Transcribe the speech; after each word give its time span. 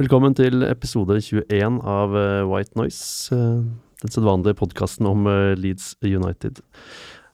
Velkommen 0.00 0.32
til 0.32 0.62
episode 0.64 1.18
21 1.20 1.74
av 1.84 2.14
eh, 2.16 2.42
White 2.48 2.72
Noise. 2.78 3.34
eh, 3.36 3.58
den 4.00 4.12
sedvanlige 4.14 4.56
podkasten 4.56 5.04
om 5.04 5.26
eh, 5.28 5.52
Leeds 5.60 5.92
United. 6.00 6.62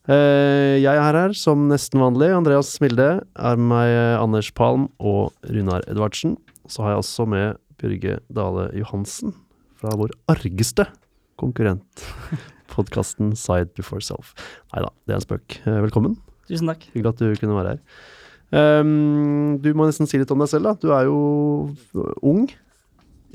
Jeg 0.07 0.87
er 0.87 1.17
her 1.19 1.33
som 1.35 1.65
nesten 1.67 1.99
vanlig. 1.99 2.29
Andreas 2.31 2.69
Milde 2.79 3.07
er 3.19 3.57
med 3.59 3.67
meg 3.67 3.95
Anders 4.21 4.49
Palm 4.55 4.85
og 4.99 5.33
Runar 5.47 5.83
Edvardsen. 5.91 6.37
Så 6.67 6.83
har 6.83 6.93
jeg 6.93 7.01
også 7.01 7.25
med 7.27 7.59
Bjørge 7.79 8.19
Dale 8.31 8.69
Johansen 8.79 9.35
fra 9.79 9.91
vår 9.99 10.15
argeste 10.31 10.87
konkurrent. 11.39 12.07
Podkasten 12.75 13.35
Side 13.35 13.75
Before 13.75 14.03
Self. 14.03 14.31
Nei 14.71 14.83
da, 14.87 14.93
det 15.03 15.15
er 15.15 15.19
en 15.19 15.27
spøk. 15.27 15.59
Velkommen. 15.67 16.15
Tusen 16.47 16.71
takk. 16.71 16.87
Hyggelig 16.93 17.15
at 17.15 17.23
du 17.23 17.43
kunne 17.43 17.59
være 17.59 17.75
her. 17.75 17.83
Ehm, 18.55 19.57
du 19.63 19.73
må 19.75 19.87
nesten 19.87 20.07
si 20.07 20.19
litt 20.19 20.31
om 20.31 20.43
deg 20.43 20.51
selv, 20.51 20.69
da. 20.69 20.75
Du 20.79 20.93
er 20.95 21.07
jo 21.09 21.17
ung. 22.21 22.47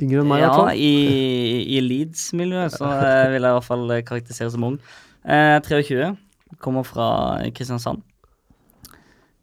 Yngre 0.00 0.22
enn 0.22 0.30
meg, 0.30 0.40
i 0.40 0.46
hvert 0.46 0.56
ja, 0.56 0.60
fall. 0.62 0.78
i, 0.80 1.76
i 1.76 1.82
Leeds-miljøet 1.84 2.78
så 2.78 2.88
eh, 2.88 3.26
vil 3.34 3.44
jeg 3.44 3.52
i 3.52 3.56
hvert 3.58 3.66
fall 3.66 3.92
karakterisere 4.08 4.54
som 4.54 4.64
ung. 4.70 4.78
Eh, 5.22 5.58
23, 5.66 6.08
kommer 6.64 6.86
fra 6.88 7.08
Kristiansand. 7.54 8.00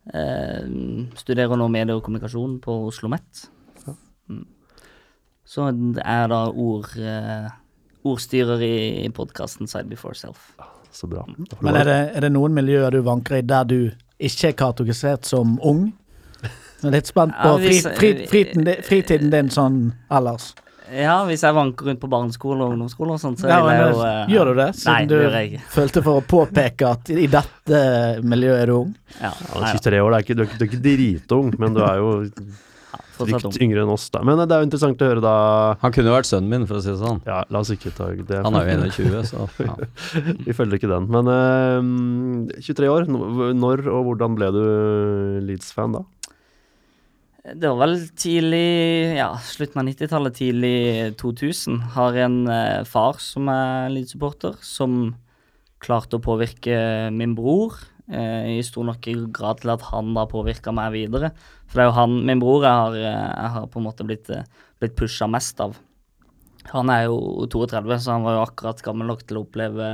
Eh, 0.10 0.66
studerer 1.20 1.60
nå 1.60 1.70
medie 1.70 1.94
og 1.94 2.02
kommunikasjon 2.06 2.58
på 2.64 2.76
Oslo 2.88 3.12
OsloMet. 3.12 3.46
Mm. 4.30 4.46
Så 5.50 5.70
er 6.02 6.28
da 6.30 6.44
ord, 6.50 6.92
eh, 6.98 7.50
ordstyrer 8.10 8.62
i, 8.66 8.76
i 9.06 9.10
podkasten 9.14 9.70
Side 9.70 9.90
Before 9.90 10.18
Self. 10.18 10.52
Så 10.92 11.08
bra. 11.10 11.24
Men 11.62 11.78
er 11.78 11.86
det, 11.86 12.00
er 12.18 12.26
det 12.26 12.34
noen 12.34 12.56
miljøer 12.58 12.94
du 12.94 13.04
vanker 13.06 13.38
i 13.40 13.46
der 13.46 13.70
du 13.70 13.80
ikke 14.20 14.50
er 14.52 14.58
kategorisert 14.60 15.26
som 15.30 15.58
ung? 15.64 15.94
Jeg 16.80 16.88
er 16.88 16.96
litt 16.96 17.08
spent 17.12 17.34
på 17.36 17.54
Ja, 17.54 17.58
hvis- 17.60 17.86
fri, 17.98 18.14
fritiden, 18.28 18.64
din- 18.66 18.84
fritiden 18.84 19.30
din 19.32 19.50
sånn 19.50 19.94
ellers. 20.10 20.54
Ja, 20.92 21.24
hvis 21.28 21.44
jeg 21.44 21.54
vanker 21.54 21.86
rundt 21.86 22.00
på 22.02 22.08
barneskole 22.10 22.64
og 22.66 22.72
ungdomsskole 22.74 23.12
og 23.14 23.20
sånt, 23.22 23.38
så 23.38 23.48
Ja, 23.48 23.60
jeg 23.70 23.94
jo 23.94 24.00
uh, 24.00 24.26
gjør 24.32 24.46
du 24.46 24.54
det? 24.58 24.66
Nei, 24.66 24.72
Siden 24.72 25.08
det 25.12 25.20
jeg 25.34 25.52
du 25.52 25.66
følte 25.70 26.02
for 26.04 26.22
å 26.22 26.24
påpeke 26.26 26.88
at 26.90 27.10
i 27.14 27.28
dette 27.28 28.24
miljøet 28.24 28.64
er 28.64 28.66
du 28.72 28.74
ung? 28.80 28.96
Ja, 29.22 29.30
ja, 29.30 29.60
nei, 29.62 29.74
23 29.76 30.00
år, 30.02 30.10
det 30.10 30.18
er 30.18 30.24
ikke, 30.26 30.36
du, 30.36 30.42
er 30.42 30.48
ikke, 30.48 30.58
du 30.58 30.64
er 30.66 30.70
ikke 30.72 30.82
dritung, 30.82 31.54
men 31.60 31.74
du 31.78 31.84
er 31.86 31.96
jo 32.02 32.10
fortsatt 33.20 33.46
litt 33.48 33.64
yngre 33.66 33.84
enn 33.84 33.94
oss, 33.94 34.08
da. 34.14 34.22
Men 34.26 34.42
det 34.42 34.56
er 34.56 34.64
jo 34.64 34.70
interessant 34.70 35.02
å 35.04 35.10
høre, 35.10 35.24
da. 35.24 35.34
Han 35.84 35.96
kunne 35.96 36.12
jo 36.12 36.16
vært 36.16 36.30
sønnen 36.30 36.54
min, 36.54 36.68
for 36.70 36.80
å 36.80 36.84
si 36.84 36.92
det 36.92 37.00
sånn. 37.02 37.22
Ja, 37.30 37.42
la 37.52 37.64
oss 37.64 37.74
ikke 37.74 37.94
ta 37.96 38.12
det. 38.16 38.42
Han 38.46 38.58
er 38.60 38.72
jo 38.72 38.92
21, 39.00 39.30
så 39.32 39.48
ja. 39.66 39.76
Vi 40.48 40.56
følger 40.56 40.80
ikke 40.80 40.92
den. 40.92 41.10
Men 41.12 41.34
uh, 42.50 42.62
23 42.64 42.92
år, 42.92 43.10
når 43.10 43.86
og 43.90 44.08
hvordan 44.10 44.40
ble 44.40 44.54
du 44.56 44.64
Leeds-fan 45.48 46.00
da? 46.00 46.06
Det 47.56 47.70
var 47.72 47.80
vel 47.82 47.96
tidlig 48.20 49.16
Ja, 49.16 49.30
slutten 49.42 49.82
av 49.82 49.88
90-tallet, 49.88 50.36
tidlig 50.38 51.16
2000. 51.18 51.80
Har 51.96 52.18
en 52.26 52.42
eh, 52.52 52.84
far 52.86 53.18
som 53.24 53.48
er 53.52 53.90
Leeds-supporter, 53.94 54.60
som 54.66 55.16
klarte 55.80 56.20
å 56.20 56.24
påvirke 56.24 56.76
min 57.16 57.34
bror. 57.38 57.78
Eh, 58.10 58.58
I 58.58 58.64
stor 58.66 58.88
nok 58.88 59.06
grad 59.36 59.62
til 59.62 59.74
at 59.74 59.84
han 59.92 60.14
da 60.16 60.26
påvirka 60.30 60.74
meg 60.76 60.96
videre. 60.96 61.32
For 61.70 61.78
det 61.78 61.86
er 61.86 61.92
jo 61.92 61.98
han, 62.00 62.16
min 62.26 62.42
bror, 62.42 62.66
jeg 62.66 62.74
har, 62.74 62.98
eh, 62.98 63.28
jeg 63.30 63.54
har 63.56 63.70
på 63.70 63.80
en 63.80 63.86
måte 63.86 64.08
blitt, 64.08 64.30
eh, 64.34 64.48
blitt 64.82 64.98
pusha 64.98 65.30
mest 65.30 65.62
av. 65.62 65.78
Han 66.74 66.90
er 66.90 67.08
jo 67.08 67.48
32, 67.50 67.98
så 68.00 68.16
han 68.16 68.26
var 68.26 68.38
jo 68.38 68.46
akkurat 68.46 68.82
gammel 68.86 69.10
nok 69.10 69.26
til 69.26 69.40
å 69.40 69.46
oppleve 69.48 69.90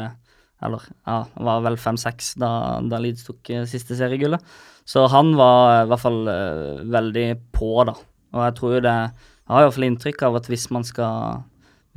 Eller 0.64 0.82
ja, 1.06 1.26
var 1.36 1.64
vel 1.66 1.76
5-6 1.76 2.38
da, 2.40 2.80
da 2.88 2.98
Leeds 3.04 3.26
tok 3.28 3.50
eh, 3.52 3.66
siste 3.70 3.98
seriegullet. 4.00 4.42
Så 4.88 5.04
han 5.12 5.34
var 5.36 5.84
i 5.84 5.88
hvert 5.90 6.02
fall 6.02 6.30
uh, 6.30 6.80
veldig 6.94 7.26
på, 7.54 7.70
da. 7.90 7.96
Og 8.36 8.44
jeg 8.46 8.56
tror 8.58 8.76
jo 8.76 8.84
det 8.86 8.94
Jeg 8.94 9.52
har 9.52 9.64
i 9.64 9.66
hvert 9.66 9.76
fall 9.76 9.88
inntrykk 9.88 10.24
av 10.28 10.38
at 10.40 10.48
hvis 10.52 10.68
man 10.74 10.86
skal 10.86 11.44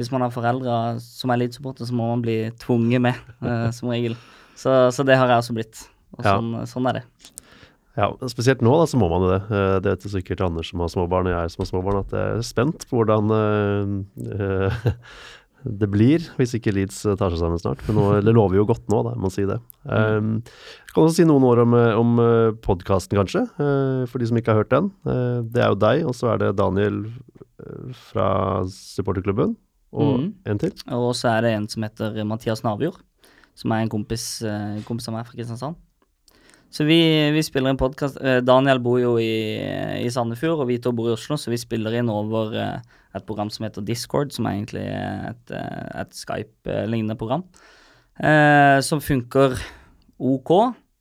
Hvis 0.00 0.10
man 0.10 0.24
har 0.24 0.34
foreldre 0.34 0.98
som 1.04 1.30
er 1.30 1.40
Leeds-supporter, 1.42 1.86
så 1.86 1.94
må 1.94 2.08
man 2.10 2.24
bli 2.24 2.36
tvunget 2.60 3.02
med, 3.02 3.22
eh, 3.42 3.70
som 3.74 3.90
regel. 3.90 4.18
Så, 4.58 4.74
så 4.94 5.06
det 5.06 5.16
har 5.18 5.30
jeg 5.30 5.42
også 5.42 5.56
blitt. 5.56 5.80
Og 6.16 6.24
Ja. 6.24 6.38
sånn, 6.38 6.66
sånn 6.66 6.88
er 6.88 7.00
det. 7.00 7.04
Ja, 7.98 8.12
spesielt 8.30 8.62
nå 8.62 8.76
da, 8.78 8.86
så 8.86 8.98
må 9.00 9.08
man 9.10 9.24
jo 9.26 9.32
det. 9.32 9.40
Eh, 9.50 9.80
Det 9.82 9.96
vet 9.96 10.06
sikkert 10.12 10.44
Anders 10.46 10.70
som 10.70 10.84
har 10.84 10.92
småbarn, 10.92 11.26
og 11.26 11.34
jeg 11.34 11.50
som 11.50 11.64
har 11.64 11.70
småbarn, 11.72 12.00
at 12.04 12.14
jeg 12.14 12.38
er 12.38 12.46
spent 12.46 12.86
på 12.86 13.00
hvordan 13.00 13.32
eh, 13.34 15.00
det 15.82 15.88
blir, 15.90 16.22
hvis 16.38 16.54
ikke 16.54 16.76
Leeds 16.76 17.02
tar 17.18 17.32
seg 17.34 17.40
sammen 17.40 17.58
snart. 17.58 17.82
Men 17.88 17.98
nå, 17.98 18.04
det 18.26 18.34
lover 18.36 18.60
jo 18.60 18.68
godt 18.68 18.86
nå, 18.92 19.02
da, 19.02 19.16
jeg 19.16 19.22
må 19.24 19.32
si 19.34 19.46
det. 19.48 19.58
Um, 19.82 20.36
jeg 20.46 20.94
kan 20.94 21.08
også 21.08 21.18
si 21.18 21.26
noen 21.26 21.46
ord 21.48 21.64
om, 21.64 21.74
om 21.74 22.20
podkasten, 22.62 23.18
kanskje, 23.18 23.42
uh, 23.58 24.06
for 24.06 24.22
de 24.22 24.30
som 24.30 24.38
ikke 24.38 24.54
har 24.54 24.62
hørt 24.62 24.70
den. 24.76 24.92
Uh, 25.02 25.42
det 25.50 25.64
er 25.64 25.74
jo 25.74 25.80
deg, 25.82 26.04
og 26.06 26.14
så 26.14 26.30
er 26.34 26.44
det 26.44 26.54
Daniel 26.60 27.02
fra 28.12 28.62
supporterklubben, 28.70 29.56
og 29.90 30.12
mm. 30.22 30.28
en 30.46 30.60
til. 30.62 30.70
Og 30.94 31.10
så 31.18 31.32
er 31.32 31.42
det 31.42 31.56
en 31.56 31.66
som 31.66 31.82
heter 31.82 32.22
Mathias 32.22 32.62
Navjord, 32.62 33.02
som 33.58 33.74
er 33.74 33.82
en 33.82 33.90
kompis, 33.90 34.28
kompis 34.86 35.10
av 35.10 35.18
meg 35.18 35.26
fra 35.26 35.34
Kristiansand. 35.34 35.74
Så 36.70 36.84
vi, 36.84 37.00
vi 37.32 37.42
spiller 37.44 37.72
inn 37.72 37.80
podkast. 37.80 38.18
Daniel 38.44 38.80
bor 38.84 38.98
jo 39.00 39.14
i, 39.22 39.56
i 40.02 40.10
Sandefjord, 40.12 40.60
og 40.62 40.68
vi 40.68 40.76
to 40.84 40.92
bor 40.92 41.08
i 41.08 41.14
Oslo, 41.14 41.38
så 41.40 41.52
vi 41.52 41.60
spiller 41.60 41.96
inn 41.96 42.10
over 42.12 42.52
eh, 42.52 42.98
et 43.16 43.24
program 43.28 43.48
som 43.52 43.64
heter 43.64 43.86
Discord, 43.86 44.34
som 44.34 44.46
er 44.46 44.58
egentlig 44.58 44.84
et, 44.84 45.54
eh, 45.56 45.86
et 46.02 46.12
Skype-lignende 46.16 47.16
program. 47.18 47.46
Eh, 48.18 48.78
som 48.84 49.00
funker 49.00 49.56
ok. 50.18 50.52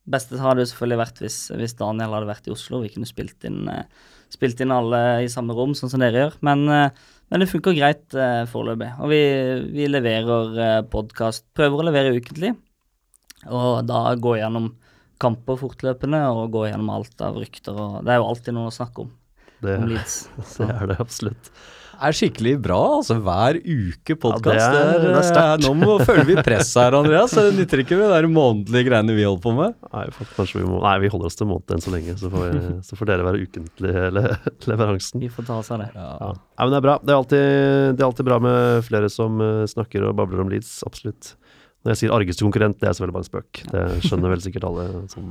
Beste 0.08 0.40
hadde 0.40 0.64
jo 0.64 0.70
selvfølgelig 0.70 1.00
vært 1.02 1.20
hvis, 1.20 1.38
hvis 1.58 1.76
Daniel 1.76 2.14
hadde 2.16 2.30
vært 2.30 2.48
i 2.48 2.54
Oslo. 2.54 2.80
Vi 2.84 2.92
kunne 2.94 3.08
spilt 3.08 3.44
inn, 3.44 3.66
eh, 3.68 3.84
spilt 4.32 4.62
inn 4.64 4.72
alle 4.72 5.02
i 5.26 5.30
samme 5.32 5.56
rom, 5.56 5.74
sånn 5.76 5.92
som 5.92 6.00
dere 6.00 6.24
gjør. 6.24 6.38
Men, 6.48 6.64
eh, 6.72 7.14
men 7.28 7.44
det 7.44 7.50
funker 7.50 7.76
greit 7.76 8.16
eh, 8.16 8.46
foreløpig. 8.48 8.94
Og 9.04 9.12
vi, 9.12 9.22
vi 9.74 9.90
leverer 9.90 10.62
eh, 10.64 10.82
podkast. 10.88 11.44
Prøver 11.58 11.82
å 11.82 11.88
levere 11.90 12.16
ukentlig. 12.16 12.54
Og 13.52 13.84
da 13.86 14.06
gå 14.18 14.38
gjennom 14.40 14.72
kamper 15.22 15.58
fortløpende 15.60 16.20
og 16.30 16.52
gå 16.54 16.66
gjennom 16.68 16.92
alt 16.94 17.24
av 17.26 17.40
rykter. 17.40 17.74
Og 17.78 17.98
det 18.06 18.14
er 18.14 18.22
jo 18.22 18.28
alltid 18.30 18.54
noe 18.58 18.70
å 18.70 18.76
snakke 18.78 19.06
om. 19.06 19.10
Det, 19.58 19.74
Om 19.80 19.88
Leeds. 19.90 20.20
det 20.60 20.70
er 20.70 20.86
det 20.92 21.00
absolutt. 21.02 21.50
Er 21.98 22.14
skikkelig 22.14 22.52
bra, 22.62 22.76
altså. 23.00 23.16
Hver 23.26 23.56
uke 23.58 24.14
podkast. 24.22 24.54
Ja, 24.54 24.68
det 24.70 24.82
er- 24.86 25.00
det 25.02 25.14
er 25.18 25.24
sterkt. 25.26 25.64
nå 25.66 25.72
må 25.74 25.96
føler 26.06 26.28
vi 26.28 26.36
press 26.46 26.70
her, 26.78 26.94
Andreas. 26.94 27.32
Det 27.34 27.56
nytter 27.56 27.82
ikke 27.82 27.98
med 27.98 28.06
de 28.06 28.20
der 28.20 28.28
månedlige 28.30 28.86
greiene 28.86 29.16
vi 29.18 29.24
holder 29.26 29.42
på 29.42 29.54
med. 29.56 29.74
Nei, 29.90 30.04
faktisk, 30.14 30.60
vi 30.60 30.62
må 30.68 30.78
Nei, 30.84 30.92
vi 31.02 31.10
holder 31.10 31.26
oss 31.26 31.34
til 31.40 31.48
måned 31.50 31.74
enn 31.74 31.82
så 31.82 31.90
lenge, 31.90 32.14
så 32.20 32.30
får, 32.30 32.54
så 32.86 33.00
får 33.00 33.10
dere 33.10 33.26
være 33.26 33.42
ukentlig 33.48 33.96
le 34.14 34.22
leveransen. 34.70 35.18
Vi 35.26 35.32
får 35.34 35.48
ta 35.50 35.58
oss 35.58 35.72
av 35.74 35.82
det. 35.82 35.90
Ja. 35.98 36.30
Nei, 36.30 36.62
men 36.62 36.70
det 36.76 36.78
er 36.78 36.86
bra. 36.86 36.96
Det 37.02 37.10
er, 37.10 37.18
alltid, 37.18 37.50
det 37.98 38.04
er 38.04 38.08
alltid 38.12 38.30
bra 38.30 38.38
med 38.46 38.86
flere 38.86 39.10
som 39.10 39.42
eh, 39.42 39.64
snakker 39.74 40.06
og 40.06 40.14
babler 40.22 40.46
om 40.46 40.54
Leeds, 40.54 40.76
absolutt. 40.86 41.32
Når 41.84 41.92
jeg 41.94 42.00
sier 42.02 42.14
argeste 42.16 42.42
konkurrent, 42.44 42.78
det 42.80 42.88
er 42.88 42.96
selvfølgelig 42.96 43.16
bare 43.16 43.24
en 43.24 43.28
spøk. 43.30 43.60
Det 43.70 43.82
skjønner 44.08 44.32
vel 44.34 44.40
sikkert 44.44 44.64
alle 44.68 44.86
sånn 45.12 45.28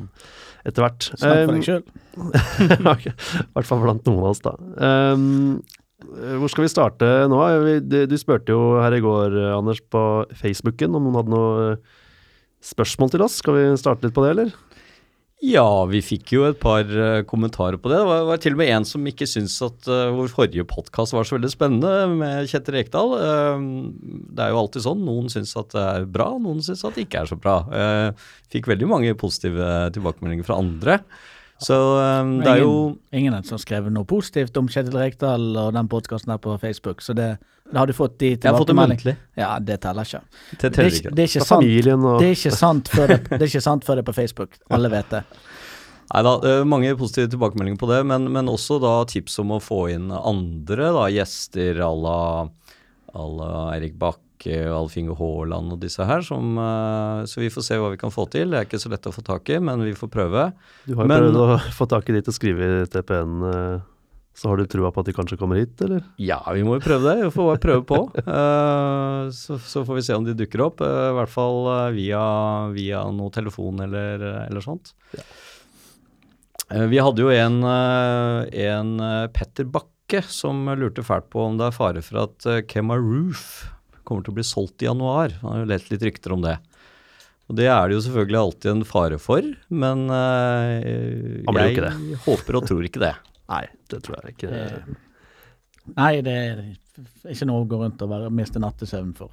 etter 0.68 0.86
hvert. 0.86 1.10
Snakk 1.12 1.42
for 1.44 1.52
Um, 1.52 1.58
deg 1.58 1.66
sjøl. 1.70 1.84
ok. 2.94 3.06
I 3.12 3.44
hvert 3.58 3.68
fall 3.70 3.84
blant 3.84 4.08
noen 4.08 4.24
av 4.24 4.30
oss, 4.32 4.42
da. 4.46 4.54
Um, 5.12 5.60
hvor 6.40 6.52
skal 6.54 6.64
vi 6.68 6.72
starte 6.72 7.08
nå? 7.32 7.42
Du, 7.90 8.16
spurte 8.22 8.54
jo 8.56 8.78
her 8.80 8.94
i 8.96 9.02
går, 9.04 9.34
eh, 9.42 9.54
Anders, 9.58 9.80
på 9.92 10.02
Facebooken 10.40 10.94
om 10.96 11.08
noen 11.08 11.18
hadde 11.20 11.34
noe 11.34 11.68
eh, 11.74 11.96
spørsmål 12.64 13.12
til 13.16 13.24
oss. 13.26 13.40
Skal 13.42 13.58
vi 13.58 13.64
starte 13.82 14.06
litt 14.08 14.16
på 14.16 14.24
det, 14.26 14.34
eller? 14.36 14.54
Ja, 15.38 15.86
vi 15.86 16.00
fikk 16.02 16.32
jo 16.34 16.48
et 16.48 16.58
par 16.58 16.88
eh, 16.90 17.20
kommentarer 17.30 17.78
på 17.78 17.92
det. 17.92 18.00
Det 18.00 18.08
var, 18.10 18.24
var 18.26 18.40
til 18.42 18.56
og 18.56 18.62
med 18.64 18.72
en 18.74 18.88
som 18.90 19.06
ikke 19.06 19.28
syntes 19.30 19.60
at 19.62 19.86
uh, 19.86 20.10
vår 20.18 20.32
forrige 20.34 20.66
podkast 20.66 21.14
var 21.14 21.28
så 21.30 21.36
veldig 21.36 21.52
spennende, 21.54 21.92
med 22.18 22.50
Kjetil 22.50 22.74
Rekdal. 22.80 23.14
Uh, 23.22 23.92
det 24.34 24.48
er 24.48 24.50
jo 24.50 24.64
alltid 24.64 24.88
sånn. 24.88 25.06
Noen 25.06 25.30
syns 25.30 25.54
at 25.62 25.70
det 25.76 25.84
er 25.84 26.10
bra, 26.10 26.32
noen 26.42 26.64
syns 26.66 26.82
at 26.90 26.98
det 26.98 27.06
ikke 27.06 27.22
er 27.22 27.30
så 27.30 27.38
bra. 27.38 27.60
Fikk 28.50 28.72
veldig 28.72 28.90
mange 28.90 29.14
positive 29.20 29.70
tilbakemeldinger 29.94 30.48
fra 30.48 30.58
andre. 30.58 30.98
Så 31.64 31.76
eh, 31.98 32.32
det 32.44 32.52
er 32.52 32.62
jo 32.62 32.74
Ingen 33.16 33.34
har 33.34 33.46
som 33.48 33.60
skrevet 33.62 33.94
noe 33.94 34.06
positivt 34.08 34.58
om 34.60 34.68
Kjetil 34.70 34.98
Rekdal 34.98 35.48
og 35.58 35.72
den 35.74 35.90
podkasten 35.92 36.34
her 36.34 36.42
på 36.42 36.54
Facebook, 36.62 37.02
så 37.02 37.16
det, 37.18 37.32
det 37.72 37.80
har 37.80 37.90
du 37.90 37.96
fått 37.98 38.20
de 38.22 38.36
tilbakemeldingene. 38.44 39.18
Ja, 39.40 39.56
det 39.60 39.80
teller 39.86 40.08
ikke. 40.08 40.22
Det 40.54 40.70
er 40.70 40.76
teller 40.78 41.00
ikke, 41.00 41.14
det 41.14 41.26
er 41.26 41.32
ikke 41.32 41.48
sant. 41.50 41.70
og 41.98 42.22
Det 42.22 42.28
er 42.28 42.36
ikke 42.38 42.58
sant 42.60 42.92
før 42.94 43.14
det, 43.14 43.22
det 43.32 43.42
er 43.42 43.50
ikke 43.50 43.66
sant 43.70 43.88
før 43.88 44.00
det 44.00 44.06
er 44.06 44.10
på 44.12 44.18
Facebook. 44.20 44.60
Alle 44.70 44.94
vet 44.94 45.16
det. 45.18 45.24
Nei 46.14 46.22
da, 46.24 46.38
mange 46.64 46.94
positive 46.96 47.28
tilbakemeldinger 47.34 47.80
på 47.82 47.90
det, 47.90 47.98
men, 48.08 48.30
men 48.32 48.48
også 48.48 48.78
da 48.80 48.94
tips 49.10 49.42
om 49.44 49.58
å 49.58 49.60
få 49.60 49.82
inn 49.92 50.08
andre 50.16 50.94
da, 50.96 51.10
gjester 51.12 51.82
à 51.84 51.90
la 51.92 52.22
à 53.18 53.26
la 53.28 53.74
Eirik 54.46 54.68
og 54.70 54.76
Alf 54.84 54.98
Inge 54.98 55.16
Haaland 55.18 55.74
og 55.74 55.80
disse 55.82 56.06
her. 56.06 56.22
Som, 56.22 56.58
eh, 56.58 57.26
så 57.26 57.40
vi 57.42 57.50
får 57.50 57.64
se 57.64 57.76
hva 57.78 57.92
vi 57.92 57.98
kan 57.98 58.12
få 58.12 58.30
til. 58.30 58.50
Det 58.52 58.60
er 58.60 58.66
ikke 58.66 58.80
så 58.80 58.90
lett 58.92 59.06
å 59.10 59.14
få 59.14 59.24
tak 59.26 59.50
i, 59.50 59.60
men 59.60 59.82
vi 59.84 59.94
får 59.94 60.10
prøve. 60.10 60.54
Du 60.86 60.96
har 60.96 61.06
Men- 61.08 61.22
prøvd 61.22 61.36
å 61.36 61.60
få 61.74 61.88
tak 61.90 62.10
i 62.10 62.14
de 62.14 62.22
til 62.22 62.32
å 62.34 62.38
skrive 62.40 62.84
i 62.84 62.86
TPN, 62.86 63.44
eh, 63.44 63.82
så 64.36 64.50
har 64.50 64.58
du 64.58 64.66
trua 64.68 64.92
på 64.94 65.00
at 65.00 65.06
de 65.08 65.14
kanskje 65.14 65.38
kommer 65.40 65.58
hit, 65.58 65.82
eller? 65.82 66.04
Ja, 66.20 66.42
vi 66.54 66.62
må 66.62 66.76
jo 66.80 66.86
prøve 66.86 67.02
det. 67.16 67.24
Vi 67.26 67.32
får 67.32 67.58
bare 67.58 67.64
prøve 67.66 67.86
på. 67.86 68.00
Eh, 68.28 69.30
så, 69.34 69.58
så 69.60 69.84
får 69.86 69.96
vi 69.96 70.02
se 70.02 70.14
om 70.14 70.24
de 70.24 70.34
dukker 70.34 70.62
opp. 70.64 70.80
eh, 70.82 71.10
I 71.10 71.14
hvert 71.18 71.30
fall 71.30 71.66
eh, 71.88 71.92
via, 71.96 72.70
via 72.72 73.04
noe 73.12 73.30
telefon 73.32 73.82
eller, 73.82 74.46
eller 74.48 74.62
sånt. 74.62 74.94
Eh, 76.72 76.86
vi 76.88 76.98
hadde 77.00 77.18
jo 77.24 77.30
en, 77.34 77.64
eh, 77.64 78.70
en 78.70 79.00
eh, 79.00 79.28
Petter 79.34 79.66
Bakke 79.66 80.22
som 80.24 80.66
lurte 80.78 81.04
fælt 81.04 81.30
på 81.34 81.42
om 81.48 81.58
det 81.58 81.68
er 81.68 81.76
fare 81.76 82.02
for 82.04 82.22
at 82.28 82.46
eh, 82.46 82.62
Kemma 82.68 82.96
Roof 83.00 83.74
kommer 84.08 84.26
til 84.26 84.34
å 84.34 84.38
bli 84.40 84.48
solgt 84.48 84.84
i 84.84 84.88
januar. 84.90 85.36
Han 85.44 85.52
har 85.54 85.62
jo 85.64 85.70
lett 85.74 85.92
litt 85.92 86.06
rykter 86.08 86.34
om 86.36 86.44
det. 86.46 86.58
Og 87.48 87.56
Det 87.56 87.68
er 87.72 87.88
det 87.88 87.96
jo 87.96 88.04
selvfølgelig 88.04 88.40
alltid 88.42 88.72
en 88.74 88.84
fare 88.88 89.18
for, 89.24 89.46
men 89.72 90.02
jo 90.12 91.54
jeg 91.56 91.76
ikke 91.78 91.86
det. 91.86 91.94
håper 92.26 92.58
og 92.60 92.66
tror 92.68 92.88
ikke 92.90 93.04
det. 93.06 93.14
Nei, 93.54 93.62
det 93.88 94.02
tror 94.04 94.18
jeg 94.20 94.34
ikke. 94.36 94.50
Eh, 94.52 94.98
Nei, 95.96 96.12
det 96.26 96.34
er 96.36 96.60
ikke 97.32 97.48
noe 97.48 97.64
å 97.64 97.70
gå 97.72 97.80
rundt 97.80 98.04
og 98.04 98.12
være, 98.12 98.32
miste 98.36 98.60
nattesøvn 98.60 99.14
for. 99.16 99.32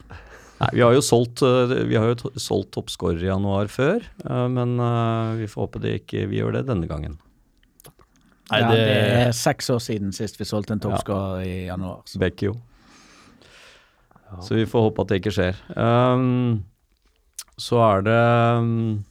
Nei, 0.60 0.68
Vi 0.78 0.84
har 0.86 0.94
jo 0.94 1.02
solgt, 1.02 1.42
eh, 1.42 1.74
vi 1.90 1.98
har 1.98 2.12
jo 2.12 2.30
solgt 2.38 2.70
toppskårer 2.76 3.24
i 3.24 3.30
januar 3.32 3.66
før, 3.72 4.06
men 4.54 4.76
vi 5.40 5.48
får 5.50 5.66
håpe 5.66 5.82
det 5.82 5.96
ikke 6.04 6.28
vi 6.30 6.38
gjør 6.38 6.60
det 6.60 6.68
denne 6.70 6.86
gangen. 6.90 7.18
Nei, 8.52 8.60
ja, 8.60 8.68
det, 8.70 8.78
det 8.78 9.20
er 9.24 9.34
seks 9.34 9.70
år 9.72 9.80
siden 9.82 10.14
sist 10.14 10.36
vi 10.38 10.44
solgte 10.46 10.76
en 10.76 10.82
toppskårer 10.84 11.42
i 11.48 11.54
januar. 11.66 12.02
Så. 12.06 12.20
Bekkio. 14.34 14.46
Så 14.48 14.58
vi 14.58 14.66
får 14.70 14.86
håpe 14.90 15.02
at 15.04 15.10
det 15.12 15.20
ikke 15.22 15.34
skjer. 15.38 15.58
Um, 15.78 16.62
så 17.60 17.78
er 17.86 18.04
det 18.06 18.20
um, 18.58 19.04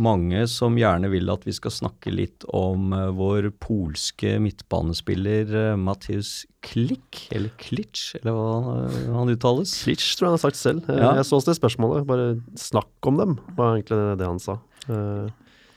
mange 0.00 0.44
som 0.46 0.76
gjerne 0.78 1.08
vil 1.10 1.32
at 1.32 1.42
vi 1.48 1.54
skal 1.56 1.72
snakke 1.74 2.12
litt 2.14 2.44
om 2.54 2.92
uh, 2.94 3.08
vår 3.16 3.48
polske 3.62 4.36
midtbanespiller 4.44 5.50
uh, 5.72 5.76
Mathius 5.80 6.44
Klik, 6.62 7.24
eller 7.32 7.50
Klitsch, 7.56 8.14
eller 8.20 8.36
hva 8.36 8.48
han, 8.52 8.80
eh, 8.92 9.12
han 9.16 9.30
uttales. 9.32 9.72
Klitsch 9.82 10.12
tror 10.18 10.26
jeg 10.28 10.32
han 10.34 10.36
har 10.36 10.42
sagt 10.44 10.60
selv. 10.60 10.90
Eh, 10.92 10.98
Ja. 11.00 11.14
Jeg 11.16 11.24
så 11.24 11.40
det 11.46 11.56
spørsmålet. 11.56 12.04
Bare 12.06 12.26
snakk 12.60 13.08
om 13.08 13.16
dem, 13.16 13.38
var 13.56 13.78
egentlig 13.78 14.18
det 14.20 14.26
han 14.28 14.38
sa. 14.44 14.58
Eh, 14.86 15.30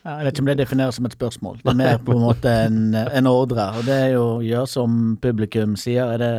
jeg 0.03 0.25
vet 0.27 0.33
ikke 0.33 0.43
om 0.43 0.49
det 0.51 0.57
defineres 0.59 0.97
som 0.99 1.05
et 1.07 1.15
spørsmål. 1.15 1.61
Det 1.63 1.71
er 1.71 1.79
mer 1.79 2.01
på 2.03 2.11
en 2.11 2.19
måte 2.25 2.51
en, 2.65 2.79
en 2.99 3.27
ordre. 3.31 3.69
Og 3.79 3.85
det 3.87 3.95
er 3.95 4.09
jo 4.17 4.23
å 4.33 4.41
gjøre 4.43 4.67
som 4.67 4.97
publikum 5.23 5.77
sier. 5.79 6.11
Er 6.11 6.19
det, 6.19 6.33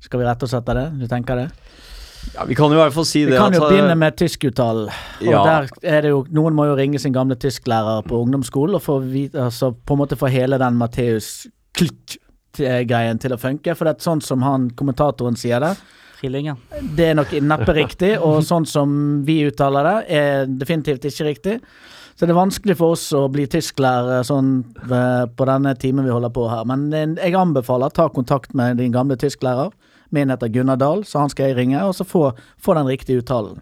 skal 0.00 0.20
vi 0.20 0.26
rette 0.28 0.46
oss 0.46 0.54
etter 0.54 0.74
det? 0.78 0.86
Du 1.00 1.06
tenker 1.10 1.36
det? 1.36 1.48
Ja, 2.34 2.44
Vi 2.44 2.54
kan 2.54 2.70
jo 2.70 2.78
i 2.78 2.82
hvert 2.82 2.94
fall 2.94 3.06
si 3.08 3.24
Vi 3.24 3.30
det 3.32 3.38
kan 3.38 3.54
jo 3.54 3.62
at, 3.62 3.72
eh, 3.72 3.76
begynne 3.76 3.96
med 3.98 4.16
tyskuttalen. 4.16 4.90
Ja. 5.24 5.44
der 5.44 5.68
er 5.82 6.02
det 6.02 6.10
jo 6.10 6.24
Noen 6.30 6.54
må 6.54 6.66
jo 6.66 6.76
ringe 6.76 6.98
sin 6.98 7.12
gamle 7.12 7.36
tysklærer 7.36 8.02
på 8.06 8.20
ungdomsskolen 8.24 8.74
og 8.74 8.82
få 8.82 8.98
vite, 9.02 9.38
altså 9.48 9.72
på 9.72 9.94
en 9.94 10.02
måte 10.02 10.18
få 10.18 10.30
hele 10.30 10.58
den 10.58 10.76
Matheus 10.76 11.46
Klick-greien 11.78 13.18
til 13.20 13.32
å 13.32 13.38
funke. 13.40 13.74
For 13.76 13.84
det 13.84 13.96
er 13.96 14.04
sånn 14.10 14.22
som 14.22 14.42
han 14.42 14.70
kommentatoren 14.70 15.36
sier 15.38 15.60
det, 15.60 15.76
Frilinja. 16.18 16.56
det 16.96 17.10
er 17.10 17.14
nok 17.14 17.30
neppe 17.40 17.74
riktig. 17.76 18.16
Og 18.20 18.42
sånn 18.42 18.66
som 18.66 19.22
vi 19.24 19.44
uttaler 19.46 19.84
det, 19.84 19.96
er 20.10 20.46
definitivt 20.46 21.04
ikke 21.04 21.28
riktig. 21.28 21.60
Så 22.18 22.26
det 22.26 22.34
er 22.34 22.40
vanskelig 22.40 22.74
for 22.80 22.96
oss 22.96 23.12
å 23.14 23.28
bli 23.30 23.44
tysklærere 23.46 24.24
sånn 24.26 24.64
eh, 24.90 25.26
på 25.30 25.46
denne 25.46 25.76
timen 25.78 26.04
vi 26.04 26.10
holder 26.10 26.32
på 26.34 26.48
her. 26.50 26.64
Men 26.66 26.88
eh, 26.92 27.12
jeg 27.22 27.36
anbefaler 27.38 27.94
ta 27.94 28.08
kontakt 28.10 28.56
med 28.58 28.80
din 28.82 28.90
gamle 28.90 29.14
tysklærer. 29.16 29.70
Min 30.14 30.30
heter 30.32 30.48
Gunnar 30.48 30.78
Dahl, 30.80 31.02
så 31.04 31.20
han 31.24 31.28
skal 31.32 31.50
jeg 31.50 31.56
ringe, 31.58 31.80
og 31.84 31.94
så 31.98 32.04
få, 32.08 32.30
få 32.58 32.74
den 32.78 32.86
riktige 32.88 33.20
uttalen. 33.22 33.58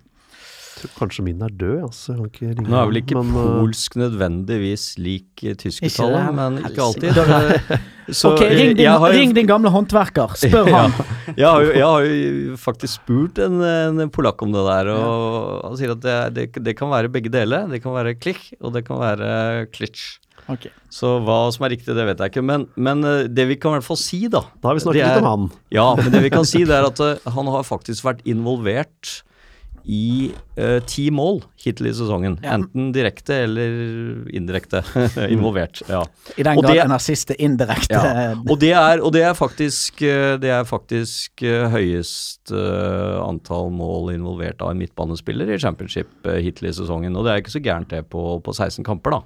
tror 0.76 0.90
kanskje 0.98 1.22
min 1.24 1.40
er 1.42 1.48
død, 1.56 1.78
altså. 1.88 2.12
Jeg 2.12 2.18
kan 2.18 2.26
ikke 2.30 2.48
ringe 2.58 2.68
Nå 2.70 2.76
er 2.82 2.86
vel 2.90 2.98
ikke 3.00 3.16
men, 3.16 3.30
eh, 3.40 3.54
polsk 3.62 3.94
nødvendigvis 3.96 4.82
lik 5.00 5.42
eh, 5.48 5.54
tyskuttale, 5.56 6.20
men 6.36 6.58
ikke 6.68 6.82
alltid. 6.84 7.16
Så, 8.14 8.30
ok, 8.36 8.40
ring 8.46 8.68
eh, 8.70 8.74
din, 8.78 8.86
har 8.86 9.10
jo- 9.10 9.18
ring 9.18 9.32
din 9.34 9.48
gamle 9.48 9.70
håndverker. 9.74 10.36
Spør 10.38 10.68
Ja. 10.70 10.82
han. 10.84 10.92
Jeg 11.34 11.48
har, 11.48 11.64
jo, 11.64 11.72
jeg 11.72 11.86
har 11.88 12.04
jo 12.06 12.56
faktisk 12.60 13.00
spurt 13.00 13.40
en, 13.42 13.56
en 14.04 14.10
polakk 14.14 14.44
om 14.46 14.52
det 14.54 14.62
der, 14.68 14.92
og 14.94 15.64
han 15.70 15.80
sier 15.80 15.96
at 15.96 16.04
det, 16.04 16.18
det, 16.36 16.46
det 16.68 16.76
kan 16.78 16.92
være 16.92 17.10
begge 17.10 17.32
deler. 17.34 17.66
Det 17.72 17.80
kan 17.82 17.96
være 17.96 18.14
klikk, 18.20 18.52
og 18.60 18.76
det 18.76 18.84
kan 18.86 19.00
være 19.02 19.66
klitsj. 19.74 20.04
Ok. 20.48 20.68
Så 20.94 21.16
hva 21.26 21.38
som 21.52 21.64
er 21.66 21.72
riktig, 21.74 21.94
det 21.96 22.04
vet 22.06 22.20
jeg 22.22 22.30
ikke. 22.34 22.44
Men, 22.46 22.68
men 22.78 23.02
eh, 23.04 23.24
det 23.26 23.48
vi 23.50 23.56
kan 23.58 23.74
i 23.74 23.80
hvert 23.80 23.88
fall 23.88 23.98
si, 23.98 24.22
da 24.30 24.44
Da 24.62 24.68
har 24.70 24.78
vi 24.78 24.84
snakket 24.84 25.02
er- 25.02 25.14
litt 25.16 25.24
om 25.24 25.30
han. 25.32 25.48
Ja, 25.74 25.88
men 25.98 26.12
det 26.14 26.22
vi 26.22 26.30
kan 26.30 26.46
si, 26.46 26.62
det 26.68 26.76
er 26.78 26.86
at 26.86 27.00
uh, 27.02 27.30
han 27.34 27.46
har 27.50 27.66
faktisk 27.66 28.04
vært 28.06 28.22
involvert 28.30 29.22
i 29.86 30.32
uh, 30.58 30.80
ti 30.82 31.04
mål 31.14 31.44
hittil 31.62 31.86
i 31.86 31.92
sesongen. 31.94 32.38
Ja. 32.42 32.56
Enten 32.56 32.88
direkte 32.94 33.36
eller 33.44 34.24
indirekte 34.34 34.80
involvert. 35.34 35.82
ja. 35.86 36.00
I 36.34 36.42
den 36.46 36.58
Og 36.58 36.64
grad 36.66 36.74
det- 36.74 36.84
en 36.88 36.94
assist 36.96 37.30
er 37.30 37.38
indirekte. 37.46 37.94
Ja, 37.94 38.32
og 38.34 38.58
det 38.62 38.72
er, 38.74 39.02
og 39.02 39.12
det 39.14 39.22
er 39.28 39.34
faktisk, 39.38 40.02
det 40.42 40.50
er 40.50 40.66
faktisk 40.66 41.42
uh, 41.46 41.68
høyest 41.74 42.50
antall 43.26 43.70
mål 43.74 44.10
involvert 44.16 44.62
av 44.62 44.70
en 44.74 44.78
midtbanespiller 44.82 45.50
i 45.54 45.58
championship 45.62 46.10
uh, 46.26 46.34
hittil 46.42 46.70
i 46.70 46.74
sesongen. 46.74 47.14
Og 47.18 47.26
det 47.26 47.32
er 47.36 47.42
ikke 47.44 47.54
så 47.54 47.62
gærent 47.62 47.90
det 47.94 48.04
på, 48.10 48.26
på 48.42 48.54
16 48.58 48.82
kamper, 48.86 49.18
da. 49.20 49.22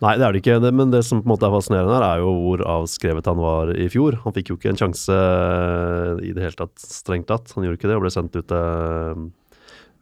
Nei, 0.00 0.14
det 0.16 0.24
er 0.24 0.32
det 0.32 0.40
ikke. 0.40 0.56
Det, 0.64 0.70
men 0.72 0.92
det 0.92 1.02
som 1.04 1.20
på 1.20 1.28
en 1.28 1.32
måte 1.34 1.44
er 1.44 1.52
fascinerende 1.52 1.92
her, 1.98 2.04
er 2.06 2.22
jo 2.22 2.30
hvor 2.38 2.62
avskrevet 2.78 3.26
han 3.28 3.40
var 3.40 3.72
i 3.74 3.88
fjor. 3.92 4.16
Han 4.24 4.34
fikk 4.36 4.52
jo 4.52 4.56
ikke 4.56 4.70
en 4.72 4.80
sjanse 4.80 5.16
eh, 5.16 6.22
i 6.24 6.32
det 6.36 6.46
hele 6.46 6.56
tatt, 6.56 6.72
strengt 6.80 7.28
tatt. 7.28 7.52
Han 7.52 7.66
gjorde 7.66 7.76
ikke 7.76 7.90
det 7.90 7.98
og 7.98 8.06
ble 8.06 8.12
sendt 8.14 8.38
ut, 8.38 8.54
eh, 8.56 9.20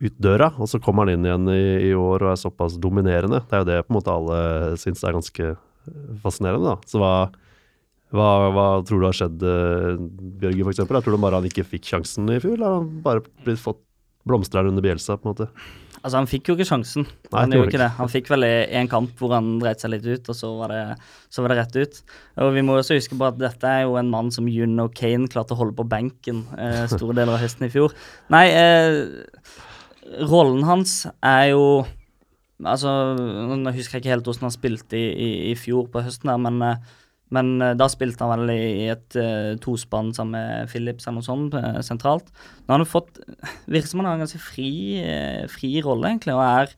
ut 0.06 0.20
døra. 0.22 0.52
Og 0.62 0.70
så 0.70 0.78
kommer 0.82 1.08
han 1.08 1.16
inn 1.16 1.26
igjen 1.26 1.50
i, 1.50 1.64
i 1.88 1.92
år 1.98 2.28
og 2.28 2.30
er 2.30 2.38
såpass 2.38 2.78
dominerende. 2.78 3.42
Det 3.50 3.58
er 3.58 3.64
jo 3.64 3.68
det 3.72 3.80
på 3.88 3.92
en 3.92 3.98
måte 3.98 4.14
alle 4.14 4.38
syns 4.78 5.02
er 5.02 5.18
ganske 5.18 5.50
eh, 5.50 5.98
fascinerende, 6.22 6.76
da. 6.76 6.78
Så 6.86 7.02
hva, 7.02 7.12
hva, 8.14 8.30
hva 8.54 8.68
tror 8.86 9.02
du 9.02 9.08
har 9.10 9.18
skjedd, 9.18 9.42
Bjørge, 9.42 10.70
eksempel? 10.76 11.02
Tror 11.02 11.18
du 11.18 11.26
bare 11.26 11.42
han 11.42 11.50
ikke 11.50 11.66
fikk 11.74 11.90
sjansen 11.90 12.30
i 12.30 12.38
fjor, 12.38 12.54
eller 12.54 12.70
har 12.70 12.80
han 12.84 13.02
bare 13.02 13.26
blitt 13.42 13.66
fått 13.66 13.82
blomstrer 14.28 14.70
under 14.70 14.84
Bjelsa, 14.84 15.18
på 15.18 15.26
en 15.26 15.34
måte? 15.34 15.50
Altså, 15.98 16.14
han 16.16 16.28
fikk 16.30 16.50
jo 16.50 16.54
ikke 16.56 16.66
sjansen. 16.68 17.06
Nei, 17.32 17.40
han 17.42 17.54
ikke 17.58 17.80
det. 17.80 17.90
Han 17.98 18.10
fikk 18.12 18.30
vel 18.30 18.46
én 18.46 18.90
kamp 18.90 19.18
hvor 19.18 19.34
han 19.34 19.56
dreit 19.62 19.82
seg 19.82 19.92
litt 19.92 20.06
ut, 20.06 20.30
og 20.30 20.36
så 20.38 20.50
var, 20.60 20.74
det, 20.74 21.08
så 21.34 21.42
var 21.44 21.52
det 21.52 21.58
rett 21.58 21.78
ut. 21.78 22.00
Og 22.44 22.52
vi 22.54 22.64
må 22.66 22.76
også 22.78 22.98
huske 22.98 23.18
på 23.18 23.26
at 23.28 23.38
dette 23.40 23.72
er 23.72 23.86
jo 23.86 23.98
en 24.00 24.10
mann 24.12 24.30
som 24.34 24.48
Juno 24.50 24.88
Kane 24.94 25.30
klarte 25.30 25.56
å 25.56 25.60
holde 25.60 25.76
på 25.78 25.86
benken 25.90 26.44
eh, 26.58 26.84
store 26.90 27.18
deler 27.18 27.34
av 27.34 27.42
høsten 27.42 27.66
i 27.66 27.72
fjor. 27.72 27.96
Nei, 28.34 28.46
eh, 28.54 29.00
rollen 30.24 30.66
hans 30.68 31.04
er 31.22 31.52
jo 31.54 31.62
Altså, 32.58 32.90
nå 33.14 33.70
husker 33.70 34.00
jeg 34.00 34.02
ikke 34.02 34.10
helt 34.10 34.26
hvordan 34.26 34.48
han 34.48 34.50
spilte 34.50 34.98
i, 34.98 35.04
i, 35.14 35.26
i 35.46 35.54
fjor 35.54 35.84
på 35.92 36.00
høsten, 36.02 36.26
der, 36.26 36.40
men, 36.42 36.56
eh, 36.66 36.96
men 37.34 37.50
eh, 37.60 37.74
da 37.76 37.86
spilte 37.92 38.24
han 38.24 38.40
vel 38.44 38.52
i, 38.54 38.86
et 38.92 39.16
uh, 39.20 39.56
tospann 39.60 40.14
sammen 40.16 40.36
med 40.38 40.70
Phillips 40.72 41.04
eller 41.06 41.18
noe 41.20 41.26
sånt 41.26 41.56
eh, 41.58 41.80
sentralt. 41.84 42.30
Nå 42.64 42.72
har 42.72 42.80
han 42.80 42.88
fått 42.88 43.18
Virker 43.72 43.90
som 43.90 44.00
han 44.00 44.08
har 44.08 44.16
en 44.16 44.24
ganske 44.24 44.40
fri, 44.40 44.70
uh, 45.02 45.44
fri 45.52 45.74
rolle, 45.84 46.14
egentlig, 46.14 46.36
og 46.36 46.44
er 46.46 46.72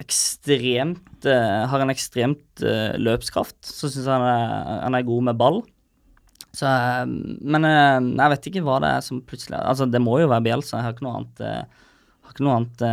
ekstremt 0.00 1.26
Har 1.28 1.82
en 1.84 1.92
ekstremt 1.92 2.62
løpskraft. 2.96 3.58
Så 3.68 3.90
syns 3.90 4.06
jeg 4.06 4.14
han 4.14 4.24
er, 4.24 4.54
han 4.86 4.96
er 4.96 5.04
god 5.04 5.26
med 5.28 5.36
ball. 5.36 5.58
Så 6.56 6.70
Men 7.44 7.66
jeg 7.68 8.32
vet 8.32 8.48
ikke 8.48 8.62
hva 8.64 8.78
det 8.80 8.94
er 8.96 9.04
som 9.04 9.20
plutselig 9.28 9.60
Altså, 9.60 9.84
det 9.92 10.00
må 10.00 10.16
jo 10.22 10.30
være 10.32 10.46
Bjelsa. 10.48 10.78
Jeg 10.78 10.86
har 10.86 10.96
ikke 10.96 11.04
noe 11.04 11.18
annet 11.20 11.42
har 11.44 12.32
ikke 12.32 12.46
noe 12.46 12.56
annet 12.62 12.86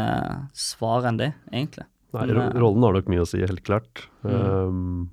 svar 0.57 1.07
enn 1.07 1.21
det, 1.21 1.31
egentlig. 1.53 1.87
Nei, 2.15 2.25
Men, 2.25 2.35
ro- 2.35 2.61
rollen 2.65 2.85
har 2.89 2.95
nok 2.97 3.09
mye 3.11 3.23
å 3.23 3.29
si, 3.29 3.39
helt 3.43 3.63
klart. 3.63 4.03
Um, 4.27 5.07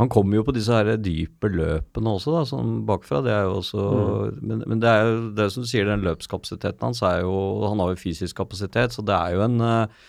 Han 0.00 0.10
kommer 0.10 0.40
jo 0.40 0.46
på 0.48 0.54
disse 0.56 0.74
her 0.74 0.96
dype 0.98 1.48
løpene 1.52 2.14
også, 2.16 2.32
da, 2.34 2.42
sånn 2.48 2.80
bakfra. 2.88 3.20
Det 3.22 3.30
er 3.30 3.44
jo 3.46 3.60
også 3.60 3.84
Men, 4.40 4.64
men 4.66 4.82
det 4.82 4.90
er 4.90 5.06
jo 5.06 5.14
det 5.38 5.46
som 5.54 5.62
du 5.62 5.70
sier, 5.70 5.86
den 5.86 6.02
løpskapasiteten 6.02 6.82
hans 6.82 7.02
er 7.06 7.22
jo 7.22 7.36
Han 7.68 7.82
har 7.82 7.94
jo 7.94 8.02
fysisk 8.02 8.40
kapasitet, 8.42 8.96
så 8.96 9.06
det 9.06 9.14
er 9.14 9.36
jo 9.36 9.46
en 9.46 9.60
eh, 9.62 10.02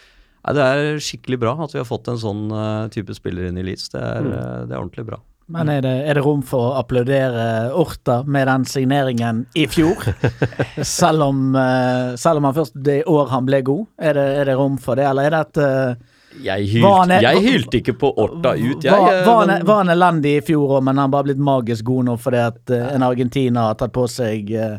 Nei, 0.46 0.56
Det 0.58 0.66
er 0.66 1.00
skikkelig 1.02 1.40
bra 1.42 1.56
at 1.66 1.74
vi 1.74 1.82
har 1.82 1.88
fått 1.90 2.10
en 2.10 2.22
sånn 2.22 2.50
eh, 2.50 2.90
type 2.94 3.14
spiller 3.18 3.50
inn 3.50 3.62
i 3.62 3.66
Leeds. 3.66 3.90
Det 3.94 4.02
er, 4.02 4.26
mm. 4.26 4.36
det 4.70 4.76
er 4.76 4.82
ordentlig 4.82 5.08
bra. 5.08 5.22
Men 5.54 5.70
er 5.70 5.84
det, 5.86 5.94
er 6.10 6.18
det 6.18 6.24
rom 6.26 6.42
for 6.46 6.72
å 6.72 6.78
applaudere 6.80 7.46
Orta 7.78 8.24
med 8.26 8.48
den 8.50 8.64
signeringen 8.66 9.44
i 9.54 9.68
fjor? 9.70 10.02
selv, 10.82 11.28
om, 11.28 11.42
eh, 11.54 12.16
selv 12.18 12.42
om 12.42 12.50
han 12.50 12.58
først 12.58 12.78
det 12.86 13.04
år 13.10 13.30
han 13.34 13.46
ble 13.46 13.62
god, 13.66 13.86
er 14.02 14.18
det, 14.18 14.26
er 14.42 14.50
det 14.50 14.58
rom 14.58 14.80
for 14.82 14.98
det, 14.98 15.06
eller 15.10 15.30
er 15.30 15.38
det 15.38 15.70
Jeg, 16.44 16.82
Var 16.84 17.12
er- 17.12 17.22
jeg 17.24 17.44
hylte 17.46 17.80
ikke 17.82 17.96
på 18.00 18.12
Orta 18.22 18.56
ut, 18.56 18.84
jeg. 18.84 18.92
var, 18.92 19.14
eh, 19.14 19.26
var, 19.26 19.46
han, 19.48 19.66
var 19.66 19.84
han 19.84 19.94
elendig 19.94 20.38
i 20.40 20.42
fjor 20.46 20.78
òg, 20.78 20.84
men 20.84 20.98
han 20.98 21.14
bare 21.14 21.30
blitt 21.30 21.42
magisk 21.42 21.86
god 21.86 22.10
nå 22.10 22.18
fordi 22.22 22.42
at 22.44 22.74
uh, 22.74 22.90
en 22.96 23.06
argentiner 23.08 23.70
har 23.70 23.80
tatt 23.80 23.94
på 23.96 24.08
seg 24.12 24.52
uh, 24.56 24.78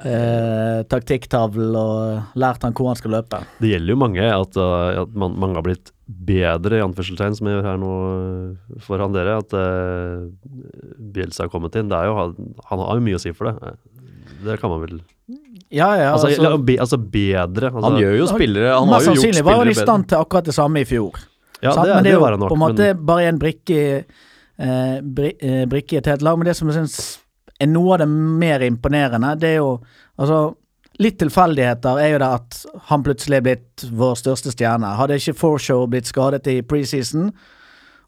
uh 0.00 0.80
taktikktavlen 0.90 1.76
og 1.76 2.36
lært 2.40 2.64
han 2.64 2.74
hvor 2.74 2.90
han 2.90 2.98
skal 2.98 3.14
løpe. 3.18 3.42
Det 3.60 3.72
gjelder 3.74 3.94
jo 3.94 4.00
mange 4.00 4.26
at, 4.26 4.58
uh, 4.58 5.02
at 5.04 5.14
man, 5.14 5.36
mange 5.38 5.60
har 5.60 5.66
blitt 5.66 5.92
bedre, 6.10 6.80
i 6.80 6.84
anførselstegn, 6.84 7.36
som 7.38 7.46
jeg 7.46 7.58
gjør 7.58 7.68
her 7.68 7.78
nå 7.78 7.94
foran 8.82 9.14
dere. 9.14 9.38
At 9.44 9.54
uh, 9.54 10.26
Bielsa 10.98 11.46
har 11.46 11.52
kommet 11.52 11.78
inn. 11.78 11.90
Det 11.92 11.98
er 11.98 12.10
jo, 12.10 12.18
han, 12.18 12.52
han 12.70 12.82
har 12.82 12.98
jo 12.98 13.06
mye 13.06 13.20
å 13.20 13.22
si 13.22 13.34
for 13.36 13.50
det. 13.50 13.74
Det 14.42 14.58
kan 14.60 14.72
man 14.72 14.82
vel 14.82 15.00
Ja, 15.70 15.88
ja, 15.94 16.12
Altså, 16.12 16.26
altså, 16.26 16.58
be, 16.58 16.76
altså 16.82 16.98
bedre. 16.98 17.70
Altså, 17.70 17.84
Han 17.86 17.98
gjør 18.02 18.16
jo 18.18 18.26
spillere 18.26 18.72
Han 18.74 18.88
har 18.90 19.04
jo 19.04 19.12
gjort 19.12 19.20
sannsynlig 19.20 19.44
var 19.46 19.60
han 19.60 19.70
i 19.70 19.76
stand 19.78 20.08
til 20.10 20.18
akkurat 20.18 20.48
det 20.50 20.54
samme 20.56 20.82
i 20.82 20.88
fjor. 20.88 21.18
ja, 21.62 21.74
det, 21.74 21.94
men 21.94 21.96
det 21.96 22.02
det 22.02 22.10
er 22.10 22.16
jo 22.16 22.22
var 22.24 22.34
han 22.34 22.40
nok. 22.40 22.48
på 22.50 22.56
en 22.56 22.62
måte 22.64 22.86
men, 22.88 23.04
bare 23.06 23.28
en 23.30 23.38
brikke 23.38 23.82
eh, 24.58 24.96
bri, 25.02 25.34
eh, 25.38 25.66
brikke 25.70 25.94
i 25.94 26.00
et 26.00 26.10
helt 26.10 26.24
lag. 26.26 26.38
Men 26.38 26.50
det 26.50 26.56
som 26.58 26.70
jeg 26.70 26.80
syns 26.80 26.96
er 27.60 27.70
noe 27.70 27.94
av 27.94 28.02
det 28.02 28.08
mer 28.08 28.64
imponerende, 28.66 29.36
det 29.38 29.54
er 29.54 29.60
jo 29.60 29.76
altså 30.18 30.56
Litt 31.00 31.16
tilfeldigheter 31.16 31.96
er 31.96 32.10
jo 32.10 32.16
det 32.20 32.26
at 32.28 32.56
han 32.90 33.00
plutselig 33.00 33.38
er 33.38 33.44
blitt 33.46 33.84
vår 33.96 34.18
største 34.20 34.50
stjerne. 34.52 34.90
Hadde 34.98 35.16
ikke 35.16 35.32
Forshow 35.38 35.86
blitt 35.88 36.10
skadet 36.10 36.44
i 36.52 36.58
preseason, 36.60 37.30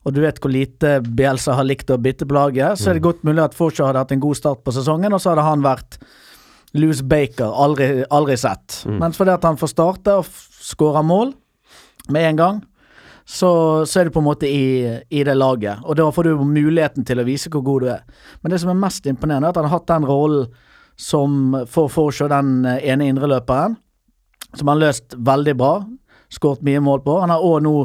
og 0.03 0.13
du 0.13 0.19
vet 0.21 0.37
hvor 0.37 0.51
lite 0.53 0.99
Bielsa 1.01 1.55
har 1.57 1.65
likt 1.65 1.89
å 1.89 1.97
bytte 1.97 2.27
på 2.29 2.35
laget, 2.37 2.77
så 2.77 2.91
er 2.91 2.99
det 2.99 3.05
godt 3.07 3.23
mulig 3.25 3.41
at 3.41 3.57
Forshow 3.57 3.87
hadde 3.87 4.03
hatt 4.03 4.13
en 4.13 4.21
god 4.21 4.37
start 4.37 4.61
på 4.61 4.75
sesongen, 4.75 5.15
og 5.15 5.23
så 5.23 5.31
hadde 5.31 5.47
han 5.47 5.65
vært 5.65 5.97
Louis 6.73 7.01
Baker, 7.05 7.51
aldri, 7.53 8.03
aldri 8.09 8.37
sett. 8.39 8.81
Mens 8.97 9.17
fordi 9.19 9.35
at 9.35 9.43
han 9.45 9.59
får 9.61 9.73
starte 9.75 10.15
og 10.21 10.29
skåre 10.63 11.03
mål 11.05 11.33
med 12.09 12.29
en 12.29 12.39
gang, 12.39 12.61
så, 13.25 13.85
så 13.87 13.99
er 13.99 14.07
du 14.07 14.13
på 14.15 14.19
en 14.19 14.27
måte 14.27 14.49
i, 14.49 14.83
i 15.09 15.23
det 15.23 15.35
laget. 15.37 15.83
Og 15.87 15.95
da 15.95 16.09
får 16.11 16.27
du 16.27 16.43
muligheten 16.43 17.05
til 17.07 17.21
å 17.21 17.27
vise 17.27 17.51
hvor 17.53 17.63
god 17.63 17.85
du 17.85 17.91
er. 17.93 18.01
Men 18.41 18.51
det 18.51 18.59
som 18.63 18.73
er 18.73 18.81
mest 18.81 19.05
imponerende, 19.07 19.47
er 19.47 19.53
at 19.53 19.61
han 19.61 19.69
har 19.69 19.77
hatt 19.77 19.91
den 19.93 20.07
rollen 20.09 20.49
som 20.99 21.55
for 21.71 21.89
Forshaw, 21.89 22.29
den 22.29 22.65
eh, 22.69 22.83
ene 22.91 23.07
indreløperen, 23.09 23.77
som 24.53 24.69
han 24.69 24.77
har 24.77 24.89
løst 24.89 25.15
veldig 25.17 25.55
bra. 25.57 25.73
Skåret 26.33 26.65
mye 26.65 26.81
mål 26.83 27.01
på. 27.05 27.15
Han 27.21 27.33
har 27.33 27.45
òg 27.45 27.63
nå 27.65 27.77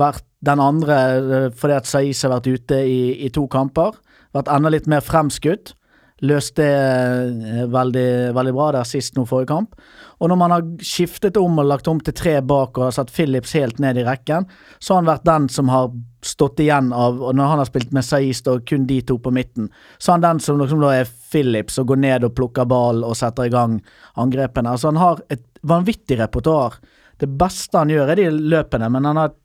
vært 0.00 0.24
den 0.46 0.62
andre 0.62 0.96
eh, 1.18 1.50
fordi 1.54 1.76
at 1.76 1.90
Saiz 1.90 2.22
har 2.24 2.34
vært 2.34 2.48
ute 2.50 2.80
i, 2.86 3.02
i 3.26 3.30
to 3.34 3.46
kamper. 3.50 3.98
Vært 4.34 4.50
enda 4.50 4.72
litt 4.72 4.88
mer 4.90 5.04
fremskutt. 5.04 5.74
Løste 6.20 6.60
det 6.60 7.60
eh, 7.62 7.66
veldig, 7.72 8.10
veldig 8.36 8.52
bra 8.52 8.68
der 8.76 8.88
sist 8.88 9.16
nå 9.16 9.24
forrige 9.28 9.48
kamp. 9.54 9.76
Og 10.20 10.28
når 10.28 10.36
man 10.36 10.52
har 10.52 10.66
skiftet 10.84 11.38
om 11.40 11.58
og 11.62 11.68
lagt 11.70 11.88
om 11.88 12.00
til 12.04 12.16
tre 12.16 12.34
bak 12.44 12.76
og 12.76 12.90
har 12.90 12.96
satt 12.98 13.12
Phillips 13.14 13.54
helt 13.56 13.80
ned 13.80 13.96
i 14.02 14.04
rekken, 14.04 14.44
så 14.78 14.94
har 14.94 15.00
han 15.00 15.08
vært 15.08 15.28
den 15.28 15.48
som 15.52 15.72
har 15.72 15.88
stått 16.20 16.60
igjen 16.60 16.90
av 16.92 17.22
Og 17.24 17.32
når 17.32 17.46
han 17.48 17.62
har 17.62 17.68
spilt 17.70 17.94
med 17.96 18.04
Saist 18.04 18.48
og 18.52 18.66
kun 18.68 18.84
de 18.86 19.00
to 19.08 19.16
på 19.16 19.32
midten, 19.32 19.70
så 19.96 20.12
er 20.12 20.18
han 20.18 20.26
den 20.26 20.44
som 20.44 20.60
liksom 20.60 20.84
da 20.84 20.92
er 20.98 21.08
Phillips 21.08 21.80
og 21.80 21.88
går 21.88 22.02
ned 22.04 22.28
og 22.28 22.34
plukker 22.36 22.68
ballen 22.68 23.06
og 23.06 23.16
setter 23.16 23.48
i 23.48 23.54
gang 23.54 23.80
angrepene. 24.20 24.74
Altså 24.74 24.92
han 24.92 25.00
har 25.00 25.24
et 25.32 25.46
vanvittig 25.64 26.20
repertoar. 26.20 26.76
Det 27.20 27.28
beste 27.40 27.80
han 27.80 27.92
gjør 27.92 28.12
er 28.12 28.20
de 28.20 28.28
løpene, 28.52 28.92
men 28.92 29.08
han 29.08 29.20
har 29.20 29.32
et 29.32 29.40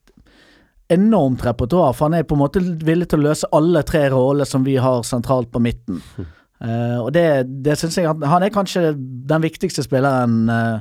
enormt 0.96 1.44
repertoar, 1.46 1.94
for 1.96 2.10
han 2.10 2.20
er 2.20 2.28
på 2.28 2.36
en 2.36 2.44
måte 2.44 2.62
villig 2.62 3.08
til 3.10 3.24
å 3.24 3.30
løse 3.30 3.50
alle 3.56 3.82
tre 3.88 4.06
roller 4.14 4.48
som 4.48 4.68
vi 4.68 4.76
har 4.82 5.08
sentralt 5.08 5.52
på 5.52 5.64
midten. 5.64 6.04
Eh, 6.64 6.98
og 7.02 7.12
det, 7.16 7.46
det 7.66 7.76
syns 7.76 7.98
jeg 8.00 8.08
at 8.08 8.22
Han 8.32 8.46
er 8.46 8.54
kanskje 8.54 8.94
den 8.96 9.44
viktigste 9.44 9.84
spilleren 9.84 10.46
uh, 10.48 10.78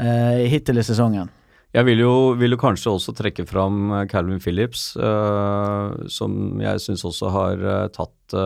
uh, 0.00 0.44
hittil 0.48 0.80
i 0.80 0.86
sesongen. 0.86 1.28
Jeg 1.74 1.88
vil 1.88 2.04
jo, 2.04 2.14
vil 2.38 2.54
jo 2.54 2.60
kanskje 2.60 2.92
også 2.94 3.12
trekke 3.18 3.44
fram 3.50 3.90
Calvin 4.06 4.38
Phillips, 4.38 4.92
som 4.94 6.60
jeg 6.62 6.82
syns 6.84 7.02
også 7.02 7.32
har 7.34 7.64
tatt 7.90 8.36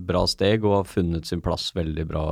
bra 0.00 0.22
steg 0.24 0.64
og 0.64 0.78
har 0.78 0.88
funnet 0.88 1.28
sin 1.28 1.42
plass 1.44 1.66
veldig 1.76 2.06
bra 2.08 2.24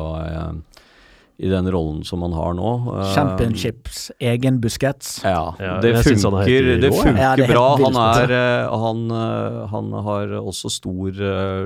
i 1.41 1.49
den 1.49 1.69
rollen 1.73 2.03
som 2.05 2.21
han 2.23 2.35
har 2.37 2.53
nå. 2.57 2.71
Eh, 2.93 3.13
Championships, 3.15 4.11
egen 4.21 4.59
Busquets. 4.61 5.23
Ja, 5.25 5.55
Ja, 5.59 5.79
det 5.81 5.95
er 5.95 6.03
funker, 6.05 6.69
det 6.83 6.91
funker 6.93 7.17
Ja, 7.17 7.31
det 7.39 7.47
er 7.47 7.53
bra. 7.55 7.65
Han, 7.81 7.97
er, 7.97 8.35
eh, 8.37 8.75
han, 8.85 9.01
eh, 9.17 9.61
han 9.73 9.89
har 10.05 10.35
også 10.43 10.69
stor 10.73 11.23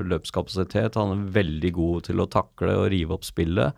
løpskapasitet. 0.07 0.95
Han 0.95 1.11
er 1.17 1.27
veldig 1.41 1.73
god 1.75 2.07
til 2.07 2.23
å 2.23 2.29
takle 2.31 2.77
og 2.79 2.87
rive 2.95 3.17
opp 3.17 3.27
spillet. 3.27 3.75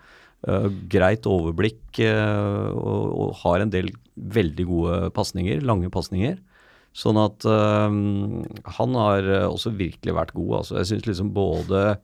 Uh, 0.48 0.70
greit 0.86 1.26
overblikk 1.26 1.98
uh, 2.06 2.70
og, 2.70 3.06
og 3.10 3.32
har 3.40 3.64
en 3.64 3.72
del 3.74 3.90
veldig 4.14 4.66
gode 4.70 5.00
pasninger, 5.18 5.64
lange 5.66 5.90
pasninger. 5.90 6.38
Sånn 6.94 7.18
at 7.18 7.42
uh, 7.50 7.90
han 8.78 9.00
har 9.02 9.32
også 9.50 9.74
virkelig 9.74 10.14
vært 10.14 10.36
god. 10.38 10.60
Altså. 10.62 10.78
Jeg 10.78 10.92
syns 10.92 11.10
liksom 11.10 11.34
både 11.34 11.98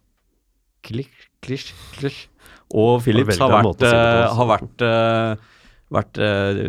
Klisj, 0.84 1.30
Klisj, 1.46 1.76
Klisj 1.94 2.26
og 2.74 3.02
Philips 3.06 3.38
har 3.40 3.52
vært, 3.62 3.84
si 3.86 3.96
eh, 3.96 4.30
har 4.38 4.48
vært 4.50 4.82
eh, 4.90 5.50
vært 5.94 6.18
eh, 6.26 6.60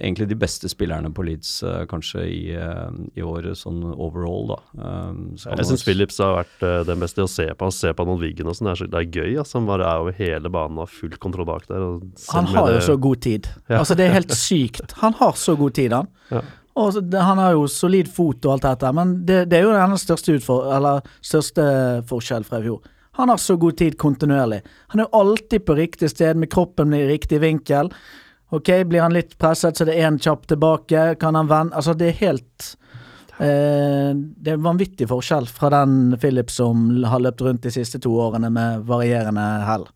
egentlig 0.00 0.26
de 0.30 0.36
beste 0.40 0.70
spillerne 0.72 1.10
på 1.12 1.24
Leeds 1.26 1.50
eh, 1.68 1.82
kanskje 1.90 2.22
i, 2.24 2.38
eh, 2.56 2.94
i 3.18 3.24
året, 3.26 3.58
sånn 3.60 3.82
overall, 3.92 4.54
da. 4.54 4.58
Um, 4.80 5.18
så 5.36 5.52
jeg 5.52 5.68
syns 5.68 5.84
Philips 5.84 6.16
har 6.24 6.38
vært 6.38 6.64
uh, 6.64 6.78
den 6.88 7.02
beste 7.04 7.20
å 7.26 7.28
se 7.28 7.44
på. 7.52 7.68
Å 7.68 7.74
se 7.76 7.92
på 7.92 8.06
Arnold 8.06 8.22
Wiggen 8.24 8.48
og 8.48 8.56
sånn, 8.56 8.70
det, 8.70 8.78
så- 8.80 8.88
det 8.88 9.02
er 9.02 9.10
gøy. 9.20 9.36
Altså. 9.42 9.58
Han 9.60 9.68
bare 9.68 9.84
er 9.90 10.00
over 10.06 10.16
hele 10.16 10.48
banen 10.54 10.80
og 10.80 10.86
har 10.86 10.94
full 10.96 11.18
kontroll 11.20 11.48
bak 11.50 11.68
der. 11.68 11.84
Og 11.84 12.24
Han 12.32 12.48
med 12.48 12.56
har 12.62 12.72
jo 12.78 12.80
så 12.88 12.96
god 13.08 13.20
tid. 13.28 13.50
Ja. 13.68 13.82
Altså 13.82 13.96
Det 14.00 14.06
er 14.08 14.16
helt 14.16 14.32
sykt. 14.32 14.96
Han 15.04 15.12
har 15.20 15.36
så 15.36 15.58
god 15.60 15.74
tid, 15.76 15.92
han. 15.92 16.08
Ja. 16.32 16.40
Og 16.80 16.96
Han 17.12 17.38
har 17.38 17.52
jo 17.54 17.68
solid 17.70 18.08
fot 18.10 18.44
og 18.48 18.56
alt 18.56 18.64
dette, 18.66 18.90
men 18.96 19.12
det, 19.28 19.42
det 19.52 19.60
er 19.60 19.68
jo 19.68 19.76
den 19.76 20.00
største, 20.00 20.38
utfor, 20.40 20.64
eller 20.74 21.04
største 21.22 21.68
forskjell 22.08 22.48
fra 22.48 22.58
i 22.58 22.66
fjor. 22.66 22.80
Han 23.16 23.30
har 23.30 23.38
så 23.38 23.56
god 23.56 23.76
tid 23.78 23.96
kontinuerlig. 24.00 24.60
Han 24.94 25.04
er 25.04 25.12
alltid 25.14 25.64
på 25.66 25.76
riktig 25.78 26.10
sted, 26.10 26.36
med 26.36 26.50
kroppen 26.50 26.94
i 26.96 27.04
riktig 27.06 27.38
vinkel. 27.42 27.92
Ok, 28.54 28.70
Blir 28.90 29.04
han 29.04 29.14
litt 29.14 29.36
presset, 29.38 29.76
så 29.78 29.86
det 29.86 29.94
er 29.96 30.08
én 30.08 30.18
kjapp 30.18 30.48
tilbake. 30.50 31.14
Kan 31.20 31.34
han 31.38 31.50
vende 31.50 31.74
Altså, 31.78 31.94
det 31.98 32.08
er 32.10 32.18
helt 32.20 32.66
eh, 33.38 34.10
Det 34.14 34.54
er 34.54 34.62
vanvittig 34.62 35.08
forskjell 35.10 35.46
fra 35.50 35.70
den 35.74 36.16
Philip 36.22 36.50
som 36.50 36.88
har 37.06 37.22
løpt 37.22 37.42
rundt 37.46 37.62
de 37.66 37.72
siste 37.74 38.02
to 38.02 38.14
årene 38.26 38.50
med 38.54 38.84
varierende 38.90 39.46
hell. 39.68 39.86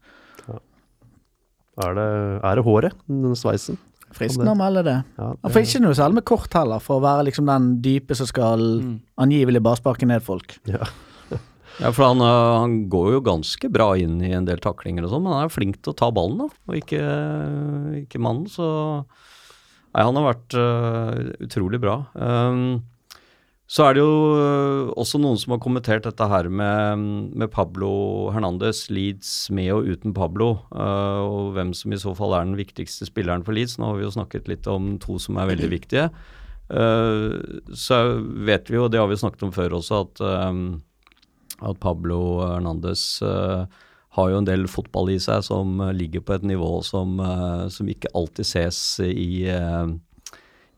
Er 1.78 1.94
det, 1.94 2.08
er 2.42 2.58
det 2.58 2.64
håret? 2.66 2.96
Den 3.06 3.37
sveisen? 3.38 3.78
Fristende 4.14 4.54
å 4.54 4.58
melde 4.58 4.82
det. 4.87 4.96
Ja, 5.18 5.34
Han 5.44 5.52
får 5.52 5.66
ikke 5.66 5.82
noe 5.84 5.94
særlig 5.94 6.18
med 6.18 6.26
kort 6.26 6.54
heller, 6.56 6.80
for 6.82 6.98
å 6.98 7.04
være 7.04 7.26
liksom 7.28 7.46
den 7.46 7.68
dype 7.84 8.16
som 8.18 8.26
skal 8.26 8.64
angivelig 9.20 9.60
bare 9.62 9.78
sparke 9.78 10.08
ned 10.08 10.25
folk. 10.26 10.56
ja. 10.70 10.87
Ja, 11.78 11.92
for 11.94 12.08
han, 12.08 12.23
øh, 12.23 12.58
han 12.58 12.76
går 12.90 13.12
jo 13.14 13.25
ganske 13.28 13.70
bra 13.70 13.92
inn 14.00 14.18
i 14.25 14.32
en 14.35 14.47
del 14.49 14.58
taklinger 14.62 15.06
og 15.06 15.12
sånn, 15.12 15.25
men 15.25 15.37
han 15.37 15.47
er 15.47 15.54
flink 15.54 15.78
til 15.78 15.94
å 15.94 15.99
ta 15.99 16.11
ballen, 16.14 16.40
da, 16.42 16.49
og 16.66 16.78
ikke, 16.78 17.02
ikke 18.04 18.23
mannen, 18.23 18.50
så 18.50 18.68
Nei, 19.88 20.02
han 20.04 20.18
har 20.18 20.26
vært 20.26 20.54
uh, 20.54 21.14
utrolig 21.42 21.78
bra. 21.80 21.94
Um, 22.12 22.82
så 23.73 23.87
er 23.87 23.97
det 23.97 24.02
jo 24.02 24.90
også 25.00 25.18
noen 25.18 25.40
som 25.40 25.54
har 25.54 25.62
kommentert 25.64 26.04
dette 26.04 26.26
her 26.28 26.47
med, 26.52 27.06
med 27.32 27.50
Pablo 27.50 27.88
Hernandez, 28.35 28.85
Leeds 28.92 29.49
med 29.50 29.73
og 29.75 29.88
uten 29.88 30.12
Pablo, 30.14 30.50
uh, 30.76 31.25
og 31.25 31.56
hvem 31.56 31.73
som 31.75 31.97
i 31.97 31.99
så 31.99 32.12
fall 32.14 32.37
er 32.37 32.47
den 32.47 32.61
viktigste 32.61 33.08
spilleren 33.08 33.42
for 33.49 33.56
Leeds. 33.56 33.78
Nå 33.80 33.88
har 33.88 33.99
vi 33.99 34.04
jo 34.04 34.12
snakket 34.12 34.52
litt 34.52 34.68
om 34.70 34.92
to 35.02 35.16
som 35.25 35.40
er 35.40 35.50
veldig 35.54 35.73
viktige. 35.73 36.11
Så 36.68 37.99
vet 38.44 38.68
vi 38.68 38.76
jo, 38.76 38.90
det 38.92 39.00
har 39.00 39.08
vi 39.08 39.16
snakket 39.18 39.47
om 39.49 39.54
før 39.56 39.78
også, 39.80 40.02
at 40.04 40.20
um, 40.52 40.66
at 41.62 41.78
Pablo 41.82 42.18
Hernandez 42.44 43.22
eh, 43.22 43.64
har 44.18 44.30
jo 44.32 44.40
en 44.40 44.48
del 44.48 44.66
fotball 44.70 45.12
i 45.14 45.20
seg 45.22 45.44
som 45.46 45.80
eh, 45.84 45.94
ligger 45.96 46.24
på 46.24 46.36
et 46.36 46.46
nivå 46.46 46.78
som, 46.86 47.18
eh, 47.22 47.64
som 47.72 47.88
ikke 47.90 48.12
alltid 48.18 48.46
ses 48.46 48.78
i, 49.04 49.46
eh, 49.50 49.88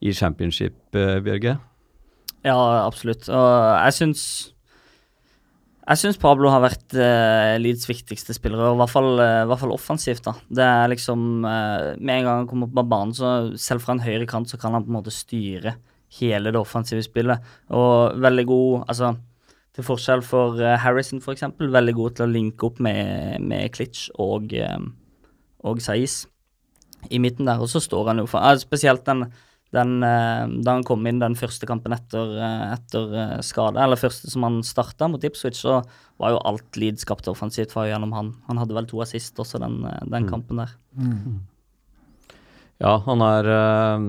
i 0.00 0.14
championship, 0.16 0.78
eh, 0.96 1.18
Bjørge. 1.24 1.58
Ja, 2.46 2.56
absolutt. 2.86 3.28
Og 3.28 3.50
jeg 3.84 3.98
syns 3.98 4.24
Jeg 5.90 5.98
syns 5.98 6.18
Pablo 6.20 6.50
har 6.52 6.60
vært 6.62 6.92
uh, 6.94 7.56
Leeds 7.58 7.88
viktigste 7.88 8.34
spiller, 8.36 8.60
i 8.62 8.78
hvert 8.78 8.92
fall, 8.92 9.08
eh, 9.18 9.46
hvert 9.48 9.58
fall 9.58 9.72
offensivt. 9.74 10.22
da. 10.22 10.36
Det 10.46 10.62
er 10.62 10.90
liksom 10.92 11.42
eh, 11.42 11.96
Med 11.98 12.20
en 12.20 12.28
gang 12.28 12.36
han 12.42 12.46
kommer 12.46 12.70
på 12.70 12.84
banen, 12.86 13.14
så 13.16 13.58
selv 13.58 13.82
fra 13.82 13.96
en 13.96 14.04
høyre 14.04 14.28
kant, 14.30 14.46
så 14.46 14.60
kan 14.60 14.76
han 14.76 14.84
på 14.84 14.92
en 14.92 14.98
måte 15.00 15.10
styre 15.10 15.74
hele 16.20 16.52
det 16.52 16.60
offensive 16.60 17.02
spillet. 17.02 17.42
Og 17.74 18.20
veldig 18.22 18.46
god 18.46 18.84
Altså, 18.86 19.10
til 19.76 19.86
forskjell 19.86 20.24
for 20.26 20.60
eh, 20.62 20.78
Harrison, 20.82 21.22
for 21.24 21.36
eksempel, 21.36 21.70
veldig 21.72 21.94
god 21.98 22.16
til 22.16 22.26
å 22.26 22.32
linke 22.32 22.66
opp 22.66 22.80
med, 22.82 23.38
med 23.42 23.70
Klitsch 23.76 24.08
og, 24.20 24.50
uh, 24.54 24.80
og 25.66 25.82
Saiz 25.84 26.24
i 27.08 27.20
midten 27.22 27.48
der, 27.48 27.62
og 27.62 27.70
så 27.72 27.80
står 27.80 28.12
han 28.12 28.20
jo 28.20 28.26
for 28.28 28.44
eh, 28.44 28.58
Spesielt 28.60 29.06
den 29.08 29.28
den, 29.74 30.02
eh, 30.02 30.46
da 30.64 30.74
han 30.74 30.86
kom 30.86 31.06
inn 31.06 31.20
den 31.22 31.36
første 31.38 31.66
kampen 31.68 31.94
etter, 31.94 32.32
eh, 32.42 32.64
etter 32.74 33.12
eh, 33.14 33.36
skade, 33.46 33.78
eller 33.78 34.00
første 34.00 34.30
som 34.32 34.46
han 34.46 34.58
starta 34.66 35.06
mot 35.10 35.22
Ipswich, 35.22 35.60
så 35.62 35.78
var 36.20 36.34
jo 36.34 36.42
alt 36.50 36.78
Leeds 36.80 37.06
skapte 37.06 37.30
offensivt 37.30 37.74
var 37.76 37.86
gjennom 37.86 38.14
han. 38.16 38.34
Han 38.48 38.58
hadde 38.60 38.74
vel 38.76 38.90
to 38.90 39.00
assist 39.04 39.38
også 39.38 39.62
den, 39.62 39.84
eh, 39.86 40.02
den 40.10 40.26
kampen 40.30 40.62
der. 40.64 40.74
Ja, 42.80 42.96
han 43.04 43.20
er 43.22 43.46
eh, 43.52 44.04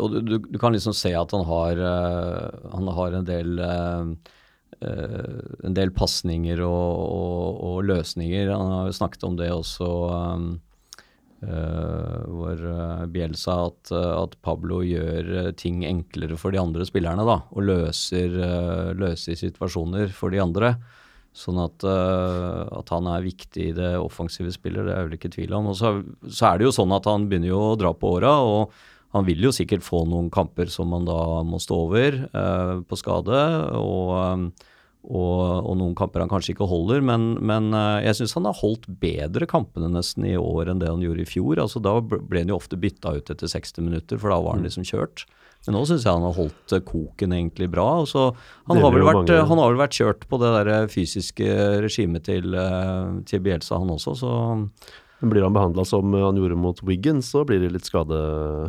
Og 0.00 0.16
du, 0.16 0.20
du, 0.24 0.38
du 0.48 0.58
kan 0.58 0.74
liksom 0.74 0.96
se 0.96 1.12
at 1.14 1.34
han 1.36 1.46
har, 1.46 1.78
eh, 1.92 2.68
han 2.74 2.90
har 2.98 3.18
en 3.20 3.28
del 3.28 3.62
eh, 3.62 4.02
eh, 4.02 4.37
en 4.80 5.74
del 5.74 5.90
pasninger 5.90 6.60
og, 6.62 6.94
og, 7.02 7.60
og 7.66 7.84
løsninger. 7.88 8.50
Han 8.52 8.72
har 8.74 8.88
jo 8.88 8.96
snakket 8.98 9.26
om 9.26 9.38
det 9.38 9.50
også, 9.50 9.88
um, 10.36 10.48
uh, 11.42 12.18
hvor 12.26 12.58
eh, 12.58 13.04
Bielsa 13.14 13.56
at, 13.68 13.92
eh, 13.94 14.14
at 14.22 14.36
Pablo 14.44 14.80
gjør 14.86 15.32
eh, 15.42 15.50
ting 15.58 15.84
enklere 15.86 16.38
for 16.40 16.54
de 16.54 16.60
andre 16.62 16.86
spillerne, 16.88 17.26
da, 17.26 17.40
og 17.54 17.66
løser, 17.68 18.38
uh, 18.38 18.94
løser 18.98 19.38
situasjoner 19.38 20.10
for 20.14 20.34
de 20.34 20.42
andre. 20.42 20.74
Sånn 21.38 21.60
at, 21.62 21.84
uh, 21.86 22.66
at 22.80 22.90
han 22.94 23.06
er 23.12 23.26
viktig 23.26 23.70
i 23.70 23.74
det 23.76 23.92
offensive 24.00 24.50
spillet, 24.54 24.86
det 24.86 24.94
er 24.94 25.02
jeg 25.02 25.10
vel 25.10 25.18
ikke 25.18 25.34
tvil 25.36 25.58
om. 25.60 25.72
Og 25.72 25.78
så, 25.78 25.92
så 26.26 26.52
er 26.52 26.58
det 26.58 26.68
jo 26.68 26.76
sånn 26.80 26.94
at 26.96 27.06
han 27.06 27.28
begynner 27.30 27.52
jo 27.52 27.64
å 27.68 27.76
dra 27.78 27.92
på 27.94 28.16
åra, 28.18 28.38
og 28.42 28.74
han 29.14 29.24
vil 29.24 29.46
jo 29.48 29.52
sikkert 29.54 29.86
få 29.86 30.02
noen 30.08 30.28
kamper 30.32 30.68
som 30.72 30.92
han 30.92 31.06
da 31.08 31.20
må 31.46 31.60
stå 31.62 31.78
over 31.86 32.18
eh, 32.28 32.74
på 32.84 32.98
skade, 33.00 33.38
og, 33.78 34.10
eh, 34.18 34.74
og, 35.08 35.40
og 35.64 35.78
noen 35.80 35.94
kamper 35.96 36.24
han 36.24 36.30
kanskje 36.32 36.52
ikke 36.52 36.68
holder. 36.68 37.00
Men, 37.08 37.30
men 37.40 37.70
eh, 37.72 38.04
jeg 38.04 38.20
syns 38.20 38.36
han 38.36 38.48
har 38.50 38.60
holdt 38.60 38.84
bedre 39.00 39.48
kampene 39.48 39.88
nesten 39.94 40.28
i 40.28 40.36
år 40.36 40.72
enn 40.72 40.82
det 40.82 40.92
han 40.92 41.04
gjorde 41.04 41.24
i 41.24 41.30
fjor. 41.30 41.64
altså 41.64 41.80
Da 41.84 41.96
ble 42.04 42.44
han 42.44 42.52
jo 42.52 42.60
ofte 42.60 42.80
bytta 42.80 43.16
ut 43.16 43.32
etter 43.32 43.54
60 43.56 43.88
minutter, 43.88 44.20
for 44.20 44.34
da 44.34 44.40
var 44.44 44.58
han 44.58 44.68
liksom 44.68 44.84
kjørt. 44.88 45.24
Men 45.66 45.74
nå 45.74 45.82
syns 45.88 46.04
jeg 46.04 46.12
han 46.12 46.28
har 46.28 46.36
holdt 46.36 46.76
eh, 46.76 46.84
koken 46.92 47.32
egentlig 47.40 47.72
bra. 47.72 47.88
og 48.04 48.12
så 48.12 48.28
han 48.68 48.84
har, 48.84 48.92
vært, 48.92 49.32
han 49.32 49.64
har 49.64 49.72
vel 49.72 49.84
vært 49.86 49.96
kjørt 50.02 50.28
på 50.28 50.44
det 50.44 50.52
der 50.60 50.92
fysiske 50.92 51.48
regimet 51.88 52.28
til, 52.28 52.52
til 53.24 53.46
Bielsa, 53.46 53.80
han 53.80 53.96
også. 53.96 54.18
Så 54.20 54.32
Men 55.20 55.30
Blir 55.32 55.42
han 55.42 55.52
behandla 55.52 55.82
som 55.84 56.12
han 56.14 56.36
gjorde 56.38 56.54
mot 56.54 56.78
Wiggins, 56.86 57.26
så 57.32 57.40
blir 57.44 57.58
det 57.58 57.72
litt 57.74 57.84
skade... 57.88 58.14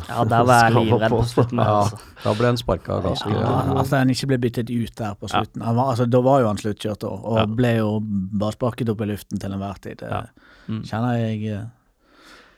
Ja, 0.08 0.24
der 0.26 0.42
var 0.48 0.64
jeg 0.66 0.74
livredd 0.80 1.12
på 1.14 1.20
slutten. 1.30 1.60
ja, 1.62 1.76
Altså. 1.84 1.98
da 2.24 2.32
ble 2.34 2.46
han 2.50 2.56
sparka 2.58 2.96
ganske 3.04 3.30
Ja, 3.30 3.52
altså 3.78 4.00
han 4.00 4.10
ikke 4.10 4.26
ble 4.32 4.38
byttet 4.42 4.70
ut 4.74 4.94
der 4.98 5.14
på 5.20 5.30
slutten. 5.30 5.62
Han 5.62 5.76
var, 5.78 5.92
altså, 5.92 6.08
da 6.10 6.20
var 6.26 6.40
jo 6.42 6.48
han 6.50 6.58
sluttkjørt 6.58 7.04
da, 7.06 7.12
og 7.14 7.38
Ja. 7.38 7.44
ble 7.46 7.70
jo 7.78 7.90
bare 8.02 8.56
sparket 8.58 8.90
opp 8.90 9.00
i 9.06 9.10
luften 9.12 9.38
til 9.38 9.52
enhver 9.54 9.78
tid. 9.80 9.98
Det 10.02 10.10
Ja. 10.10 10.24
Mm. 10.66 10.82
kjenner 10.90 11.14
jeg 11.22 11.46
eh, 11.54 11.64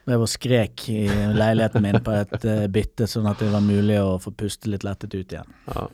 drev 0.09 0.25
og 0.25 0.29
skrek 0.29 0.89
i 0.89 1.03
leiligheten 1.37 1.83
min 1.85 2.01
på 2.01 2.13
et 2.17 2.45
eh, 2.49 2.67
bytte, 2.73 3.05
sånn 3.07 3.29
at 3.31 3.39
det 3.45 3.53
var 3.53 3.61
mulig 3.61 4.01
å 4.01 4.17
få 4.21 4.33
puste 4.35 4.69
litt 4.73 4.83
lettet 4.89 5.13
ut 5.15 5.29
igjen. 5.37 5.53
Ja. 5.69 5.87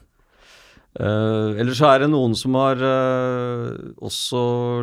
Uh, 0.97 1.53
Eller 1.61 1.75
så 1.77 1.85
er 1.91 2.01
det 2.01 2.09
noen 2.09 2.33
som 2.33 2.55
har 2.57 2.79
uh, 2.81 3.77
også 4.01 4.39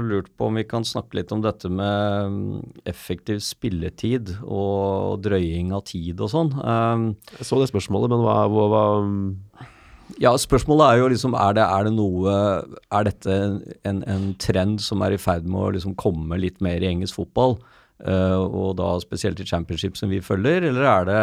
lurt 0.07 0.29
på 0.39 0.47
om 0.47 0.61
vi 0.61 0.63
kan 0.69 0.87
snakke 0.87 1.19
litt 1.19 1.33
om 1.35 1.43
dette 1.43 1.67
med 1.67 2.31
mm, 2.31 2.61
effektiv 2.87 3.41
spilletid 3.43 4.31
og 4.45 5.19
drøying 5.25 5.75
av 5.75 5.83
tid 5.91 6.23
og 6.23 6.31
sånn. 6.31 6.53
Um, 6.63 7.09
Jeg 7.35 7.49
så 7.49 7.59
det 7.59 7.73
spørsmålet, 7.73 8.15
men 8.15 8.23
hva, 8.23 8.39
hva, 8.47 8.69
hva 8.71 8.85
ja, 10.23 10.31
spørsmålet 10.39 10.87
er 10.87 11.03
jo 11.03 11.11
liksom 11.11 11.35
er 11.35 11.59
det, 11.59 11.65
er 11.67 11.89
det 11.89 11.93
noe 11.97 12.35
Er 12.95 13.09
dette 13.09 13.35
en, 13.83 14.05
en 14.07 14.29
trend 14.39 14.79
som 14.81 15.03
er 15.03 15.17
i 15.17 15.21
ferd 15.21 15.49
med 15.51 15.59
å 15.59 15.73
liksom 15.75 15.97
komme 15.99 16.39
litt 16.39 16.63
mer 16.65 16.87
i 16.87 16.93
engelsk 16.93 17.19
fotball? 17.19 17.59
Uh, 17.99 18.47
og 18.47 18.77
da 18.79 18.95
spesielt 19.03 19.41
i 19.43 19.49
championship 19.49 19.97
som 19.99 20.13
vi 20.13 20.23
følger, 20.23 20.69
eller 20.69 20.87
er 20.87 21.07
det 21.09 21.23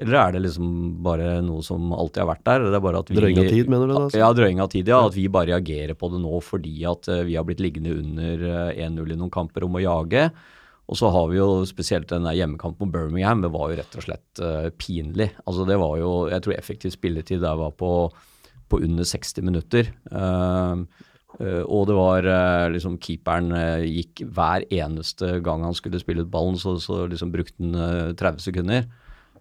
eller 0.00 0.16
er 0.16 0.32
det 0.32 0.40
liksom 0.46 0.68
bare 1.04 1.34
noe 1.44 1.60
som 1.64 1.90
alltid 1.92 2.22
har 2.22 2.30
vært 2.30 2.46
der? 2.48 2.64
Det 2.64 2.78
er 2.78 2.84
bare 2.86 3.02
at 3.04 3.12
vi, 3.12 3.18
Drøying 3.18 3.42
av 3.42 3.50
tid, 3.52 3.68
mener 3.68 3.90
du 3.90 3.94
da? 3.96 4.06
Ja, 4.22 4.30
drøying 4.36 4.62
av 4.64 4.70
tid, 4.72 4.88
ja. 4.88 5.02
At 5.04 5.16
vi 5.18 5.26
bare 5.32 5.50
reagerer 5.52 5.98
på 5.98 6.08
det 6.14 6.22
nå 6.22 6.40
fordi 6.44 6.74
at 6.88 7.10
eh, 7.12 7.22
vi 7.28 7.36
har 7.36 7.44
blitt 7.48 7.60
liggende 7.60 7.98
under 8.00 8.46
eh, 8.72 8.82
1-0 8.88 9.12
i 9.12 9.18
noen 9.20 9.32
kamper 9.32 9.66
om 9.68 9.76
å 9.76 9.84
jage. 9.84 10.26
Og 10.88 10.98
så 10.98 11.12
har 11.12 11.28
vi 11.30 11.38
jo 11.38 11.62
spesielt 11.68 12.08
den 12.10 12.24
der 12.26 12.38
hjemmekampen 12.40 12.88
mot 12.88 12.94
Birmingham. 12.94 13.44
Det 13.44 13.52
var 13.52 13.70
jo 13.70 13.78
rett 13.78 13.94
og 13.96 14.04
slett 14.04 14.40
uh, 14.42 14.66
pinlig. 14.76 15.30
Altså 15.46 15.64
det 15.64 15.78
var 15.80 15.94
jo 16.00 16.10
Jeg 16.28 16.42
tror 16.44 16.56
effektiv 16.56 16.92
spilletid 16.92 17.40
der 17.40 17.56
var 17.56 17.70
på, 17.78 17.92
på 18.68 18.80
under 18.82 19.06
60 19.08 19.46
minutter. 19.46 19.88
Uh, 20.10 20.84
Uh, 21.40 21.64
og 21.64 21.86
det 21.88 21.94
var 21.96 22.26
uh, 22.28 22.70
liksom 22.72 22.98
Keeperen 23.00 23.54
uh, 23.56 23.80
gikk 23.80 24.20
hver 24.36 24.66
eneste 24.68 25.38
gang 25.44 25.64
han 25.64 25.76
skulle 25.76 26.00
spille 26.02 26.26
ut 26.26 26.32
ballen, 26.32 26.58
så, 26.60 26.74
så 26.82 27.06
liksom 27.08 27.32
brukte 27.32 27.56
han 27.56 27.78
eh, 27.78 28.10
30 28.18 28.44
sekunder 28.44 28.84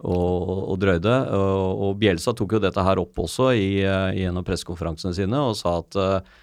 og, 0.01 0.51
og 0.73 0.79
drøyde. 0.81 1.15
Og, 1.37 1.83
og 1.87 1.99
Bjelsa 2.01 2.33
tok 2.37 2.57
jo 2.57 2.63
dette 2.63 2.85
her 2.85 3.01
opp 3.01 3.19
også 3.21 3.51
i, 3.57 3.81
eh, 3.85 4.21
i 4.21 4.25
en 4.29 4.39
av 4.41 4.45
pressekonferansene 4.47 5.15
sine 5.17 5.41
og 5.41 5.57
sa 5.59 5.77
at 5.81 5.97
eh, 6.01 6.37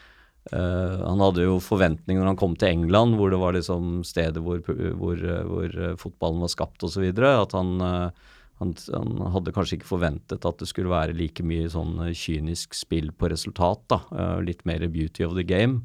han 0.49 1.21
hadde 1.21 1.45
jo 1.45 1.59
forventninger 1.61 2.23
når 2.23 2.33
han 2.33 2.41
kom 2.41 2.55
til 2.57 2.71
England, 2.73 3.19
hvor 3.19 3.33
det 3.33 3.41
var 3.43 3.53
liksom 3.53 3.99
stedet 4.07 4.41
hvor, 4.41 4.63
hvor, 4.65 5.21
hvor 5.51 5.75
fotballen 6.01 6.45
var 6.45 6.53
skapt 6.55 6.87
osv. 6.87 7.05
At 7.13 7.57
han, 7.59 7.75
eh, 7.85 8.31
han, 8.63 8.77
han 8.95 9.27
hadde 9.35 9.55
kanskje 9.57 9.81
ikke 9.81 9.91
forventet 9.91 10.47
at 10.49 10.63
det 10.63 10.71
skulle 10.71 10.95
være 10.95 11.19
like 11.19 11.45
mye 11.45 11.69
sånn 11.73 11.99
kynisk 12.17 12.79
spill 12.79 13.11
på 13.13 13.33
resultat. 13.35 13.85
da, 13.93 14.01
Litt 14.45 14.65
mer 14.69 14.87
beauty 14.89 15.27
of 15.27 15.37
the 15.37 15.45
game. 15.47 15.83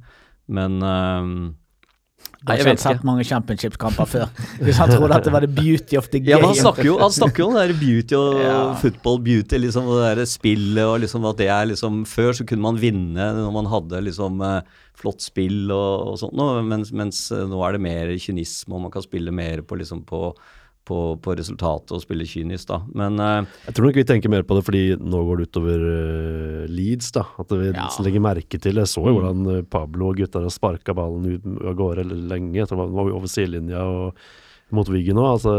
Men 0.47 0.80
Du 2.43 2.51
har 2.51 2.59
ikke 2.59 2.81
sett 2.83 3.03
mange 3.07 3.23
championship-kamper 3.23 4.07
før. 4.12 4.31
Hvis 4.59 4.75
han 4.81 4.91
trodde 4.91 5.15
at 5.15 5.23
det 5.23 5.31
var 5.31 5.45
the 5.45 5.47
beauty 5.47 5.95
of 5.95 6.09
the 6.12 6.19
game. 6.19 6.33
Ja, 6.33 6.39
men 6.41 6.49
han 6.51 6.57
snakker 6.59 6.83
jo, 6.89 6.97
han 6.99 7.13
snakker 7.15 7.39
jo 7.39 7.45
om 7.47 7.53
det 7.55 7.62
der 7.69 7.77
beauty 7.79 8.17
og 8.19 8.39
Ja. 8.41 8.57
football 8.81 9.21
beauty, 9.23 9.55
liksom, 9.63 9.88
det 9.88 10.17
der 10.19 10.25
spillet 10.27 10.83
og 10.83 10.97
liksom 11.05 11.23
at 11.29 11.38
det 11.39 11.47
er 11.47 11.69
liksom 11.71 12.01
Før 12.05 12.33
så 12.36 12.43
kunne 12.45 12.65
man 12.65 12.81
vinne 12.81 13.29
når 13.38 13.53
man 13.55 13.69
hadde 13.71 14.01
liksom 14.09 14.41
eh, 14.43 14.59
flott 14.99 15.23
spill 15.23 15.71
og, 15.71 16.12
og 16.12 16.19
sånt, 16.19 16.36
mens, 16.67 16.91
mens 16.91 17.31
eh, 17.31 17.47
nå 17.47 17.63
er 17.63 17.77
det 17.77 17.81
mer 17.88 18.12
kynisme, 18.19 18.75
og 18.75 18.81
man 18.89 18.91
kan 18.91 19.01
spille 19.07 19.31
mer 19.31 19.63
på 19.63 19.79
liksom 19.79 20.03
på, 20.03 20.33
på, 20.88 20.98
på 21.24 21.36
resultatet 21.39 21.93
og 21.96 22.02
spille 22.04 22.26
kynisk, 22.28 22.67
da. 22.69 22.80
Men 22.98 23.19
uh, 23.22 23.48
Jeg 23.67 23.76
tror 23.78 23.88
nok 23.88 24.00
vi 24.02 24.06
tenker 24.10 24.32
mer 24.34 24.43
på 24.48 24.58
det 24.58 24.63
fordi 24.67 24.84
nå 25.00 25.24
går 25.30 25.41
det 25.41 25.50
utover 25.50 25.84
uh, 25.88 26.63
Leeds, 26.72 27.12
da. 27.15 27.26
At 27.39 27.52
vi 27.56 27.72
Ja. 27.74 27.89
legger 28.04 28.24
merke 28.24 28.60
til 28.62 28.80
Jeg 28.82 28.91
så 28.91 29.04
jo 29.08 29.15
hvordan 29.17 29.43
eh, 29.58 29.65
Pablo 29.69 30.12
og 30.12 30.17
gutta 30.19 30.43
sparka 30.52 30.96
ballen 30.98 31.38
ut 31.38 31.46
av 31.63 31.76
gårde 31.80 32.08
lenge. 32.12 32.56
Jeg 32.60 32.67
tror 32.69 32.84
det 32.84 32.96
var 32.98 33.13
over 33.15 33.32
sidelinja 33.32 33.84
og 33.84 34.17
mot 34.74 34.88
Wiggen 34.89 35.19
òg. 35.22 35.28
Altså, 35.38 35.52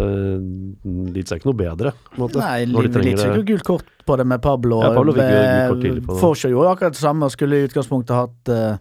Leeds 1.14 1.32
er 1.32 1.38
ikke 1.40 1.50
noe 1.52 1.58
bedre, 1.60 1.92
på 2.10 2.16
en 2.18 2.22
måte. 2.24 2.40
Nei, 2.42 2.64
Leeds 2.66 3.22
fikk 3.22 3.38
jo 3.38 3.44
gult 3.52 3.66
kort 3.68 3.92
på 4.08 4.16
det 4.20 4.26
med 4.28 4.42
Pablo. 4.44 4.80
Ja, 4.82 4.90
Pablo 4.96 5.14
fikk 5.16 5.30
jo 5.30 5.38
gult 5.44 5.70
kort 5.70 5.84
tidlig 5.84 6.04
på 6.06 6.16
det. 6.16 6.20
Forshaw 6.24 6.54
gjorde 6.54 6.72
akkurat 6.74 6.96
det 6.96 7.02
samme 7.04 7.28
og 7.28 7.34
skulle 7.34 7.60
i 7.60 7.68
utgangspunktet 7.68 8.16
hatt 8.18 8.52
eh, 8.52 8.80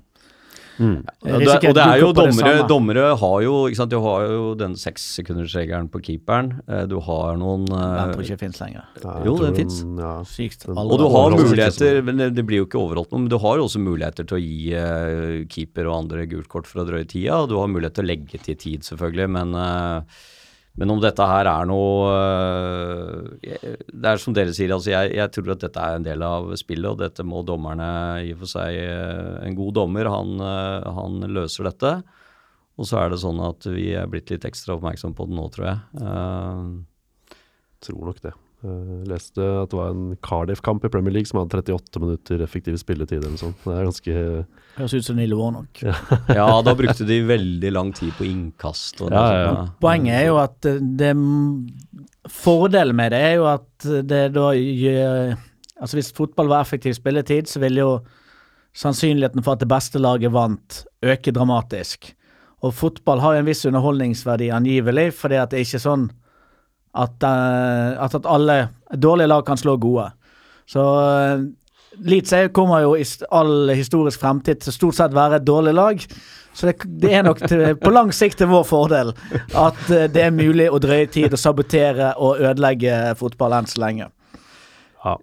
Mm. 0.80 1.04
Og, 1.06 1.40
det, 1.44 1.48
og 1.70 1.76
det 1.78 1.84
er 1.86 2.00
jo 2.02 2.08
dommere, 2.18 2.54
dommere 2.68 3.04
har 3.22 3.36
jo 3.46 3.52
ikke 3.70 3.78
sant, 3.78 3.92
Du 3.94 4.00
har 4.02 4.24
jo 4.26 4.56
den 4.58 4.74
sekssekundersregelen 4.74 5.90
på 5.94 6.02
keeperen. 6.02 6.50
Eh, 6.68 6.86
Du 6.90 7.00
har 7.00 7.38
noen 7.38 7.66
Den 7.70 7.78
eh, 7.78 8.14
tror 8.14 8.24
jeg 8.24 8.32
ikke 8.34 8.40
fins 8.48 8.60
lenger. 8.64 8.84
Ja, 9.04 9.14
Jo, 9.28 9.36
det 9.38 9.52
den- 9.52 9.60
finnes. 9.62 9.80
Ja. 10.02 10.14
Sykt. 10.26 10.68
Og 10.70 10.78
Og 10.78 10.98
du 10.98 11.08
har 11.14 11.30
muligheter, 11.38 12.02
men 12.04 12.18
det, 12.18 12.34
det 12.36 12.46
blir 12.50 12.64
jo 12.64 12.66
ikke 12.66 12.82
overholdt 12.82 13.12
noe, 13.14 13.22
men 13.26 13.30
du 13.30 13.38
har 13.38 13.58
jo 13.62 13.68
også 13.70 13.80
muligheter 13.84 14.26
til 14.26 14.38
å 14.38 14.42
gi 14.42 14.74
eh, 14.74 15.46
keeper 15.48 15.86
og 15.92 16.00
andre 16.04 16.26
gult 16.28 16.50
kort 16.50 16.66
for 16.68 16.82
å 16.82 16.88
drøye 16.90 17.06
tida, 17.08 17.44
og 17.44 17.50
du 17.50 17.58
har 17.60 17.68
mulighet 17.70 17.94
til 18.00 18.06
å 18.06 18.10
legge 18.10 18.42
til 18.42 18.56
tid, 18.56 18.82
selvfølgelig, 18.82 19.30
men, 19.30 19.54
eh, 19.54 20.02
men 20.80 20.90
om 20.90 21.02
dette 21.02 21.26
her 21.30 21.46
er 21.46 21.68
noe 21.70 22.14
eh, 22.18 23.76
Det 23.94 24.10
er 24.10 24.22
som 24.22 24.34
dere 24.34 24.56
sier, 24.58 24.72
altså 24.74 24.90
jeg, 24.90 25.12
jeg 25.20 25.30
tror 25.36 25.52
at 25.54 25.66
dette 25.68 25.84
er 25.84 26.00
en 26.00 26.08
del 26.08 26.26
av 26.26 26.50
spillet, 26.58 26.90
og 26.90 27.04
dette 27.04 27.26
må 27.28 27.44
dommerne 27.46 27.90
i 28.26 28.32
og 28.34 28.42
for 28.42 28.54
seg 28.56 28.80
eh, 28.82 29.36
En 29.46 29.58
god 29.60 29.76
dommer, 29.78 30.10
han, 30.10 30.34
eh, 30.42 30.88
han 30.98 31.20
løser 31.30 31.70
dette. 31.70 31.94
Og 32.82 32.90
så 32.90 33.04
er 33.04 33.14
det 33.14 33.22
sånn 33.22 33.38
at 33.46 33.68
vi 33.70 33.92
er 33.94 34.10
blitt 34.10 34.34
litt 34.34 34.48
ekstra 34.50 34.80
oppmerksom 34.80 35.14
på 35.14 35.30
det 35.30 35.38
nå, 35.38 35.46
tror 35.54 35.68
jeg. 35.68 35.78
Uh, 36.02 37.38
Tror 37.84 38.08
nok 38.08 38.22
det. 38.24 38.32
Jeg 38.64 39.08
leste 39.12 39.44
at 39.44 39.72
det 39.74 39.76
var 39.76 39.92
en 39.92 40.14
Cardiff-kamp 40.24 40.86
i 40.88 40.92
Premier 40.92 41.12
League 41.12 41.28
som 41.28 41.42
hadde 41.42 41.60
38 41.60 42.00
minutter 42.00 42.44
effektiv 42.46 42.78
spilletid 42.80 43.20
eller 43.20 43.36
sånt. 43.42 43.60
Det 43.66 43.76
er 43.76 43.90
ganske 43.90 44.16
Høres 44.78 44.96
ut 44.96 45.06
som 45.06 45.20
Nilo 45.20 45.38
Warnock. 45.42 45.84
ja, 46.40 46.48
da 46.66 46.74
brukte 46.78 47.06
de 47.06 47.20
veldig 47.28 47.74
lang 47.76 47.92
tid 47.94 48.14
på 48.18 48.26
innkast. 48.30 49.04
Og 49.04 49.12
Ja, 49.12 49.20
noe 49.20 49.44
ja, 49.44 49.68
Poenget 49.84 50.16
er 50.22 50.26
jo 50.30 50.40
at 50.42 50.70
eh, 50.70 50.80
det 50.80 51.12
Fordelen 52.32 52.96
med 52.96 53.12
det 53.12 53.22
er 53.28 53.36
jo 53.42 53.48
at 53.52 53.88
det 54.08 54.24
da 54.38 54.50
gjør 54.56 55.36
Altså 55.84 55.98
Hvis 56.00 56.14
fotball 56.16 56.48
var 56.48 56.64
effektiv 56.64 56.96
spilletid, 56.96 57.50
så 57.52 57.60
ville 57.60 57.84
jo 57.84 57.94
sannsynligheten 58.78 59.44
for 59.44 59.58
at 59.58 59.62
det 59.62 59.68
beste 59.68 60.00
laget 60.00 60.32
vant, 60.32 60.78
øke 61.04 61.34
dramatisk. 61.36 62.14
Og 62.64 62.72
fotball 62.74 63.20
har 63.20 63.36
jo 63.36 63.44
en 63.44 63.50
viss 63.50 63.66
underholdningsverdi 63.68 64.48
angivelig, 64.56 65.10
fordi 65.20 65.42
at 65.42 65.52
det 65.52 65.60
er 65.60 65.68
ikke 65.68 65.82
sånn 65.84 66.06
at, 66.94 67.26
eh, 67.26 68.04
at, 68.06 68.16
at 68.16 68.30
alle 68.30 68.58
dårlige 68.94 69.32
lag 69.32 69.46
kan 69.46 69.58
slå 69.58 69.78
gode. 69.82 70.12
Så 70.70 70.84
uh, 70.84 71.44
Leeds 72.06 72.34
er- 72.34 72.52
kommer 72.54 72.82
jo 72.86 72.96
i 72.98 73.06
all 73.32 73.74
historisk 73.76 74.22
fremtid 74.22 74.62
til 74.64 74.74
stort 74.74 74.98
sett 74.98 75.14
være 75.14 75.42
et 75.42 75.46
dårlig 75.48 75.74
lag. 75.74 76.06
Så 76.54 76.70
det, 76.70 76.76
det 77.02 77.14
er 77.18 77.26
nok 77.26 77.42
til, 77.48 77.64
på 77.82 77.92
lang 77.94 78.12
sikt 78.14 78.38
til 78.42 78.52
vår 78.52 78.66
fordel 78.70 79.14
at 79.58 79.80
eh, 79.90 80.06
det 80.14 80.28
er 80.28 80.36
mulig 80.36 80.68
å 80.70 80.78
drøye 80.82 81.10
tid 81.10 81.34
og 81.34 81.42
sabotere 81.42 82.12
og 82.22 82.42
ødelegge 82.42 83.16
fotball 83.18 83.58
enn 83.58 83.70
så 83.70 83.82
lenge. 83.82 84.10
Ja. 85.04 85.18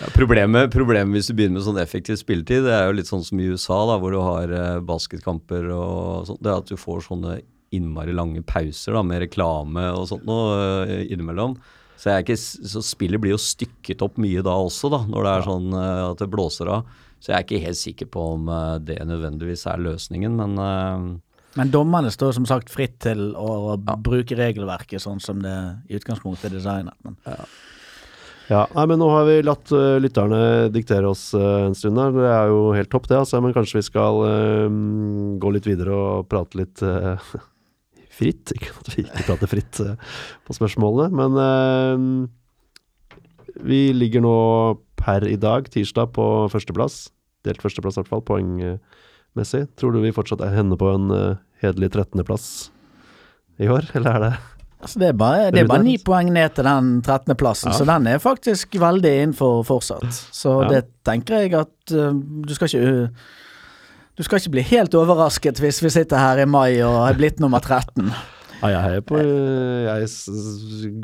Ja, 0.00 0.08
problemet, 0.14 0.70
problemet 0.72 1.12
hvis 1.18 1.26
du 1.28 1.34
begynner 1.36 1.58
med 1.58 1.66
sånn 1.66 1.80
effektiv 1.82 2.16
spilletid, 2.16 2.62
det 2.64 2.72
er 2.72 2.86
jo 2.88 2.94
litt 2.96 3.10
sånn 3.10 3.24
som 3.26 3.42
i 3.42 3.50
USA, 3.50 3.82
da, 3.90 3.98
hvor 4.00 4.14
du 4.14 4.22
har 4.22 4.54
eh, 4.54 4.78
basketkamper 4.86 5.66
og 5.74 6.30
sånn, 6.30 6.38
det 6.40 6.52
er 6.52 6.62
at 6.62 6.70
du 6.70 6.78
får 6.80 7.02
sånne 7.10 7.34
innmari 7.74 8.14
lange 8.14 8.42
pauser 8.46 8.96
da, 8.96 9.02
med 9.06 9.24
reklame 9.24 9.88
og 9.94 10.06
sånt 10.10 10.26
noe 10.28 10.54
eh, 10.86 11.02
innimellom. 11.12 11.56
Så, 11.96 12.10
jeg 12.10 12.14
er 12.14 12.24
ikke, 12.26 12.38
så 12.72 12.82
spillet 12.84 13.22
blir 13.22 13.32
jo 13.32 13.40
stykket 13.40 14.04
opp 14.04 14.18
mye 14.20 14.44
da 14.44 14.54
også, 14.60 14.90
da, 14.92 15.00
når 15.08 15.26
det 15.26 15.32
er 15.32 15.46
sånn 15.46 15.68
eh, 15.72 16.02
at 16.10 16.22
det 16.22 16.32
blåser 16.32 16.72
av. 16.72 16.90
Så 17.16 17.32
jeg 17.32 17.38
er 17.38 17.46
ikke 17.46 17.62
helt 17.64 17.80
sikker 17.80 18.10
på 18.12 18.26
om 18.34 18.50
eh, 18.52 18.74
det 18.84 18.98
nødvendigvis 19.08 19.64
er 19.72 19.86
løsningen, 19.86 20.36
men 20.42 21.22
Men 21.56 21.70
dommerne 21.72 22.10
står 22.12 22.34
som 22.36 22.44
sagt 22.44 22.68
fritt 22.68 22.98
til 23.00 23.30
å 23.32 23.78
bruke 23.80 24.36
regelverket 24.36 25.00
sånn 25.00 25.22
som 25.24 25.40
det 25.40 25.56
i 25.88 25.96
utgangspunktet 25.96 26.50
er 26.50 26.58
designet. 26.58 26.98
Men 27.02 27.16
Ja, 28.46 28.60
nei, 28.76 28.84
men 28.86 29.00
nå 29.00 29.08
har 29.10 29.24
vi 29.26 29.40
latt 29.42 29.72
uh, 29.74 29.96
lytterne 29.98 30.68
diktere 30.70 31.08
oss 31.10 31.32
uh, 31.34 31.64
en 31.66 31.74
stund 31.74 31.98
her. 31.98 32.12
Det 32.14 32.28
er 32.30 32.52
jo 32.52 32.60
helt 32.76 32.92
topp, 32.92 33.08
det, 33.10 33.18
altså. 33.18 33.40
Men 33.42 33.56
kanskje 33.56 33.80
vi 33.80 33.86
skal 33.88 34.20
uh, 34.22 34.68
gå 35.42 35.50
litt 35.56 35.66
videre 35.66 35.96
og 35.96 36.28
prate 36.30 36.60
litt 36.60 36.84
fritt. 38.16 38.52
Ikke 38.56 38.72
at 38.80 38.88
vi 38.94 39.04
ikke 39.04 39.26
prater 39.28 39.50
fritt 39.50 39.80
eh, 39.84 39.96
på 40.46 40.56
spørsmålene, 40.56 41.12
men 41.20 41.32
eh, 41.42 41.96
vi 43.66 43.80
ligger 43.96 44.20
nå 44.24 44.34
per 45.00 45.24
i 45.28 45.36
dag, 45.40 45.68
tirsdag, 45.72 46.10
på 46.16 46.24
førsteplass. 46.52 47.06
Delt 47.46 47.62
førsteplass, 47.62 47.96
i 47.96 48.02
hvert 48.02 48.10
fall, 48.10 48.24
poengmessig. 48.26 49.62
Tror 49.78 49.94
du 49.94 50.00
vi 50.02 50.10
fortsatt 50.16 50.42
er 50.44 50.56
henne 50.56 50.76
på 50.80 50.88
en 50.90 51.06
uh, 51.12 51.38
hederlig 51.62 51.92
13.-plass 51.94 52.46
i 53.62 53.68
år, 53.72 53.86
eller 53.96 54.10
er 54.18 54.24
det 54.26 54.34
altså 54.86 55.00
det 55.00 55.06
er 55.08 55.14
bare, 55.18 55.46
det 55.54 55.60
er 55.62 55.68
bare 55.70 55.82
ni 55.86 55.94
poeng 56.04 56.28
ned 56.34 56.52
til 56.54 56.66
den 56.68 56.88
13.-plassen, 57.00 57.70
Ja. 57.72 57.76
så 57.78 57.86
den 57.88 58.06
er 58.10 58.20
faktisk 58.22 58.76
veldig 58.78 59.12
innenfor 59.22 59.62
fortsatt. 59.66 60.04
Så 60.36 60.58
Ja. 60.62 60.68
det 60.74 60.82
tenker 61.06 61.46
jeg 61.46 61.54
at 61.58 61.94
uh, 61.96 62.12
du 62.12 62.52
skal 62.54 62.68
ikke 62.68 63.06
uh, 63.06 63.08
du 64.16 64.22
skal 64.24 64.40
ikke 64.40 64.54
bli 64.56 64.62
helt 64.72 64.94
overrasket 64.96 65.60
hvis 65.60 65.82
vi 65.84 65.90
sitter 65.92 66.16
her 66.20 66.40
i 66.40 66.48
mai 66.48 66.78
og 66.84 67.02
er 67.08 67.18
blitt 67.18 67.42
nummer 67.42 67.60
13. 67.60 68.08
Ja, 68.64 68.80
jeg, 68.88 69.02
på, 69.04 69.18
jeg 69.20 70.06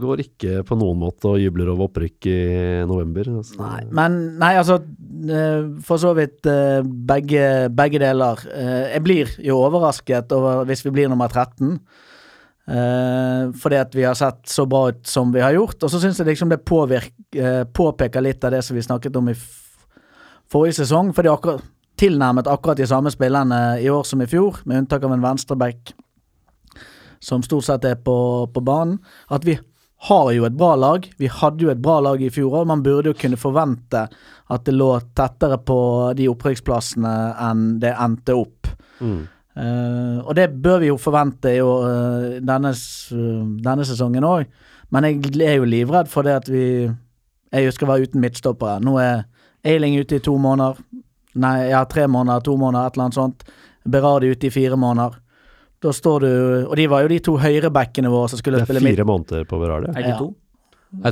går 0.00 0.22
ikke 0.24 0.62
på 0.64 0.76
noen 0.80 0.96
måte 1.02 1.28
og 1.34 1.36
jubler 1.38 1.68
over 1.68 1.84
opprykk 1.90 2.26
i 2.30 2.36
november. 2.88 3.28
Altså. 3.28 3.58
Nei, 3.60 3.82
men 3.92 4.16
nei, 4.40 4.54
altså 4.56 4.78
eh, 4.80 5.66
For 5.84 6.00
så 6.00 6.14
vidt 6.16 6.48
eh, 6.48 6.80
begge, 6.82 7.68
begge 7.76 8.00
deler. 8.00 8.40
Eh, 8.56 8.94
Jeg 8.94 9.04
blir 9.04 9.34
jo 9.44 9.58
overrasket 9.66 10.32
over 10.32 10.64
hvis 10.64 10.80
vi 10.86 10.94
blir 10.96 11.12
nummer 11.12 11.28
13. 11.28 11.76
eh, 12.72 13.52
fordi 13.60 13.80
at 13.82 13.94
vi 14.00 14.08
har 14.08 14.16
sett 14.18 14.48
så 14.48 14.64
bra 14.66 14.86
ut 14.88 15.04
som 15.12 15.32
vi 15.36 15.44
har 15.44 15.52
gjort. 15.52 15.76
Og 15.84 15.92
så 15.92 16.00
syns 16.02 16.18
jeg 16.24 16.32
liksom 16.32 16.48
det 16.56 16.62
påvirk, 16.64 17.12
eh, 17.36 17.62
påpeker 17.68 18.24
litt 18.24 18.44
av 18.48 18.56
det 18.56 18.64
som 18.64 18.80
vi 18.80 18.88
snakket 18.88 19.16
om 19.20 19.28
i 19.28 19.36
forrige 20.48 20.80
sesong. 20.80 21.12
fordi 21.12 21.28
akkurat, 21.28 21.62
tilnærmet 22.02 22.50
akkurat 22.50 22.80
de 22.80 22.88
samme 22.90 23.12
spillerne 23.14 23.60
i 23.82 23.90
år 23.90 24.06
som 24.08 24.22
i 24.22 24.28
fjor, 24.30 24.62
med 24.66 24.82
unntak 24.82 25.04
av 25.06 25.14
en 25.14 25.22
venstreback 25.22 25.94
som 27.22 27.42
stort 27.46 27.68
sett 27.68 27.84
er 27.86 28.00
på, 28.02 28.16
på 28.50 28.60
banen. 28.66 28.98
At 29.30 29.46
vi 29.46 29.54
har 30.08 30.32
jo 30.34 30.46
et 30.48 30.56
bra 30.58 30.72
lag. 30.74 31.06
Vi 31.18 31.28
hadde 31.30 31.62
jo 31.62 31.70
et 31.70 31.82
bra 31.82 32.00
lag 32.02 32.22
i 32.22 32.30
fjor 32.34 32.56
òg. 32.58 32.66
Man 32.66 32.82
burde 32.82 33.12
jo 33.12 33.18
kunne 33.18 33.38
forvente 33.38 34.08
at 34.52 34.64
det 34.66 34.74
lå 34.74 34.88
tettere 35.14 35.60
på 35.62 35.78
de 36.18 36.26
opprykksplassene 36.32 37.12
enn 37.46 37.68
det 37.82 37.94
endte 37.94 38.34
opp. 38.34 38.72
Mm. 38.98 39.20
Uh, 39.52 40.18
og 40.24 40.34
det 40.34 40.48
bør 40.64 40.80
vi 40.82 40.88
jo 40.88 40.98
forvente 40.98 41.50
i 41.52 41.60
år, 41.60 41.82
eh, 41.84 42.36
denne, 42.40 42.70
uh, 42.72 43.40
denne 43.62 43.84
sesongen 43.84 44.24
òg. 44.24 44.46
Men 44.92 45.06
jeg 45.06 45.36
er 45.44 45.58
jo 45.60 45.68
livredd 45.68 46.08
for 46.10 46.26
det 46.26 46.38
at 46.42 46.50
vi 46.50 46.90
Jeg 47.52 47.72
skal 47.76 47.88
være 47.88 48.08
uten 48.08 48.22
midtstoppere. 48.22 48.78
Nå 48.80 48.94
er 48.96 49.26
Eiling 49.62 49.98
ute 50.00 50.16
i 50.16 50.22
to 50.24 50.38
måneder. 50.40 50.78
Nei, 51.34 51.70
ja, 51.70 51.84
tre 51.88 52.06
måneder, 52.10 52.42
to 52.44 52.56
måneder, 52.60 52.86
et 52.86 52.96
eller 52.96 53.08
annet 53.08 53.16
sånt. 53.16 53.44
Berardi 53.88 54.32
ute 54.32 54.46
i 54.46 54.50
fire 54.52 54.76
måneder. 54.76 55.16
Da 55.82 55.90
står 55.90 56.20
du 56.20 56.66
Og 56.68 56.76
de 56.78 56.86
var 56.86 57.02
jo 57.02 57.08
de 57.10 57.18
to 57.18 57.32
høyrebackene 57.42 58.10
våre 58.12 58.28
som 58.30 58.38
skulle 58.38 58.60
Det 58.62 58.70
er 58.70 58.84
fire 58.84 59.04
måneder 59.08 59.48
på 59.48 59.58
Berardi. 59.58 59.90
Er 59.90 60.02
det 60.02 60.08
Ja. 60.14 60.18
to? 60.18 60.34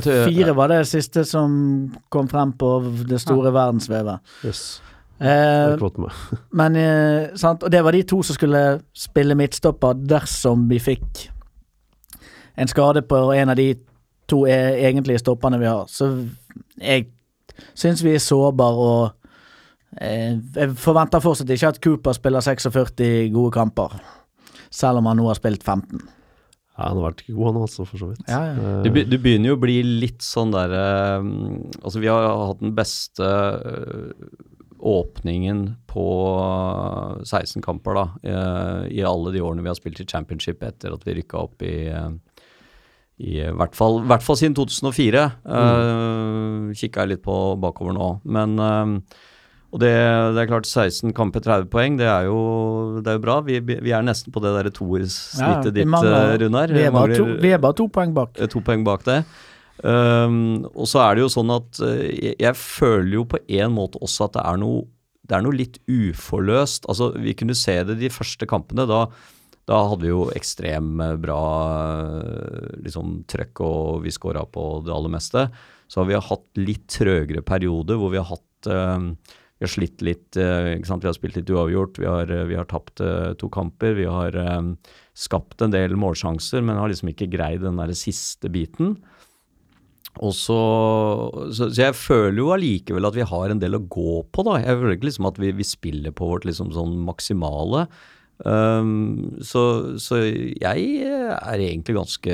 tror, 0.01 0.29
Fire 0.29 0.53
var 0.55 0.67
det 0.67 0.87
siste 0.87 1.25
som 1.25 1.91
kom 2.09 2.27
frem 2.27 2.53
på 2.53 2.69
det 3.09 3.19
store 3.19 3.51
verdensvevet. 3.51 4.19
Yes. 4.45 4.81
Eh, 5.19 5.77
men 6.51 6.75
eh, 6.75 7.35
sant, 7.35 7.63
Og 7.63 7.71
det 7.71 7.83
var 7.83 7.91
de 7.91 8.03
to 8.03 8.23
som 8.23 8.33
skulle 8.35 8.81
spille 8.93 9.35
midtstopper 9.35 9.93
dersom 9.93 10.67
vi 10.69 10.79
fikk 10.79 11.29
en 12.57 12.67
skade 12.67 13.01
på 13.01 13.33
en 13.33 13.49
av 13.49 13.55
de 13.55 13.75
to 14.27 14.45
e 14.45 14.57
egentlige 14.87 15.19
stopperne 15.19 15.59
vi 15.59 15.65
har. 15.65 15.85
Så 15.87 16.27
jeg 16.79 17.07
syns 17.73 18.03
vi 18.03 18.15
er 18.15 18.19
sårbare 18.23 18.75
og 18.75 19.11
Jeg 19.99 20.71
forventer 20.79 21.23
fortsatt 21.23 21.51
ikke 21.51 21.73
at 21.73 21.81
Cooper 21.83 22.15
spiller 22.15 22.43
46 22.45 23.31
gode 23.33 23.51
kamper, 23.55 23.97
selv 24.71 25.01
om 25.01 25.09
han 25.09 25.19
nå 25.19 25.27
har 25.27 25.39
spilt 25.39 25.65
15. 25.65 25.99
Ja, 26.77 26.87
han 26.87 27.01
har 27.01 27.09
vært 27.09 27.25
god, 27.27 27.43
han 27.49 27.59
altså, 27.65 27.85
for 27.85 27.99
så 27.99 28.11
vidt. 28.13 28.23
Ja, 28.31 28.39
ja. 28.47 28.77
Du, 28.85 28.89
Det, 28.95 29.19
begynner 29.19 29.51
jo 29.51 29.57
å 29.57 29.61
bli 29.61 29.81
litt 29.83 30.23
sånn 30.23 30.53
derre 30.55 31.19
Altså, 31.19 31.99
vi 31.99 32.07
har 32.07 32.23
hatt 32.23 32.61
den 32.63 32.71
beste 32.77 33.27
øh, 33.27 34.13
åpningen 34.81 35.65
på 35.91 36.05
16 37.27 37.61
kamper, 37.61 37.99
da, 37.99 38.05
eh, 38.23 38.87
i 38.97 39.03
alle 39.05 39.35
de 39.35 39.43
årene 39.43 39.61
vi 39.61 39.69
har 39.69 39.77
spilt 39.77 39.99
i 40.01 40.07
championship 40.07 40.63
etter 40.65 40.95
at 40.95 41.03
vi 41.05 41.19
rykka 41.19 41.43
opp 41.43 41.61
i 41.67 41.75
eh, 41.91 42.09
i 43.21 43.35
hvert 43.53 43.75
fall, 43.77 43.99
hvert 44.09 44.23
fall 44.25 44.37
siden 44.39 44.55
2004. 44.57 45.25
Uh, 45.45 46.71
Kikka 46.73 47.03
jeg 47.03 47.11
litt 47.11 47.21
på 47.21 47.35
bakover 47.61 47.93
nå. 47.93 48.07
Men 48.25 48.55
eh, 48.57 48.93
Og 49.71 49.79
det, 49.79 49.91
det 50.35 50.41
er 50.41 50.49
klart, 50.49 50.67
16 50.67 51.13
kamper, 51.15 51.43
30 51.45 51.69
poeng, 51.71 51.95
det 51.99 52.07
er 52.11 52.25
jo, 52.27 52.39
det 52.99 53.07
er 53.07 53.15
jo 53.15 53.23
bra. 53.23 53.37
Vi, 53.47 53.59
vi 53.63 53.93
er 53.95 54.03
nesten 54.03 54.33
på 54.35 54.41
det 54.43 54.51
derre 54.57 54.73
toersnittet 54.75 55.69
ja, 55.71 55.75
ditt, 55.77 55.87
mangler- 55.87 56.33
eh, 56.33 56.39
Runar. 56.43 56.73
Vi 56.75 56.83
er, 56.83 56.91
bare 56.91 57.15
to, 57.21 57.27
vi 57.39 57.53
er 57.55 57.61
bare 57.63 57.77
to 57.79 57.87
poeng 57.87 58.11
bak. 58.17 58.35
Eh, 58.35 58.49
to 58.51 58.59
poeng 58.67 58.83
bak 58.87 59.05
det. 59.07 59.21
Um, 59.81 60.67
og 60.75 60.85
så 60.91 60.99
er 61.05 61.15
det 61.17 61.23
jo 61.23 61.29
sånn 61.33 61.53
at 61.55 61.79
eh, 61.87 62.01
jeg, 62.11 62.35
jeg 62.43 62.57
føler 62.59 63.15
jo 63.15 63.23
på 63.31 63.39
en 63.47 63.71
måte 63.73 64.01
også 64.03 64.27
at 64.27 64.35
det 64.35 64.43
er 64.51 64.59
noe 64.61 64.83
det 65.31 65.37
er 65.37 65.43
noe 65.45 65.55
litt 65.55 65.77
uforløst. 65.87 66.89
Altså, 66.91 67.13
Vi 67.15 67.31
kunne 67.39 67.55
se 67.55 67.77
det 67.87 67.95
de 68.01 68.09
første 68.11 68.43
kampene. 68.49 68.83
Da, 68.89 69.05
da 69.69 69.77
hadde 69.87 70.03
vi 70.03 70.09
jo 70.11 70.25
ekstrem 70.35 70.97
eh, 70.99 71.15
bra 71.21 71.39
liksom, 72.83 73.21
trøkk, 73.31 73.61
og 73.63 74.01
vi 74.05 74.11
scora 74.11 74.43
på 74.49 74.65
det 74.85 74.91
aller 74.91 75.13
meste. 75.13 75.45
Så 75.87 76.01
har 76.01 76.09
vi 76.09 76.19
hatt 76.19 76.59
litt 76.59 76.83
trøgere 76.91 77.43
perioder 77.47 77.99
hvor 77.99 78.11
vi 78.11 78.19
har 78.19 78.27
hatt 78.33 78.71
eh, 78.71 79.07
Vi 79.61 79.67
har 79.67 79.75
slitt 79.75 80.01
litt. 80.01 80.33
eh? 80.41 80.73
Vi 80.73 81.05
har 81.05 81.13
spilt 81.13 81.35
litt 81.37 81.49
uavgjort. 81.53 81.99
Vi 82.01 82.07
har, 82.09 82.31
eh, 82.33 82.47
vi 82.49 82.55
har 82.57 82.65
tapt 82.65 82.99
eh, 82.99 83.33
to 83.37 83.47
kamper. 83.53 83.93
Vi 83.93 84.07
har 84.09 84.33
skapt 85.13 85.61
en 85.61 85.69
del 85.69 85.93
målsjanser, 85.93 86.63
men 86.65 86.81
har 86.81 86.89
liksom 86.89 87.11
ikke 87.13 87.29
greid 87.29 87.61
den 87.61 87.77
der 87.77 87.93
siste 87.93 88.49
biten. 88.49 88.95
Og 90.19 90.33
så, 90.33 90.57
så, 91.53 91.69
så 91.69 91.85
jeg 91.85 91.95
føler 91.95 92.41
jo 92.41 92.49
allikevel 92.55 93.05
at 93.05 93.15
vi 93.15 93.27
har 93.29 93.53
en 93.53 93.61
del 93.61 93.77
å 93.77 93.85
gå 93.85 94.23
på, 94.33 94.43
da. 94.49 94.57
Jeg 94.59 94.81
føler 94.81 94.97
ikke 94.97 95.07
liksom 95.11 95.29
at 95.29 95.37
vi, 95.39 95.53
vi 95.55 95.67
spiller 95.67 96.11
på 96.11 96.25
vårt 96.33 96.47
liksom 96.49 96.73
sånn 96.73 96.97
maksimale. 97.05 97.85
Um, 98.41 99.37
så, 99.45 99.93
så 100.01 100.23
jeg 100.25 101.05
er 101.05 101.61
egentlig 101.61 101.99
ganske 102.01 102.33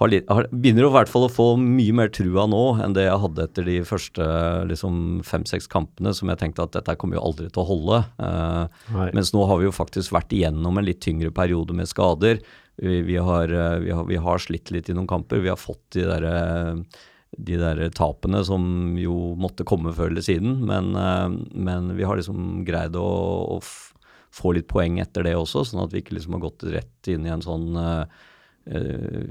har 0.00 0.14
har, 0.32 0.46
Begynner 0.50 0.86
i 0.88 0.92
hvert 0.94 1.10
fall 1.12 1.26
å 1.26 1.32
få 1.32 1.46
mye 1.60 1.94
mer 1.96 2.08
trua 2.14 2.46
nå 2.48 2.62
enn 2.80 2.94
det 2.96 3.04
jeg 3.04 3.20
hadde 3.24 3.44
etter 3.44 3.66
de 3.68 3.76
første 3.84 4.24
liksom 4.70 5.20
fem-seks 5.26 5.68
kampene, 5.70 6.14
som 6.16 6.32
jeg 6.32 6.40
tenkte 6.40 6.64
at 6.64 6.72
dette 6.78 6.96
kommer 7.00 7.18
jo 7.18 7.26
aldri 7.28 7.50
til 7.50 7.62
å 7.62 7.68
holde. 7.68 8.00
Uh, 8.16 9.10
mens 9.16 9.34
nå 9.36 9.44
har 9.50 9.60
vi 9.60 9.68
jo 9.68 9.76
faktisk 9.76 10.14
vært 10.16 10.32
igjennom 10.36 10.80
en 10.80 10.88
litt 10.88 11.02
tyngre 11.04 11.32
periode 11.36 11.76
med 11.76 11.90
skader. 11.90 12.40
Vi, 12.80 13.02
vi, 13.04 13.18
har, 13.20 13.52
eh, 13.52 13.76
vi, 13.84 13.90
har, 13.92 14.06
vi 14.08 14.16
har 14.16 14.40
slitt 14.40 14.70
litt 14.72 14.88
i 14.88 14.94
noen 14.96 15.08
kamper. 15.10 15.42
Vi 15.44 15.50
har 15.52 15.58
fått 15.60 15.82
de 15.92 16.06
der, 16.08 16.24
eh, 16.24 17.02
de 17.36 17.58
der 17.60 17.82
tapene 17.92 18.40
som 18.46 18.96
jo 18.96 19.34
måtte 19.36 19.66
komme 19.68 19.92
før 19.92 20.08
eller 20.08 20.24
siden. 20.24 20.62
Men, 20.64 20.96
men 21.52 21.92
vi 21.98 22.08
har 22.08 22.16
liksom 22.16 22.62
greid 22.64 22.96
å, 22.96 23.04
å 23.52 23.60
få 24.34 24.54
litt 24.56 24.68
poeng 24.70 25.00
etter 25.02 25.26
det 25.26 25.36
også, 25.36 25.64
sånn 25.66 25.84
at 25.84 25.94
vi 25.94 26.02
ikke 26.04 26.16
liksom 26.16 26.36
har 26.38 26.44
gått 26.46 26.66
rett 26.70 27.10
inn 27.10 27.26
i 27.26 27.32
en 27.34 27.44
sånn 27.44 27.68
eh, 27.76 28.26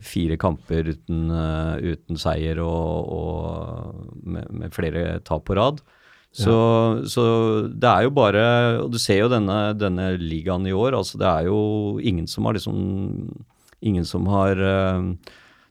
fire 0.04 0.38
kamper 0.42 0.90
uten, 0.90 1.30
eh, 1.32 1.94
uten 1.94 2.20
seier 2.20 2.60
og, 2.64 3.14
og 3.14 4.20
med, 4.24 4.50
med 4.52 4.76
flere 4.76 5.20
tap 5.24 5.46
på 5.48 5.58
rad. 5.60 5.82
Så, 6.30 6.54
så 7.10 7.24
det 7.74 7.90
er 7.90 8.04
jo 8.06 8.12
bare 8.14 8.42
Og 8.84 8.92
du 8.94 9.00
ser 9.02 9.24
jo 9.24 9.32
denne, 9.32 9.72
denne 9.74 10.12
ligaen 10.22 10.68
i 10.70 10.76
år. 10.78 10.94
altså 10.94 11.18
Det 11.18 11.26
er 11.26 11.48
jo 11.48 11.98
ingen 12.06 12.28
som 12.30 12.46
har 12.46 12.54
liksom 12.54 12.78
Ingen 13.82 14.06
som 14.06 14.28
har 14.30 14.62
eh, 14.62 15.00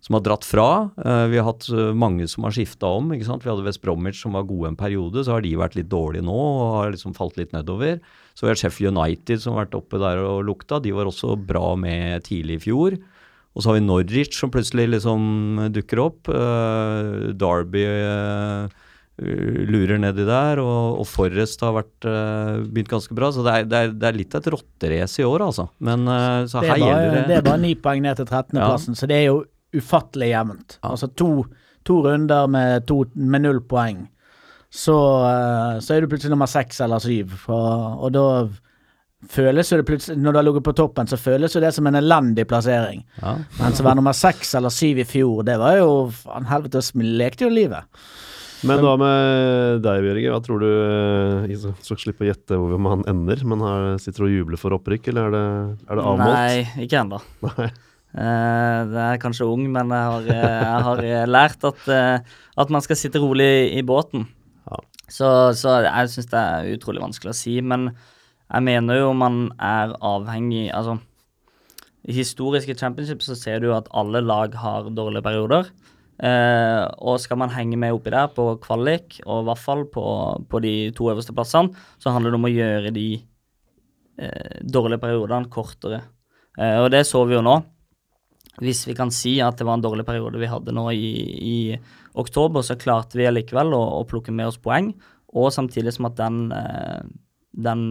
som 0.00 0.14
har 0.14 0.22
dratt 0.24 0.46
fra. 0.46 0.90
Eh, 1.04 1.24
vi 1.32 1.38
har 1.40 1.48
hatt 1.48 1.66
eh, 1.68 1.92
mange 1.92 2.26
som 2.30 2.46
har 2.46 2.54
skifta 2.54 2.90
om. 2.98 3.10
ikke 3.12 3.26
sant? 3.26 3.44
Vi 3.44 3.50
hadde 3.50 3.66
West 3.66 3.82
Bromwich 3.82 4.22
som 4.22 4.36
var 4.38 4.46
gode 4.48 4.70
en 4.70 4.78
periode, 4.78 5.24
så 5.24 5.36
har 5.36 5.44
de 5.44 5.56
vært 5.58 5.76
litt 5.78 5.90
dårlige 5.90 6.24
nå 6.24 6.38
og 6.38 6.76
har 6.78 6.92
liksom 6.94 7.16
falt 7.18 7.38
litt 7.40 7.52
nedover. 7.52 7.98
Så 8.38 8.46
vi 8.46 8.52
har 8.52 8.60
Sheffield 8.60 8.94
United 8.94 9.42
som 9.42 9.56
har 9.56 9.66
vært 9.66 9.78
oppe 9.80 10.00
der 10.00 10.22
og 10.22 10.44
lukta. 10.46 10.78
De 10.80 10.94
var 10.94 11.10
også 11.10 11.34
bra 11.36 11.74
med 11.76 12.24
tidlig 12.28 12.60
i 12.60 12.64
fjor. 12.68 12.98
Og 13.58 13.64
så 13.64 13.72
har 13.72 13.80
vi 13.80 13.86
Norwich 13.88 14.38
som 14.38 14.52
plutselig 14.54 14.84
liksom 14.92 15.22
dukker 15.74 15.98
opp. 16.04 16.28
Uh, 16.30 17.34
Derby 17.34 17.82
uh, 17.90 18.68
lurer 19.66 19.98
nedi 19.98 20.22
der, 20.22 20.60
og, 20.62 21.00
og 21.02 21.08
Forrest 21.10 21.64
har 21.66 21.74
vært, 21.74 22.06
uh, 22.06 22.62
begynt 22.62 22.92
ganske 22.92 23.16
bra. 23.18 23.32
Så 23.34 23.42
det 23.42 23.54
er, 23.56 23.66
det 23.66 23.80
er, 23.80 23.96
det 23.98 24.08
er 24.12 24.18
litt 24.20 24.36
av 24.38 24.44
et 24.44 24.52
rotterace 24.54 25.24
i 25.24 25.26
år, 25.26 25.48
altså. 25.48 25.66
Men 25.82 26.06
uh, 26.06 26.46
så 26.46 26.62
her 26.62 26.76
er, 26.76 26.84
bare, 26.84 26.92
gjelder 26.92 27.16
det 27.18 27.24
det 27.32 27.40
er 27.40 27.48
bare 27.48 27.62
ni 27.64 27.72
poeng 27.82 28.04
ned 28.06 28.20
til 28.20 28.28
13.-plassen, 28.30 29.00
så 29.00 29.10
det 29.10 29.18
er 29.18 29.26
jo 29.26 29.42
ufattelig 29.74 30.30
jevnt. 30.30 30.78
Ja. 30.78 30.92
Altså 30.92 31.10
to, 31.18 31.32
to 31.88 31.98
runder 32.06 32.46
med, 32.54 32.86
to, 32.86 33.00
med 33.18 33.42
null 33.48 33.58
poeng. 33.66 34.06
så, 34.70 34.94
så 35.82 35.94
er 35.96 36.04
du 36.04 36.12
plutselig 36.12 36.30
nummer 36.30 36.46
seks 36.46 36.78
eller 36.86 37.02
syv. 37.02 37.34
Og, 37.50 38.06
og 38.06 38.14
da 38.14 38.24
føles 39.26 39.72
jo 39.72 39.80
det 39.80 39.86
plutselig 39.88 40.14
Når 40.22 40.34
du 40.34 40.38
har 40.38 40.46
ligget 40.46 40.66
på 40.68 40.76
toppen, 40.78 41.08
så 41.10 41.18
føles 41.18 41.54
jo 41.54 41.62
det 41.64 41.72
som 41.74 41.88
en 41.90 41.98
elendig 41.98 42.46
plassering. 42.50 43.02
Ja. 43.22 43.34
Mens 43.58 43.82
å 43.82 43.86
være 43.86 43.98
nummer 44.00 44.16
seks 44.16 44.54
eller 44.58 44.74
syv 44.74 45.02
i 45.02 45.08
fjor, 45.08 45.42
det 45.48 45.58
var 45.60 45.78
jo 45.80 45.92
faen 46.14 46.48
helvete, 46.50 46.84
Vi 46.94 47.12
lekte 47.18 47.48
jo 47.48 47.52
livet. 47.52 47.88
Men 48.66 48.80
hva 48.82 48.96
med 48.98 49.84
deg, 49.84 50.00
Bjørge? 50.02 50.30
Hva 50.32 50.38
tror 50.42 50.62
du 50.64 50.68
eh, 50.68 51.50
Jeg 51.52 51.74
skal 51.86 52.00
slippe 52.00 52.24
å 52.24 52.30
gjette 52.32 52.56
hvor 52.58 52.80
man 52.82 53.04
ender, 53.10 53.44
men 53.46 53.62
her 53.62 53.92
sitter 54.02 54.24
du 54.24 54.30
og 54.30 54.34
jubler 54.34 54.60
for 54.60 54.74
opprykk, 54.74 55.12
eller 55.12 55.28
er 55.28 55.36
det, 55.36 55.44
er 55.86 56.00
det 56.00 56.08
avmålt? 56.12 56.32
Nei, 56.34 56.86
ikke 56.86 57.04
ennå. 57.04 57.22
Nei. 57.52 57.68
Eh, 58.16 58.80
det 58.88 59.00
er 59.04 59.20
kanskje 59.20 59.46
ung, 59.46 59.66
men 59.70 59.92
jeg 59.92 60.10
har, 60.10 60.28
eh, 60.32 60.52
jeg 60.64 60.84
har 60.86 61.02
eh, 61.04 61.26
lært 61.28 61.64
at, 61.68 61.82
uh, 61.92 62.38
at 62.56 62.70
man 62.72 62.82
skal 62.84 62.96
sitte 62.96 63.20
rolig 63.20 63.68
i 63.76 63.82
båten. 63.86 64.24
Ja. 64.64 64.80
Så, 65.06 65.28
så 65.58 65.78
jeg 65.84 66.14
syns 66.14 66.30
det 66.32 66.40
er 66.40 66.70
utrolig 66.72 67.04
vanskelig 67.04 67.34
å 67.34 67.36
si. 67.36 67.58
Men 67.60 67.90
jeg 68.48 68.64
mener 68.64 69.00
jo 69.02 69.12
man 69.12 69.50
er 69.60 69.92
avhengig 70.00 70.70
Altså, 70.72 70.96
i 72.08 72.14
historiske 72.16 72.74
championships 72.74 73.28
så 73.28 73.36
ser 73.36 73.60
du 73.60 73.68
jo 73.68 73.76
at 73.76 73.90
alle 73.92 74.22
lag 74.24 74.54
har 74.56 74.88
dårlige 74.96 75.22
perioder. 75.22 75.68
Eh, 76.18 76.84
og 76.98 77.20
skal 77.22 77.38
man 77.38 77.52
henge 77.54 77.76
med 77.78 77.94
oppi 77.94 78.10
der 78.10 78.30
på 78.34 78.46
kvalik, 78.62 79.20
og 79.26 79.42
i 79.42 79.48
hvert 79.50 79.62
fall 79.62 79.84
på, 79.92 80.04
på 80.50 80.60
de 80.64 80.90
to 80.96 81.10
øverste 81.12 81.34
plassene, 81.36 81.74
så 82.00 82.10
handler 82.10 82.32
det 82.32 82.40
om 82.40 82.48
å 82.48 82.52
gjøre 82.52 82.94
de 82.96 83.08
eh, 84.18 84.62
dårlige 84.64 85.02
periodene 85.04 85.52
kortere. 85.52 86.00
Eh, 86.58 86.78
og 86.80 86.88
det 86.94 87.04
så 87.06 87.22
vi 87.28 87.36
jo 87.36 87.44
nå. 87.44 87.58
Hvis 88.58 88.82
vi 88.88 88.96
kan 88.98 89.12
si 89.14 89.36
at 89.44 89.60
det 89.60 89.68
var 89.68 89.78
en 89.78 89.84
dårlig 89.84 90.06
periode 90.08 90.40
vi 90.40 90.50
hadde 90.50 90.74
nå 90.74 90.88
i, 90.90 91.12
i 91.38 91.58
oktober, 92.18 92.64
så 92.66 92.78
klarte 92.80 93.20
vi 93.20 93.28
allikevel 93.28 93.76
å, 93.76 93.82
å 94.00 94.06
plukke 94.08 94.34
med 94.34 94.50
oss 94.50 94.58
poeng, 94.58 94.90
og 95.38 95.52
samtidig 95.54 95.92
som 95.94 96.08
at 96.08 96.16
den, 96.18 96.48
eh, 96.56 97.04
den 97.52 97.84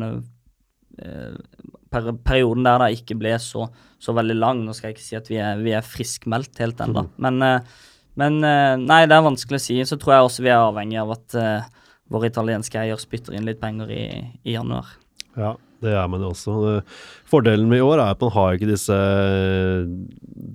per, 0.98 2.10
perioden 2.26 2.66
der 2.68 2.82
da 2.82 2.90
ikke 2.94 3.18
ble 3.20 3.36
så, 3.42 3.68
så 4.02 4.16
veldig 4.18 4.38
lang. 4.38 4.64
Nå 4.66 4.76
skal 4.76 4.92
jeg 4.92 4.98
ikke 4.98 5.08
si 5.08 5.20
at 5.20 5.30
vi 5.32 5.40
er, 5.42 5.62
vi 5.64 5.76
er 5.78 5.86
friskmeldt 5.86 6.62
helt 6.64 6.82
ennå, 6.84 7.08
men, 7.24 7.42
eh, 7.46 7.86
men 8.20 8.40
eh, 8.42 8.74
nei, 8.82 9.04
det 9.10 9.18
er 9.18 9.28
vanskelig 9.28 9.62
å 9.62 9.66
si. 9.68 9.80
Så 9.88 10.00
tror 10.02 10.18
jeg 10.18 10.30
også 10.30 10.48
vi 10.48 10.54
er 10.54 10.64
avhengig 10.64 11.00
av 11.02 11.14
at 11.18 11.38
uh, 11.38 11.86
våre 12.14 12.32
italienske 12.32 12.80
eier 12.82 13.00
spytter 13.02 13.38
inn 13.38 13.48
litt 13.48 13.62
penger 13.62 13.92
i, 13.94 14.06
i 14.48 14.56
januar. 14.56 14.90
Ja, 15.38 15.54
det 15.84 15.94
er 15.94 16.08
man 16.10 16.24
jo 16.26 16.32
også. 16.32 16.80
Fordelen 17.30 17.70
med 17.70 17.82
i 17.82 17.86
år 17.86 18.00
er 18.00 18.16
at 18.16 18.24
man 18.24 18.34
har 18.34 18.56
ikke 18.56 18.70
disse, 18.72 18.98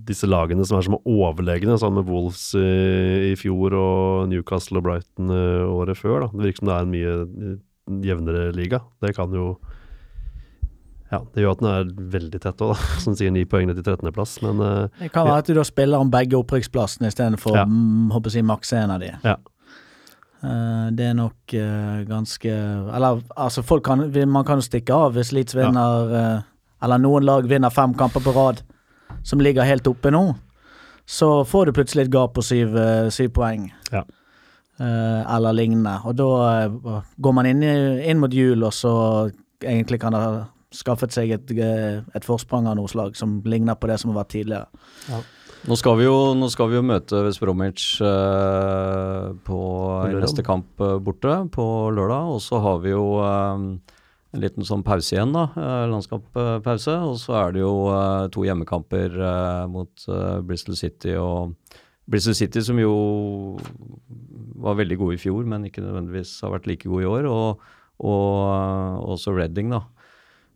disse 0.08 0.26
lagene 0.26 0.66
som 0.66 0.78
er 0.78 0.86
som 0.88 0.98
overlegne, 0.98 1.76
sammen 1.78 2.02
med 2.02 2.10
Wolves 2.10 2.48
i, 2.58 3.30
i 3.30 3.36
fjor 3.38 3.76
og 3.78 4.32
Newcastle 4.32 4.82
og 4.82 4.88
Brighton 4.88 5.30
eh, 5.30 5.62
året 5.68 6.00
før. 6.00 6.24
Da. 6.24 6.32
Det 6.32 6.48
virker 6.48 6.64
som 6.64 6.72
det 6.72 6.74
er 6.74 6.88
en 6.88 6.96
mye 6.96 7.14
eh, 7.22 7.54
jevnere 8.08 8.48
liga. 8.56 8.82
Det 9.04 9.14
kan 9.14 9.38
jo 9.38 9.52
Ja, 11.12 11.18
det 11.34 11.42
gjør 11.44 11.52
at 11.52 11.60
den 11.60 11.68
er 11.68 11.88
veldig 12.14 12.40
tett 12.40 12.62
òg. 12.64 12.84
Som 13.04 13.16
sier 13.18 13.32
ni 13.34 13.44
poeng 13.48 13.68
til 13.68 13.84
13.-plass, 13.84 14.38
men 14.46 14.62
eh, 14.64 15.00
Det 15.04 15.12
kan 15.12 15.28
være 15.28 15.44
at 15.44 15.50
du 15.50 15.56
da 15.58 15.64
spiller 15.68 16.00
om 16.00 16.12
begge 16.12 16.38
opprykksplassene 16.40 17.10
istedenfor 17.12 17.58
Ja. 17.58 17.66
mm, 17.68 18.12
håper 18.14 18.32
jeg, 18.32 18.40
si, 18.40 18.46
maks 18.48 18.72
én 18.78 18.94
av 18.94 19.02
de. 19.02 19.10
Ja. 19.26 19.36
Uh, 20.42 20.88
det 20.96 21.04
er 21.06 21.12
nok 21.14 21.52
uh, 21.54 22.00
ganske 22.02 22.50
Eller 22.50 23.20
altså, 23.38 23.62
folk 23.62 23.84
kan, 23.86 24.08
man 24.26 24.42
kan 24.42 24.58
jo 24.58 24.64
stikke 24.66 24.90
av 24.90 25.12
hvis 25.14 25.30
Leeds 25.30 25.54
vinner 25.54 26.14
eh, 26.18 26.40
Eller 26.82 26.98
noen 26.98 27.22
lag 27.22 27.46
vinner 27.46 27.70
fem 27.70 27.94
kamper 27.94 28.24
på 28.24 28.32
rad 28.34 28.64
som 29.22 29.38
ligger 29.38 29.62
helt 29.62 29.86
oppe 29.86 30.10
nå. 30.10 30.32
Så 31.06 31.44
får 31.46 31.68
du 31.68 31.72
plutselig 31.76 32.08
et 32.08 32.10
gap 32.10 32.32
på 32.34 32.42
syv, 32.42 32.72
syv 33.14 33.28
poeng. 33.36 33.68
Ja. 33.92 34.00
Eller 34.80 35.54
lignende. 35.54 35.92
Og 36.08 36.16
da 36.18 36.64
går 37.22 37.36
man 37.36 37.46
inn, 37.46 37.62
inn 37.62 38.18
mot 38.18 38.34
jul, 38.34 38.64
og 38.66 38.74
så 38.74 38.94
egentlig 39.62 40.00
kan 40.02 40.16
ha 40.16 40.24
skaffet 40.74 41.14
seg 41.14 41.36
et, 41.36 41.54
eh, 41.54 42.02
et 42.14 42.26
forsprang 42.26 42.66
av 42.70 42.78
noe 42.78 42.90
slag 42.90 43.16
som 43.18 43.40
ligner 43.44 43.78
på 43.78 43.90
det 43.90 44.00
som 44.00 44.12
har 44.12 44.22
vært 44.22 44.34
tidligere. 44.34 45.22
Nå 45.62 45.76
skal 45.78 45.94
vi 46.00 46.08
jo, 46.08 46.16
nå 46.34 46.48
skal 46.50 46.72
vi 46.72 46.74
jo 46.80 46.82
møte 46.82 47.20
West 47.22 47.38
Bromwich 47.38 48.00
eh, 48.02 49.26
på 49.46 49.58
i 50.08 50.16
neste 50.18 50.42
kamp 50.42 50.82
eh, 50.82 50.98
borte 50.98 51.36
på 51.54 51.66
lørdag. 51.94 52.32
Og 52.34 52.40
så 52.42 52.58
har 52.64 52.80
vi 52.82 52.90
jo 52.90 53.04
eh, 53.22 53.92
en 54.32 54.42
liten 54.42 54.66
sånn 54.66 54.82
pause 54.84 55.14
igjen, 55.14 55.34
da. 55.34 55.44
Uh, 55.54 55.84
Landskamppause. 55.92 56.96
Og 57.06 57.18
så 57.20 57.36
er 57.44 57.54
det 57.54 57.62
jo 57.62 57.74
eh, 57.92 58.26
to 58.34 58.46
hjemmekamper 58.48 59.14
eh, 59.14 59.64
mot 59.70 60.06
eh, 60.08 60.38
Bristol 60.48 60.78
City 60.78 61.14
og 61.20 61.54
Bristol 62.10 62.34
City 62.34 62.62
som 62.64 62.80
jo 62.80 62.94
var 64.62 64.78
veldig 64.78 64.98
gode 64.98 65.16
i 65.16 65.20
fjor, 65.22 65.44
men 65.48 65.68
ikke 65.68 65.84
nødvendigvis 65.84 66.34
har 66.42 66.56
vært 66.56 66.66
like 66.70 66.88
gode 66.88 67.04
i 67.04 67.10
år. 67.12 67.28
Og, 67.30 67.62
og 68.02 68.30
eh, 68.48 69.02
også 69.14 69.36
Reading, 69.36 69.70
da. 69.76 69.84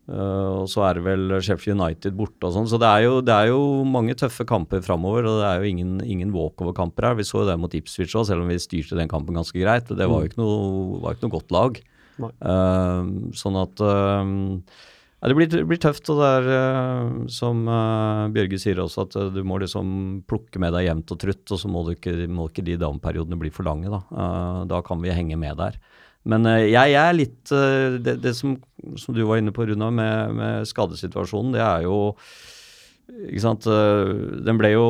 Eh, 0.07 0.49
og 0.62 0.69
så 0.71 0.85
er 0.87 0.99
det 0.99 1.05
vel 1.07 1.35
Sheffield 1.42 1.81
United 1.81 2.14
borte 2.19 2.47
og 2.47 2.55
sånn. 2.55 2.69
Så 2.71 2.79
det 2.83 2.88
er, 2.88 3.07
jo, 3.09 3.19
det 3.27 3.35
er 3.35 3.51
jo 3.51 3.61
mange 3.88 4.14
tøffe 4.19 4.47
kamper 4.49 4.85
framover, 4.87 5.27
og 5.27 5.40
det 5.42 5.49
er 5.51 5.62
jo 5.62 5.73
ingen, 5.73 5.99
ingen 6.07 6.35
walkover-kamper 6.35 7.11
her. 7.11 7.19
Vi 7.19 7.27
så 7.27 7.42
jo 7.42 7.49
det 7.51 7.59
mot 7.61 7.75
Ipswich 7.75 8.14
òg, 8.14 8.29
selv 8.31 8.47
om 8.47 8.53
vi 8.53 8.61
styrte 8.62 8.99
den 8.99 9.11
kampen 9.11 9.38
ganske 9.38 9.59
greit. 9.59 9.90
Det 9.90 10.11
var 10.11 10.23
jo 10.23 10.31
ikke 10.31 10.42
noe, 10.42 11.01
var 11.03 11.16
ikke 11.16 11.27
noe 11.27 11.37
godt 11.38 11.57
lag. 11.57 11.81
Eh, 12.16 13.09
sånn 13.37 13.59
at 13.61 13.83
uh, 13.85 14.23
ja, 15.21 15.29
det 15.29 15.35
blir, 15.37 15.51
det 15.51 15.66
blir 15.69 15.81
tøft, 15.83 16.07
og 16.12 16.23
det 16.23 16.31
er 16.55 17.11
som 17.33 17.66
Bjørge 18.33 18.61
sier 18.62 18.79
også, 18.81 19.09
at 19.09 19.35
du 19.35 19.42
må 19.49 19.59
liksom 19.59 20.23
plukke 20.29 20.61
med 20.62 20.77
deg 20.77 20.87
jevnt 20.87 21.12
og 21.16 21.21
trutt, 21.25 21.45
og 21.51 21.61
så 21.61 21.73
må, 21.73 21.83
du 21.83 21.97
ikke, 21.97 22.14
må 22.31 22.47
ikke 22.49 22.64
de 22.64 22.79
dameperiodene 22.81 23.40
bli 23.40 23.51
for 23.51 23.66
lange. 23.66 23.90
Da, 23.90 24.03
da 24.71 24.83
kan 24.87 25.03
vi 25.03 25.16
henge 25.16 25.40
med 25.40 25.59
der. 25.59 25.81
Men 26.27 26.49
eh, 26.51 26.67
jeg, 26.73 26.93
jeg 26.95 27.03
er 27.03 27.17
litt 27.17 27.55
eh, 27.55 28.01
Det, 28.03 28.19
det 28.25 28.35
som, 28.39 28.59
som 28.99 29.17
du 29.17 29.23
var 29.29 29.41
inne 29.41 29.55
på, 29.55 29.67
Runa, 29.69 29.93
med, 29.95 30.37
med 30.37 30.69
skadesituasjonen, 30.69 31.55
det 31.57 31.65
er 31.65 31.87
jo 31.87 31.97
ikke 33.07 33.41
sant, 33.45 33.67
eh, 33.71 34.12
den 34.43 34.59
ble, 34.59 34.73
jo, 34.75 34.87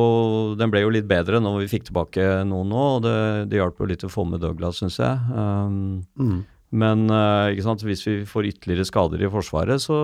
den 0.57 0.71
ble 0.73 0.81
jo 0.81 0.91
litt 0.93 1.05
bedre 1.09 1.37
når 1.37 1.59
vi 1.61 1.71
fikk 1.75 1.91
tilbake 1.91 2.23
noen 2.49 2.71
nå, 2.73 2.85
og 2.95 3.03
det, 3.05 3.17
det 3.51 3.59
hjalp 3.59 3.77
jo 3.77 3.89
litt 3.91 4.05
å 4.07 4.09
få 4.09 4.25
med 4.25 4.41
Douglas, 4.41 4.79
syns 4.81 4.97
jeg. 4.97 5.19
Um, 5.37 6.01
mm. 6.17 6.39
men 6.81 7.05
ikke 7.53 7.67
sant, 7.67 7.85
hvis 7.85 8.01
vi 8.07 8.15
får 8.25 8.49
ytterligere 8.49 8.87
skader 8.89 9.21
i 9.21 9.29
Forsvaret, 9.29 9.85
så, 9.85 9.99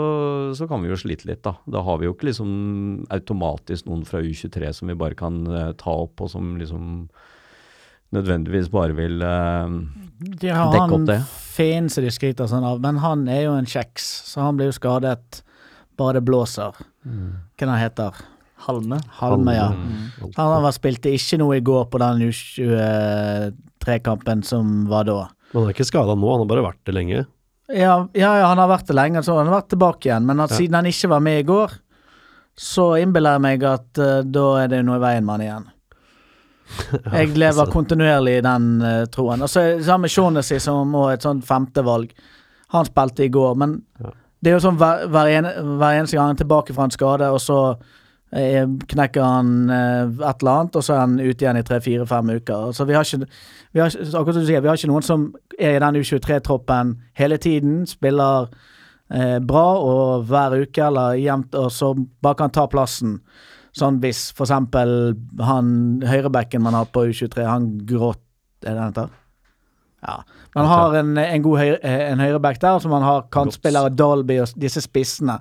så 0.54 0.69
kan 0.69 0.86
vi 0.86 0.93
jo 0.93 1.00
slite 1.02 1.26
litt, 1.26 1.41
da. 1.41 1.56
Da 1.65 1.82
har 1.89 1.98
vi 2.00 2.06
jo 2.06 2.13
ikke 2.13 2.30
liksom 2.30 2.54
automatisk 3.17 3.89
noen 3.89 4.06
fra 4.06 4.22
U23 4.22 4.69
som 4.78 4.93
vi 4.93 5.00
bare 5.02 5.17
kan 5.17 5.41
ta 5.82 5.98
opp, 6.06 6.22
og 6.22 6.30
som 6.36 6.54
liksom 6.62 7.08
nødvendigvis 8.13 8.69
bare 8.73 8.93
vil 8.97 9.21
eh, 9.26 9.73
De 10.41 10.49
har 10.54 10.71
Dekk 10.73 10.93
opp 10.97 11.08
det. 11.10 11.19
Feen 11.54 11.89
som 11.91 12.02
de 12.06 12.12
skryter 12.13 12.47
sånn 12.49 12.65
av, 12.65 12.80
men 12.82 12.95
han 13.04 13.19
er 13.30 13.43
jo 13.47 13.54
en 13.58 13.67
kjeks, 13.69 14.06
så 14.30 14.45
han 14.47 14.58
blir 14.58 14.67
jo 14.71 14.78
skadet 14.78 15.41
bare 15.99 16.17
det 16.17 16.23
blåser. 16.26 16.73
Hva 17.04 17.67
han 17.67 17.82
heter 17.82 18.12
Halme. 18.63 18.97
Halme, 19.19 19.52
ja. 19.58 19.67
Mm. 19.76 20.32
Han 20.38 20.63
var, 20.63 20.71
spilte 20.71 21.12
ikke 21.12 21.36
noe 21.41 21.58
i 21.60 21.63
går 21.65 21.84
på 21.91 21.99
den 21.99 22.21
U23-kampen 22.30 24.39
som 24.47 24.86
var 24.88 25.04
da. 25.10 25.17
Men 25.52 25.65
han 25.65 25.69
er 25.69 25.76
ikke 25.76 25.89
skada 25.89 26.15
nå, 26.15 26.30
han 26.32 26.41
har 26.45 26.49
bare 26.49 26.63
vært 26.69 26.80
det 26.88 26.95
lenge. 26.95 27.26
Ja, 27.73 27.95
ja, 28.15 28.32
ja, 28.39 28.47
han 28.49 28.60
har 28.62 28.69
vært 28.71 28.88
det 28.89 28.95
lenge, 28.97 29.21
så 29.26 29.36
han 29.38 29.47
har 29.49 29.58
vært 29.62 29.71
tilbake 29.73 30.08
igjen. 30.10 30.26
Men 30.30 30.39
at 30.43 30.52
Ja. 30.52 30.58
siden 30.62 30.76
han 30.80 30.86
ikke 30.89 31.10
var 31.12 31.19
med 31.23 31.39
i 31.41 31.47
går, 31.47 31.69
så 32.56 32.93
innbiller 33.02 33.32
jeg 33.38 33.41
meg 33.41 33.63
at 33.63 33.97
uh, 33.99 34.21
da 34.23 34.45
er 34.63 34.67
det 34.69 34.84
noe 34.86 34.97
i 34.99 35.04
veien 35.04 35.26
med 35.26 35.34
han 35.34 35.41
igjen. 35.47 35.65
Jeg 37.13 37.34
lever 37.38 37.71
kontinuerlig 37.73 38.38
i 38.39 38.43
den 38.45 38.69
uh, 38.82 39.06
troen. 39.12 39.41
Og 39.45 39.49
så 39.52 39.62
er 39.62 39.76
det 39.78 39.86
samme 39.88 40.08
med 40.08 40.13
Shaughnessy, 40.13 40.60
som 40.63 40.89
må 40.93 41.08
et 41.13 41.26
sånt 41.26 41.45
femtevalg. 41.47 42.13
Han 42.73 42.86
spilte 42.89 43.26
i 43.26 43.32
går, 43.34 43.56
men 43.60 43.82
Ja. 44.02 44.10
det 44.43 44.52
er 44.52 44.56
jo 44.58 44.63
sånn 44.67 44.80
hver, 44.82 45.06
hver, 45.13 45.30
en, 45.38 45.49
hver 45.78 45.99
eneste 45.99 46.17
gang 46.17 46.32
han 46.32 46.36
er 46.38 46.43
tilbake 46.43 46.73
fra 46.73 46.88
en 46.88 46.95
skade, 46.95 47.30
og 47.30 47.39
så 47.43 47.60
eh, 48.34 48.65
knekker 48.65 49.21
han 49.21 49.69
eh, 49.69 50.04
et 50.30 50.41
eller 50.41 50.52
annet, 50.56 50.76
og 50.76 50.84
så 50.84 50.95
er 50.95 51.04
han 51.04 51.19
ute 51.21 51.45
igjen 51.45 51.60
i 51.60 51.63
tre-fire-fem 51.67 52.34
uker. 52.39 52.71
Så 52.73 52.88
vi 52.89 52.97
har 52.97 53.06
ikke, 53.06 53.30
vi 53.73 53.84
har, 53.84 53.93
sier, 53.93 54.62
vi 54.63 54.67
har 54.71 54.80
ikke 54.80 54.89
noen 54.91 55.06
som 55.06 55.28
er 55.60 55.78
i 55.78 55.84
den 55.84 56.02
U23-troppen 56.02 56.95
hele 57.19 57.38
tiden, 57.38 57.84
spiller 57.88 58.49
eh, 59.13 59.38
bra 59.39 59.65
og 59.78 60.26
hver 60.32 60.58
uke 60.63 60.88
eller 60.89 61.19
jevnt, 61.21 61.54
og 61.56 61.69
så 61.71 61.93
bare 62.23 62.41
kan 62.41 62.49
ta 62.56 62.65
plassen. 62.71 63.19
Sånn 63.73 63.97
hvis 64.03 64.27
for 64.38 64.45
eksempel 64.45 65.15
han 65.41 65.67
høyrebekken 66.05 66.62
man 66.62 66.77
har 66.77 66.89
på 66.93 67.07
U23, 67.09 67.45
han 67.47 67.71
gråt 67.89 68.21
Er 68.63 68.75
det 68.75 68.77
den 68.77 68.91
heter? 68.91 69.19
Ja. 70.03 70.17
Man 70.55 70.67
har 70.69 70.95
en, 70.99 71.17
en 71.17 71.43
god 71.43 71.59
høyre, 71.59 71.77
eh, 71.83 72.01
en 72.12 72.21
høyreback 72.21 72.59
der, 72.62 72.77
så 72.79 72.91
man 72.91 73.03
har 73.03 73.25
kantspillere 73.31 73.91
Dalby 73.95 74.38
og 74.43 74.51
disse 74.59 74.83
spissene 74.83 75.38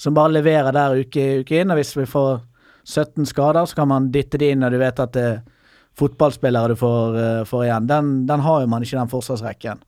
som 0.00 0.16
bare 0.16 0.34
leverer 0.34 0.74
der 0.74 1.00
uke, 1.00 1.24
uke 1.42 1.60
inn. 1.60 1.72
Og 1.72 1.78
hvis 1.80 1.94
vi 1.96 2.06
får 2.08 2.42
17 2.84 3.28
skader, 3.28 3.66
så 3.68 3.78
kan 3.78 3.90
man 3.92 4.10
dytte 4.14 4.40
de 4.40 4.50
inn 4.52 4.64
og 4.66 4.72
du 4.74 4.78
vet 4.82 5.00
at 5.00 5.14
det 5.16 5.26
er 5.30 5.40
fotballspillere 5.98 6.72
du 6.72 6.76
får, 6.80 7.16
uh, 7.16 7.44
får 7.48 7.66
igjen. 7.66 7.88
Den, 7.88 8.12
den 8.28 8.44
har 8.44 8.62
jo 8.62 8.70
man 8.72 8.84
ikke, 8.84 8.98
den 8.98 9.12
forsvarsrekken. 9.12 9.82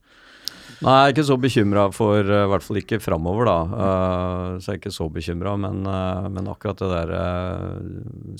Nei, 0.83 0.95
jeg 0.99 1.07
er 1.07 1.13
ikke 1.15 1.23
så 1.29 1.37
bekymra 1.39 1.83
for 1.95 2.19
eh, 2.19 2.43
I 2.45 2.49
hvert 2.51 2.63
fall 2.65 2.79
ikke 2.81 2.99
framover, 2.99 3.45
da. 3.47 3.55
Uh, 3.63 4.57
så 4.59 4.73
jeg 4.73 4.75
er 4.75 4.79
ikke 4.81 4.91
så 4.95 5.07
bekymra. 5.13 5.53
Men, 5.61 5.85
uh, 5.87 6.27
men 6.29 6.49
akkurat 6.51 6.77
det 6.81 6.89
der 6.91 7.13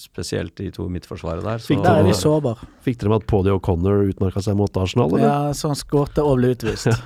Spesielt 0.02 0.56
de 0.60 0.70
to 0.76 0.88
midtforsvaret 0.92 1.44
der. 1.46 1.58
Så, 1.64 1.72
Fikk 1.74 1.84
Der 1.86 2.02
er 2.02 2.04
vi 2.04 2.12
det- 2.12 2.20
sårbare. 2.20 2.68
Fikk 2.84 3.00
dere 3.00 3.10
med 3.14 3.22
at 3.24 3.28
Poddy 3.32 3.50
O'Connor 3.56 4.04
utmerka 4.10 4.42
seg 4.44 4.58
mot 4.60 4.78
Arsenal, 4.78 5.10
eller? 5.16 5.24
Ja, 5.28 5.54
så 5.56 5.72
han 5.72 5.80
skårte 5.80 6.24
og 6.26 6.38
ble 6.42 6.56
utvist. 6.56 6.88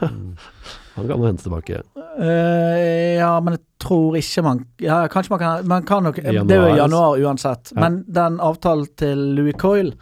Han 1.00 1.08
kan 1.08 1.22
jo 1.22 1.28
hente 1.30 1.44
tilbake. 1.46 1.78
Eh, 2.20 3.16
ja, 3.22 3.30
men 3.40 3.54
jeg 3.56 3.62
tror 3.80 4.18
ikke 4.20 4.42
man 4.44 4.66
Ja, 4.84 4.98
kanskje 5.08 5.32
man 5.32 5.40
kan 5.40 5.68
Man 5.72 5.86
kan 5.88 6.04
nok 6.04 6.18
Det 6.18 6.26
er 6.26 6.34
jo 6.34 6.44
Januar. 6.44 6.76
januar 6.76 7.22
uansett. 7.24 7.72
Ja. 7.72 7.80
Men 7.86 8.02
den 8.12 8.40
avtalen 8.44 8.88
til 9.00 9.22
Louis 9.38 9.56
Coyle, 9.62 9.94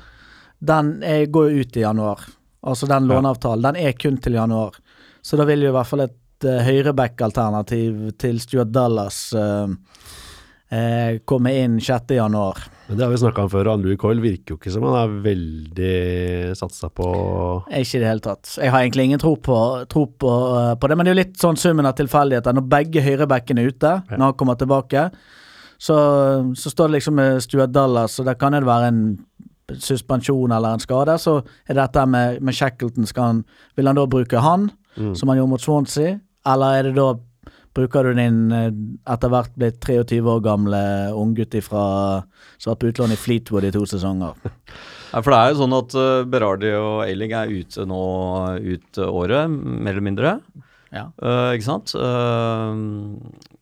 den 0.63 1.03
er, 1.05 1.27
går 1.29 1.51
jo 1.51 1.61
ut 1.61 1.77
i 1.77 1.83
januar. 1.85 2.23
Altså 2.65 2.87
den 2.89 3.05
Ja. 3.05 3.13
låneavtalen. 3.13 3.61
Den 3.67 3.75
er 3.75 3.93
kun 3.93 4.17
til 4.17 4.33
januar. 4.39 4.71
Så 5.27 5.35
da 5.35 5.43
vil 5.47 5.65
jo 5.65 5.73
i 5.73 5.75
hvert 5.75 5.89
fall 5.89 6.05
et 6.05 6.47
uh, 6.47 6.61
høyreback-alternativ 6.63 8.13
til 8.21 8.39
Stuart 8.39 8.71
Dallas 8.71 9.17
uh, 9.35 9.67
uh, 9.67 11.17
komme 11.27 11.51
inn 11.59 11.81
6. 11.83 12.13
januar. 12.15 12.61
Men 12.87 12.95
det 12.95 13.03
har 13.03 13.11
vi 13.11 13.19
snakka 13.19 13.43
om 13.43 13.51
før, 13.51 13.73
og 13.73 13.83
Louis 13.83 13.99
Coyle 13.99 14.23
virker 14.23 14.53
jo 14.53 14.59
ikke 14.61 14.71
som 14.71 14.85
han 14.87 14.95
er 15.01 15.17
veldig 15.25 15.97
satsa 16.55 16.87
på 16.87 17.09
Ikke 17.75 17.99
i 17.99 18.03
det 18.05 18.07
hele 18.07 18.23
tatt. 18.23 18.53
Jeg 18.55 18.71
har 18.71 18.85
egentlig 18.85 19.09
ingen 19.09 19.19
tro 19.19 19.33
på, 19.35 19.57
tro 19.91 20.05
på, 20.07 20.31
uh, 20.55 20.71
på 20.79 20.87
det, 20.87 20.95
men 20.95 21.03
det 21.03 21.11
er 21.11 21.17
jo 21.17 21.23
litt 21.25 21.43
sånn 21.43 21.59
summen 21.59 21.89
av 21.89 21.97
tilfeldigheter. 21.99 22.55
Når 22.55 22.71
begge 22.77 23.03
høyrebackene 23.03 23.65
er 23.65 23.75
ute, 23.75 23.93
når 24.13 24.29
han 24.29 24.39
kommer 24.39 24.55
tilbake, 24.55 25.09
så, 25.77 25.97
så 26.55 26.71
står 26.71 26.87
det 26.87 27.01
liksom 27.01 27.19
med 27.19 27.43
Stuart 27.43 27.75
Dallas, 27.75 28.15
og 28.21 28.31
der 28.31 28.39
kan 28.39 28.55
det 28.55 28.63
være 28.65 28.93
en 28.93 29.03
suspensjon 29.75 30.55
eller 30.55 30.77
en 30.77 30.87
skade. 30.87 31.19
Så 31.19 31.41
er 31.67 31.75
det 31.75 31.81
dette 31.83 32.05
med, 32.07 32.41
med 32.41 32.55
Shackleton. 32.55 33.07
Han, 33.19 33.43
vil 33.75 33.91
han 33.91 33.99
da 33.99 34.07
bruke 34.07 34.39
han, 34.39 34.69
Mm. 34.97 35.15
som 35.15 35.29
han 35.29 35.39
gjorde 35.39 35.53
mot 35.53 35.63
Swansea, 35.63 36.19
eller 36.47 36.79
er 36.79 36.89
det 36.89 36.99
da 36.99 37.15
Bruker 37.77 38.07
du 38.07 38.15
din 38.17 38.37
eh, 38.57 38.71
etter 39.13 39.29
hvert 39.29 39.51
blitt 39.53 39.75
23 39.85 40.17
år 40.25 40.39
gamle 40.41 40.79
unggutt 41.13 41.53
fra 41.61 41.83
som 42.57 42.71
var 42.71 42.79
på 42.81 42.87
utlån 42.89 43.13
i 43.13 43.17
Fleetwood 43.21 43.67
i 43.67 43.73
to 43.75 43.83
sesonger? 43.85 44.33
Ja, 45.07 45.21
for 45.21 45.31
det 45.31 45.37
er 45.39 45.51
jo 45.53 45.59
sånn 45.61 45.73
at 45.77 45.93
uh, 45.95 46.25
Berardi 46.27 46.71
og 46.75 47.05
Eiling 47.05 47.31
er 47.37 47.47
ute 47.47 47.85
nå 47.87 47.99
ut 48.59 48.97
året, 48.99 49.47
mer 49.47 49.93
eller 49.93 50.03
mindre. 50.03 50.33
Ja. 50.91 51.05
Uh, 51.15 51.53
ikke 51.55 51.63
sant? 51.63 51.93
Uh, 51.95 52.75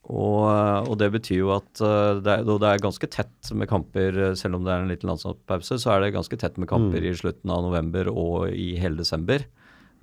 og, 0.05 0.45
og 0.85 0.97
det 1.01 1.07
betyr 1.15 1.39
jo 1.39 1.51
at 1.55 1.81
eh, 1.81 2.21
det, 2.21 2.33
er, 2.33 2.45
det 2.45 2.69
er 2.69 2.83
ganske 2.83 3.07
tett 3.09 3.51
med 3.57 3.69
kamper, 3.69 4.19
eh, 4.27 4.35
selv 4.37 4.59
om 4.59 4.65
det 4.65 4.73
er 4.73 4.83
en 4.83 4.91
liten 4.91 5.09
landslagspause, 5.09 5.79
så 5.81 5.95
er 5.95 6.03
det 6.03 6.13
ganske 6.13 6.37
tett 6.41 6.59
med 6.61 6.69
kamper 6.69 7.01
i 7.01 7.13
slutten 7.17 7.53
av 7.53 7.63
november 7.65 8.11
og 8.13 8.51
i 8.53 8.75
hele 8.81 9.01
desember. 9.01 9.47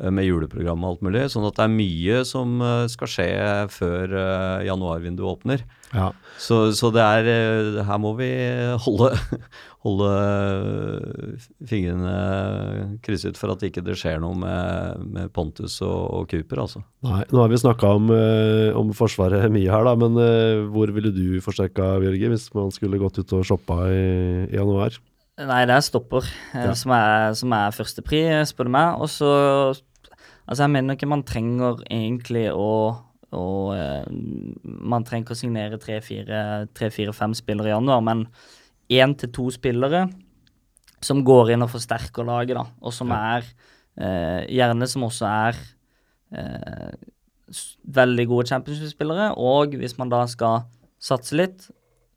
Eh, 0.03 0.11
Med 0.13 0.27
juleprogram 0.27 0.83
og 0.85 0.91
alt 0.97 1.05
mulig. 1.07 1.23
Sånn 1.33 1.47
at 1.49 1.57
det 1.57 1.65
er 1.69 1.73
mye 1.77 2.23
som 2.29 2.59
eh, 2.61 2.87
skal 2.93 3.11
skje 3.15 3.29
før 3.73 4.17
eh, 4.19 4.67
januarvinduet 4.69 5.31
åpner. 5.37 5.65
Ja. 5.93 6.11
Så, 6.41 6.73
så 6.75 6.89
det 6.95 7.03
er 7.05 7.27
Her 7.85 7.99
må 8.01 8.15
vi 8.19 8.31
holde, 8.85 9.11
holde 9.85 10.13
fingrene 11.69 12.99
krysset 13.05 13.39
for 13.41 13.53
at 13.53 13.63
ikke 13.67 13.83
det 13.85 13.97
skjer 14.01 14.21
noe 14.23 14.37
med, 14.39 15.05
med 15.13 15.33
Pontus 15.37 15.79
og, 15.85 16.01
og 16.17 16.27
Cooper, 16.33 16.63
altså. 16.65 16.83
Nei, 17.05 17.23
nå 17.31 17.43
har 17.45 17.53
vi 17.53 17.61
snakka 17.61 17.93
om, 17.99 18.11
om 18.79 18.93
Forsvaret 18.97 19.53
mye 19.53 19.71
her, 19.71 19.87
da, 19.87 19.95
men 20.01 20.17
hvor 20.73 20.93
ville 20.97 21.13
du 21.15 21.39
forsterka, 21.45 21.95
Bjørge, 22.03 22.33
hvis 22.35 22.49
man 22.57 22.73
skulle 22.75 23.01
gått 23.03 23.21
ut 23.21 23.37
og 23.39 23.47
shoppa 23.49 23.83
i, 23.93 24.05
i 24.49 24.57
januar? 24.59 24.97
Nei, 25.43 25.63
det 25.69 25.75
er 25.77 25.85
stopper 25.85 26.27
Ja. 26.55 26.73
som, 26.77 26.93
er, 26.95 27.33
som 27.39 27.53
er 27.57 27.73
førstepri, 27.75 28.21
spør 28.49 28.69
du 28.69 28.75
meg. 28.75 29.01
Og 29.03 29.09
så 29.11 29.31
Altså, 30.53 30.67
jeg 30.67 30.75
mener 30.75 30.99
ikke 30.99 31.09
man 31.09 31.25
trenger 31.25 31.81
egentlig 31.89 32.51
å 32.53 32.69
å, 33.33 33.73
eh, 33.73 34.05
Man 34.63 35.05
trenger 35.05 35.25
ikke 35.25 35.37
å 35.37 35.41
signere 35.41 35.79
tre-fire-fem 35.81 37.33
spillere 37.33 37.71
i 37.71 37.73
januar, 37.73 38.03
men 38.05 38.27
én 38.93 39.15
til 39.17 39.33
to 39.33 39.47
spillere 39.55 40.05
som 41.03 41.23
går 41.25 41.55
inn 41.55 41.65
og 41.65 41.73
forsterker 41.73 42.27
laget, 42.29 42.59
da, 42.59 42.67
og 42.83 42.93
som 42.95 43.11
er 43.17 43.47
eh, 43.97 44.45
Gjerne 44.53 44.89
som 44.91 45.07
også 45.09 45.27
er 45.31 45.63
eh, 46.37 46.93
veldig 47.89 48.29
gode 48.29 48.49
championship-spillere, 48.53 49.33
og 49.37 49.75
hvis 49.81 49.97
man 49.99 50.13
da 50.13 50.27
skal 50.31 50.67
satse 51.03 51.37
litt, 51.37 51.71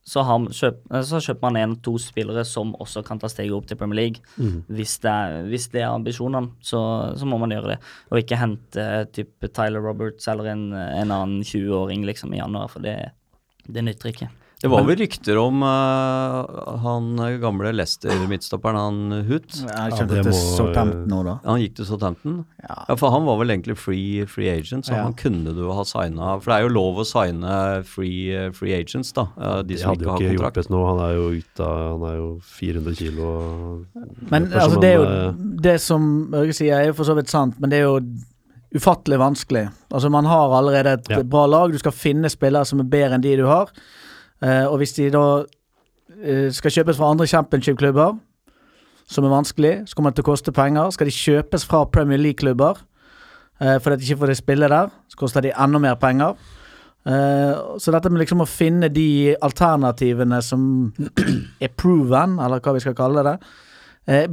så, 0.05 0.21
har, 0.21 0.45
kjøp, 0.53 0.83
eh, 0.93 1.03
så 1.07 1.19
kjøper 1.23 1.47
man 1.47 1.59
en-to 1.63 1.95
spillere 2.01 2.45
som 2.45 2.75
også 2.81 3.01
kan 3.07 3.19
ta 3.21 3.29
steget 3.31 3.55
opp 3.57 3.65
til 3.69 3.79
Premier 3.79 4.03
League. 4.03 4.21
Mm. 4.37 4.61
Hvis, 4.77 4.99
det 5.01 5.11
er, 5.11 5.37
hvis 5.49 5.67
det 5.73 5.81
er 5.81 5.89
ambisjonene, 5.89 6.53
så, 6.61 6.79
så 7.17 7.29
må 7.29 7.39
man 7.41 7.53
gjøre 7.55 7.73
det. 7.73 7.79
Og 8.11 8.21
ikke 8.21 8.39
hente 8.39 8.87
type 9.15 9.49
Tyler 9.49 9.81
Roberts 9.81 10.29
eller 10.31 10.53
en, 10.53 10.65
en 10.75 11.13
annen 11.15 11.41
20-åring 11.41 12.05
liksom 12.05 12.35
i 12.35 12.41
januar, 12.41 12.69
for 12.71 12.85
det, 12.85 12.97
det 13.65 13.85
nytter 13.85 14.13
ikke. 14.13 14.29
Det 14.61 14.69
var 14.71 14.83
vel 14.87 14.95
rykter 14.97 15.37
om 15.37 15.61
uh, 15.61 16.77
han 16.81 17.09
gamle 17.41 17.73
Leicester-midtstopperen, 17.75 18.77
han 18.79 19.25
Hoot. 19.27 19.57
Ja, 19.67 19.89
må-. 19.91 21.39
Han 21.43 21.59
gikk 21.61 21.75
til 21.75 21.85
Southampton. 21.89 22.37
Ja. 22.63 22.77
Ja, 22.89 22.95
for 22.97 23.11
han 23.13 23.25
var 23.27 23.37
vel 23.41 23.51
egentlig 23.53 23.75
free, 23.77 24.25
free 24.31 24.49
agent, 24.49 24.87
så 24.87 24.95
Ja. 24.95 25.03
han 25.03 25.13
kunne 25.13 25.53
du 25.53 25.65
ha 25.71 25.83
signa 25.83 26.39
For 26.39 26.51
det 26.51 26.57
er 26.57 26.67
jo 26.67 26.73
lov 26.73 27.01
å 27.03 27.05
signe 27.05 27.83
free, 27.85 28.49
free 28.57 28.73
agents, 28.79 29.11
da. 29.11 29.27
eh, 29.37 29.61
De 29.63 29.77
som 29.77 29.89
hadde 29.91 30.01
ikke 30.05 30.11
har 30.11 30.19
ikke 30.23 30.37
kontrakt. 30.37 30.55
hjulpet 30.55 30.69
nå, 30.73 30.79
han 30.87 31.03
er 31.09 31.13
jo 31.15 31.27
ute 31.41 31.59
av 31.67 31.99
Han 31.99 32.09
er 32.09 32.15
jo 32.17 32.29
400 32.41 32.95
kilo. 32.95 33.23
og- 33.25 34.31
Men 34.31 34.47
altså, 34.51 34.79
det 34.81 34.89
er 34.89 34.95
jo 34.95 35.03
eh, 35.03 35.33
Det 35.61 35.81
som 35.81 36.27
Børge 36.31 36.53
sier, 36.53 36.79
er 36.79 36.85
jo 36.87 36.93
for 36.93 37.03
så 37.03 37.15
vidt 37.15 37.29
sant, 37.29 37.59
men 37.59 37.69
det 37.69 37.79
er 37.79 37.83
jo 37.83 37.99
ufattelig 38.75 39.17
vanskelig. 39.19 39.69
Altså, 39.93 40.09
man 40.11 40.25
har 40.25 40.49
allerede 40.51 40.93
et 40.99 41.09
Ja. 41.09 41.21
bra 41.23 41.45
lag. 41.45 41.71
Du 41.71 41.77
skal 41.77 41.91
finne 41.93 42.25
spillere 42.29 42.65
som 42.65 42.79
er 42.79 42.83
bedre 42.83 43.13
enn 43.15 43.21
de 43.21 43.35
du 43.37 43.45
har. 43.45 43.67
Eh, 44.43 44.65
og 44.67 44.79
hvis 44.81 44.95
de 44.97 45.09
da 45.13 45.25
eh, 46.21 46.49
skal 46.53 46.73
kjøpes 46.73 46.97
fra 46.97 47.11
andre 47.11 47.27
championship-klubber, 47.27 48.17
som 49.07 49.25
er 49.25 49.33
vanskelig, 49.33 49.73
så 49.85 49.95
kommer 49.95 50.11
det 50.11 50.19
til 50.19 50.25
å 50.25 50.31
koste 50.31 50.53
penger. 50.55 50.89
Skal 50.91 51.09
de 51.09 51.15
kjøpes 51.15 51.65
fra 51.69 51.85
Premier 51.85 52.19
League-klubber 52.21 52.81
eh, 53.61 53.77
fordi 53.77 53.99
de 53.99 54.07
ikke 54.09 54.23
får 54.23 54.33
de 54.33 54.37
spille 54.41 54.69
der, 54.71 54.93
så 55.11 55.21
koster 55.21 55.45
de 55.45 55.53
enda 55.53 55.81
mer 55.81 55.97
penger. 56.01 56.37
Så 57.05 57.91
dette 57.93 58.09
med 58.09 58.17
liksom 58.23 58.39
å 58.41 58.47
finne 58.49 58.87
de 58.89 59.35
alternativene 59.45 60.39
som 60.41 60.61
er 61.61 61.69
proven, 61.77 62.39
eller 62.41 62.63
hva 62.65 62.73
vi 62.73 62.81
skal 62.81 62.95
kalle 62.97 63.21
det, 63.27 63.35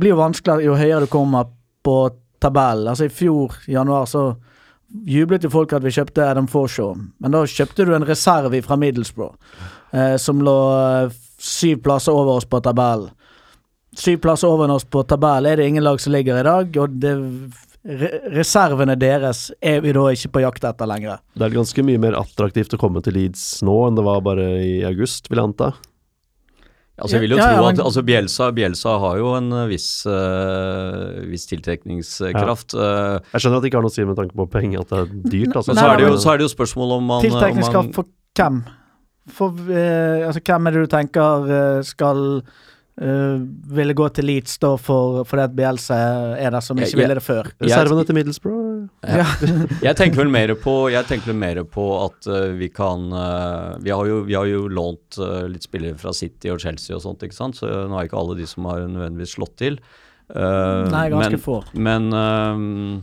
blir 0.01 0.15
jo 0.15 0.17
vanskeligere 0.17 0.65
jo 0.65 0.79
høyere 0.81 1.03
du 1.05 1.11
kommer 1.13 1.51
på 1.85 1.97
tabellen. 2.41 2.89
Altså 2.89 3.11
i 3.11 3.13
fjor, 3.13 3.59
i 3.69 3.77
januar, 3.77 4.09
så 4.09 4.31
jublet 5.05 5.45
jo 5.45 5.53
folk 5.53 5.73
at 5.77 5.85
vi 5.85 5.93
kjøpte 5.95 6.25
Adam 6.25 6.49
Forshaw, 6.51 6.95
men 6.97 7.35
da 7.35 7.45
kjøpte 7.49 7.87
du 7.89 7.95
en 7.97 8.09
reserve 8.09 8.61
fra 8.65 8.77
Middlesbrough, 8.81 9.37
eh, 9.93 10.17
som 10.21 10.41
lå 10.45 10.57
eh, 11.07 11.19
syv 11.43 11.83
plasser 11.85 12.13
over 12.17 12.39
oss 12.41 12.49
på 12.49 12.61
tabellen. 12.65 13.11
Syv 13.99 14.23
plasser 14.25 14.49
over 14.49 14.71
oss 14.73 14.87
på 14.89 15.03
tabellen 15.05 15.53
er 15.53 15.61
det 15.61 15.69
ingen 15.69 15.85
lag 15.85 16.01
som 16.01 16.15
ligger 16.15 16.41
i 16.41 16.47
dag, 16.47 16.77
og 16.81 16.99
det, 17.03 17.13
re 17.83 18.11
reservene 18.33 18.95
deres 18.97 19.49
er 19.61 19.81
vi 19.85 19.93
da 19.93 20.05
ikke 20.15 20.31
på 20.37 20.43
jakt 20.45 20.65
etter 20.65 20.89
lenger. 20.89 21.21
Det 21.35 21.49
er 21.49 21.57
ganske 21.57 21.85
mye 21.85 22.01
mer 22.01 22.17
attraktivt 22.21 22.77
å 22.77 22.81
komme 22.81 23.03
til 23.05 23.17
Leeds 23.19 23.63
nå 23.67 23.75
enn 23.89 23.99
det 23.99 24.05
var 24.07 24.23
bare 24.25 24.47
i 24.63 24.77
august, 24.89 25.29
vil 25.29 25.43
jeg 25.43 25.51
anta. 25.51 25.73
Altså, 27.03 27.17
jeg 27.17 27.25
vil 27.25 27.33
jo 27.35 27.37
Ja, 27.41 27.47
ja, 27.49 27.57
tro 27.57 27.65
men- 27.67 27.81
at 27.81 27.85
altså, 27.87 28.03
Bjelsa, 28.07 28.51
Bjelsa, 28.55 28.99
har 29.01 29.17
jo 29.19 29.31
en 29.35 29.53
eh, 29.53 29.67
viss, 29.67 30.07
uh, 30.07 31.25
viss 31.27 31.47
tiltrekningskraft. 31.51 32.77
Ja. 32.77 33.19
Jeg 33.33 33.41
skjønner 33.43 33.59
at 33.59 33.65
det 33.65 33.73
ikke 33.73 33.81
har 33.81 33.87
noe 33.89 33.91
å 33.91 33.97
si 33.97 34.05
med 34.05 34.17
tanke 34.21 34.37
på 34.37 34.47
penger, 34.53 34.85
at 34.85 34.93
det 34.93 34.99
er 35.01 35.09
dyrt. 35.33 35.57
Altså. 35.57 35.73
men 35.73 35.81
Nei, 35.81 35.83
så, 35.83 35.91
er 35.91 35.97
det 35.97 36.07
jo, 36.07 36.17
så 36.21 36.33
er 36.33 36.39
det 36.39 36.47
jo 36.47 36.53
spørsmål 36.53 36.93
om 36.99 37.05
man 37.11 37.27
om 37.27 37.73
man- 37.73 37.93
for 37.93 38.07
hvem? 38.37 38.63
For, 39.31 39.55
eh, 39.71 40.27
altså, 40.27 40.43
hvem 40.43 40.67
er 40.67 40.75
det 40.75 40.85
du 40.85 40.91
tenker 40.91 41.51
eh, 41.55 41.81
skal 41.87 42.43
eh, 43.01 43.37
ville 43.77 43.95
gå 43.95 44.09
til 44.17 44.27
Leeds 44.27 44.59
da 44.63 44.73
for, 44.81 45.23
fordi 45.29 45.45
at 45.45 45.55
Bielsa 45.57 45.99
er 46.35 46.51
der, 46.51 46.61
som 46.65 46.81
ikke 46.81 46.97
ja. 46.97 47.01
ville 47.05 47.19
det 47.19 47.25
før? 47.25 47.51
Reservene 47.63 48.05
til 48.09 48.19
Middlesbrough 48.19 48.89
Ja. 49.07 49.27
Jeg 49.89 49.99
tenker 49.99 50.25
vel 50.25 50.33
mer 50.33 50.55
på, 50.59 50.75
jeg 50.91 51.23
vel 51.27 51.39
mer 51.39 51.63
på 51.71 51.87
at 52.03 52.27
uh, 52.27 52.51
vi 52.59 52.69
kan 52.75 53.09
uh, 53.15 53.79
vi, 53.83 53.93
har 53.95 54.07
jo, 54.11 54.23
vi 54.27 54.35
har 54.35 54.49
jo 54.51 54.67
lånt 54.71 55.19
eh, 55.23 55.47
litt 55.51 55.67
spillere 55.67 55.99
fra 56.01 56.13
City 56.17 56.51
og 56.51 56.61
Chelsea 56.63 56.97
og 56.97 57.03
sånt, 57.05 57.23
ikke 57.23 57.37
sant? 57.37 57.59
så 57.59 57.71
nå 57.87 57.99
er 57.99 58.09
ikke 58.09 58.19
alle 58.19 58.39
de 58.39 58.47
som 58.49 58.67
har 58.71 58.83
nødvendigvis 58.87 59.37
slått 59.39 59.55
til. 59.63 59.79
Eh, 60.35 60.91
Nei, 60.91 61.07
ganske 61.13 61.37
men, 61.37 61.43
få. 61.43 61.59
Men, 61.75 62.13
eh, 62.17 63.03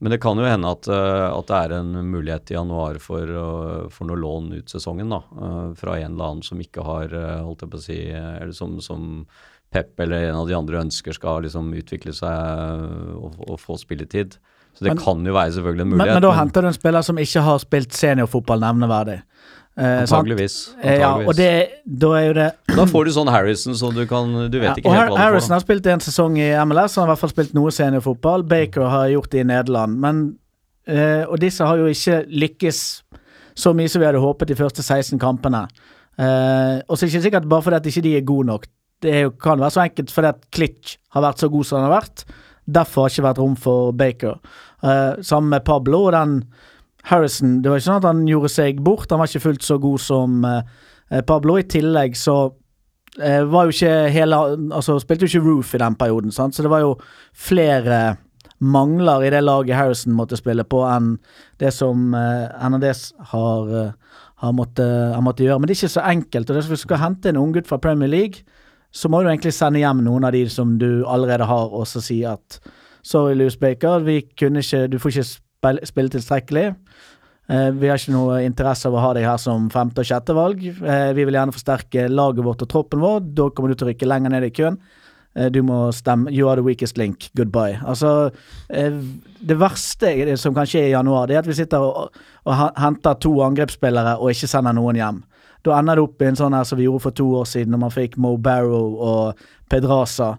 men 0.00 0.10
det 0.12 0.20
kan 0.20 0.36
jo 0.36 0.44
hende 0.44 0.68
at, 0.70 0.86
eh, 0.88 1.26
at 1.38 1.46
det 1.46 1.56
er 1.56 1.74
en 1.78 1.92
mulighet 2.12 2.50
i 2.50 2.54
januar 2.58 2.98
for, 3.00 3.20
å- 3.26 3.90
for 3.90 4.04
noe 4.06 4.16
lån 4.20 4.52
ut 4.58 4.68
sesongen, 4.68 5.08
da. 5.10 5.22
eh, 5.40 5.74
fra 5.74 5.96
en 5.98 6.12
eller 6.14 6.24
annen 6.30 6.42
som 6.44 6.58
ikke 6.60 6.84
har, 6.84 7.04
eh, 7.14 7.42
holdt 7.42 7.62
jeg 7.64 7.70
på 7.70 7.78
å 7.80 7.82
si, 7.86 7.98
eh, 8.10 8.36
eller 8.42 8.52
som, 8.52 8.78
som 8.80 9.26
Pep 9.72 9.98
eller 9.98 10.28
en 10.28 10.36
av 10.36 10.46
de 10.46 10.54
andre 10.54 10.78
ønsker 10.84 11.12
skal 11.12 11.42
liksom 11.42 11.72
utvikle 11.74 12.12
seg 12.14 13.16
og, 13.18 13.34
og 13.48 13.58
få 13.58 13.74
spilletid. 13.80 14.36
Så 14.76 14.84
det 14.84 14.92
Men- 14.94 14.98
kan 15.02 15.24
jo 15.24 15.32
være 15.32 15.52
selvfølgelig 15.56 15.80
en 15.80 15.88
Men, 15.88 15.98
mulighet. 15.98 16.14
men 16.14 16.22
da 16.22 16.30
henter 16.36 16.60
du 16.62 16.66
en 16.68 16.72
spiller 16.76 17.02
som 17.02 17.16
ikke 17.16 17.42
har 17.42 17.58
spilt 17.58 17.92
seniorfotball 17.96 18.60
nevneverdig. 18.60 19.22
Eh, 19.76 20.06
sant? 20.06 20.22
Antageligvis. 20.22 20.54
Eh, 20.80 21.00
ja, 21.02 21.10
og 21.20 21.34
det, 21.36 21.48
da 21.84 22.12
er 22.16 22.22
jo 22.30 22.36
det 22.38 22.46
Da 22.78 22.86
får 22.88 23.04
du 23.04 23.10
sånn 23.12 23.28
Harrison, 23.28 23.74
så 23.76 23.90
du 23.92 24.06
kan 24.08 24.30
Du 24.48 24.56
vet 24.56 24.70
ja, 24.70 24.74
ikke 24.80 24.94
helt 24.94 25.10
hva 25.12 25.18
du 25.18 25.20
Harrison 25.20 25.52
har 25.52 25.60
spilt 25.60 25.88
en 25.92 26.00
sesong 26.00 26.38
i 26.40 26.48
MLS, 26.64 26.96
han 26.96 27.04
har 27.04 27.10
i 27.10 27.12
hvert 27.12 27.24
fall 27.26 27.32
spilt 27.34 27.52
noe 27.56 27.74
seniorfotball. 27.74 28.46
Baker 28.48 28.88
har 28.88 29.10
gjort 29.12 29.34
det 29.34 29.42
i 29.44 29.48
Nederland, 29.50 29.98
men 30.00 30.22
eh, 30.88 31.26
og 31.28 31.36
disse 31.44 31.66
har 31.68 31.82
jo 31.82 31.90
ikke 31.92 32.22
lykkes 32.46 32.80
så 33.56 33.72
mye 33.76 33.92
som 33.92 34.00
vi 34.00 34.08
hadde 34.08 34.22
håpet 34.22 34.48
de 34.48 34.56
første 34.56 34.84
16 34.84 35.20
kampene. 35.20 35.66
Eh, 36.16 36.80
og 36.88 36.96
så 36.96 37.04
er 37.04 37.06
det 37.06 37.12
ikke 37.12 37.26
sikkert 37.28 37.48
bare 37.50 37.66
fordi 37.66 37.80
at 37.80 37.88
ikke 37.90 38.04
de 38.06 38.14
er 38.16 38.26
gode 38.28 38.48
nok. 38.48 38.66
Det 39.04 39.12
jo, 39.26 39.34
kan 39.36 39.60
være 39.60 39.74
så 39.74 39.84
enkelt 39.84 40.12
fordi 40.12 40.32
at 40.32 40.46
Klitsch 40.56 40.96
har 41.12 41.24
vært 41.24 41.42
så 41.42 41.50
god 41.52 41.68
som 41.68 41.82
han 41.82 41.90
har 41.90 41.98
vært. 41.98 42.24
Derfor 42.64 43.04
har 43.04 43.12
det 43.12 43.18
ikke 43.18 43.28
vært 43.28 43.42
rom 43.42 43.58
for 43.60 43.92
Baker. 43.96 44.40
Eh, 44.82 45.20
sammen 45.20 45.52
med 45.52 45.64
Pablo 45.68 46.06
og 46.08 46.16
den 46.16 46.40
Harrison. 47.06 47.60
Det 47.62 47.70
var 47.70 47.78
ikke 47.78 47.88
sånn 47.88 48.02
at 48.02 48.08
han 48.08 48.26
gjorde 48.28 48.52
seg 48.52 48.82
bort, 48.84 49.10
han 49.10 49.22
var 49.22 49.30
ikke 49.30 49.44
fullt 49.44 49.66
så 49.66 49.78
god 49.82 50.02
som 50.02 50.44
eh, 50.46 51.22
Pablo. 51.26 51.58
I 51.60 51.66
tillegg 51.70 52.18
så 52.18 52.36
eh, 53.20 53.42
var 53.46 53.66
jo 53.66 53.74
ikke 53.74 53.94
hele 54.14 54.40
Altså 54.74 54.98
spilte 55.02 55.26
jo 55.26 55.32
ikke 55.32 55.46
Roof 55.46 55.74
i 55.76 55.82
den 55.82 55.98
perioden, 55.98 56.34
sant? 56.34 56.56
så 56.56 56.66
det 56.66 56.72
var 56.72 56.82
jo 56.82 56.96
flere 57.32 58.16
mangler 58.58 59.26
i 59.26 59.30
det 59.30 59.42
laget 59.44 59.76
Harrison 59.76 60.14
måtte 60.16 60.38
spille 60.38 60.64
på, 60.64 60.80
enn 60.88 61.16
det 61.60 61.74
som 61.76 62.14
eh, 62.16 62.46
Hernandez 62.56 63.10
har, 63.32 63.68
eh, 63.68 64.20
har, 64.42 64.52
måttet, 64.56 65.44
gjøre. 65.44 65.58
Men 65.60 65.68
det 65.68 65.76
er 65.76 65.82
ikke 65.82 65.94
så 65.98 66.06
enkelt. 66.08 66.50
og 66.50 66.56
Hvis 66.56 66.72
du 66.72 66.86
skal 66.86 67.02
hente 67.02 67.28
en 67.28 67.40
unggutt 67.40 67.68
fra 67.68 67.78
Premier 67.78 68.08
League, 68.08 68.46
så 68.92 69.10
må 69.12 69.20
du 69.20 69.28
egentlig 69.28 69.52
sende 69.52 69.82
hjem 69.82 70.00
noen 70.06 70.24
av 70.24 70.32
de 70.32 70.46
som 70.48 70.78
du 70.80 71.04
allerede 71.04 71.44
har, 71.44 71.68
og 71.68 71.86
så 71.86 72.00
si 72.00 72.22
at 72.24 72.60
sorry, 73.04 73.34
Louis 73.36 73.56
Baker, 73.56 74.00
vi 74.06 74.22
kunne 74.38 74.64
ikke, 74.64 74.86
du 74.88 74.98
får 74.98 75.12
ikke 75.12 75.45
spille, 75.66 75.86
spille 75.88 76.12
tilstrekkelig. 76.14 76.66
Eh, 77.48 77.70
vi 77.78 77.88
har 77.88 77.98
ikke 77.98 78.14
noe 78.14 78.40
interesse 78.42 78.88
av 78.88 78.94
å 78.96 79.02
ha 79.02 79.12
deg 79.14 79.26
her 79.26 79.38
som 79.38 79.68
femte- 79.70 80.02
og 80.02 80.06
sjette 80.08 80.34
valg. 80.34 80.62
Eh, 80.66 81.12
vi 81.14 81.24
vil 81.24 81.34
gjerne 81.34 81.54
forsterke 81.54 82.08
laget 82.10 82.44
vårt 82.44 82.62
og 82.62 82.68
troppen 82.68 83.02
vår. 83.02 83.20
Da 83.34 83.50
kommer 83.50 83.70
du 83.70 83.74
til 83.76 83.88
å 83.88 83.90
rykke 83.92 84.08
lenger 84.08 84.30
ned 84.30 84.44
i 84.44 84.50
køen. 84.50 84.78
Eh, 85.36 85.48
du 85.50 85.62
må 85.62 85.92
stemme 85.92 86.32
You 86.32 86.48
are 86.48 86.56
the 86.56 86.62
weakest 86.62 86.98
link. 86.98 87.30
Goodbye. 87.36 87.78
Altså, 87.84 88.32
eh, 88.70 88.90
det 88.90 89.58
verste 89.58 90.36
som 90.38 90.54
kan 90.54 90.66
skje 90.66 90.88
i 90.88 90.94
januar, 90.94 91.26
det 91.26 91.36
er 91.36 91.38
at 91.44 91.46
vi 91.46 91.54
sitter 91.54 91.78
og, 91.78 92.10
og 92.44 92.54
henter 92.76 93.14
to 93.20 93.42
angrepsspillere 93.44 94.18
og 94.18 94.30
ikke 94.30 94.48
sender 94.48 94.72
noen 94.72 94.96
hjem. 94.96 95.22
Da 95.62 95.78
ender 95.78 95.96
det 95.96 96.02
opp 96.02 96.22
i 96.22 96.26
en 96.30 96.38
sånn 96.38 96.54
her 96.54 96.64
som 96.64 96.78
vi 96.78 96.86
gjorde 96.86 97.02
for 97.02 97.10
to 97.10 97.26
år 97.40 97.46
siden, 97.50 97.74
når 97.74 97.78
man 97.78 97.94
fikk 97.94 98.16
Mo 98.22 98.36
Barrow 98.38 98.96
og 99.02 99.46
Pedraza. 99.70 100.36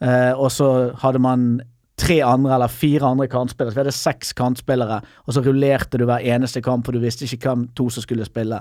Eh, 0.00 0.32
og 0.32 0.50
så 0.52 0.92
hadde 1.00 1.20
man 1.24 1.60
tre 1.96 2.20
andre 2.24 2.54
eller 2.54 2.72
fire 2.72 3.08
andre 3.08 3.28
kantspillere. 3.32 3.72
Så 3.72 3.78
vi 3.78 3.84
hadde 3.84 3.96
seks 3.96 4.32
kantspillere, 4.36 5.00
og 5.24 5.34
så 5.34 5.42
rullerte 5.44 6.00
du 6.00 6.06
hver 6.08 6.24
eneste 6.24 6.62
kamp, 6.64 6.86
for 6.86 6.96
du 6.96 7.02
visste 7.02 7.26
ikke 7.26 7.48
hvem 7.48 7.66
to 7.76 7.88
som 7.92 8.04
skulle 8.04 8.28
spille. 8.28 8.60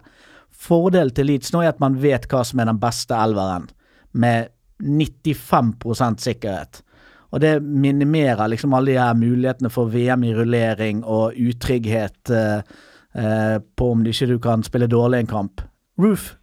Fordelen 0.55 1.13
til 1.15 1.27
Leeds 1.29 1.51
nå 1.53 1.63
er 1.63 1.73
at 1.73 1.83
man 1.83 1.97
vet 2.01 2.29
hva 2.31 2.45
som 2.47 2.61
er 2.61 2.69
den 2.71 2.79
beste 2.79 3.17
elveren, 3.17 3.67
med 4.15 4.51
95% 4.79 6.23
sikkerhet. 6.23 6.81
Og 7.35 7.41
det 7.43 7.57
minimerer 7.59 8.47
liksom 8.47 8.73
alle 8.73 8.93
de 8.93 8.99
her 9.01 9.15
mulighetene 9.19 9.71
for 9.73 9.91
VM 9.91 10.23
i 10.23 10.33
rullering 10.35 11.01
og 11.03 11.35
utrygghet 11.35 12.31
eh, 12.31 12.61
eh, 13.19 13.57
på 13.59 13.89
om 13.91 14.03
du 14.03 14.11
ikke 14.13 14.29
du 14.29 14.37
kan 14.39 14.63
spille 14.63 14.87
dårlig 14.87 15.19
en 15.19 15.31
kamp. 15.33 15.63
Roof, 15.99 16.35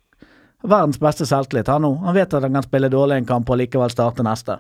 verdens 0.61 1.01
beste 1.01 1.25
selvtillit 1.29 1.71
han 1.73 1.87
nå. 1.87 1.95
Han 2.05 2.17
vet 2.17 2.35
at 2.35 2.45
han 2.45 2.59
kan 2.59 2.67
spille 2.67 2.93
dårlig 2.93 3.23
en 3.23 3.31
kamp 3.31 3.49
og 3.49 3.61
likevel 3.63 3.93
starte 3.95 4.27
neste. 4.27 4.59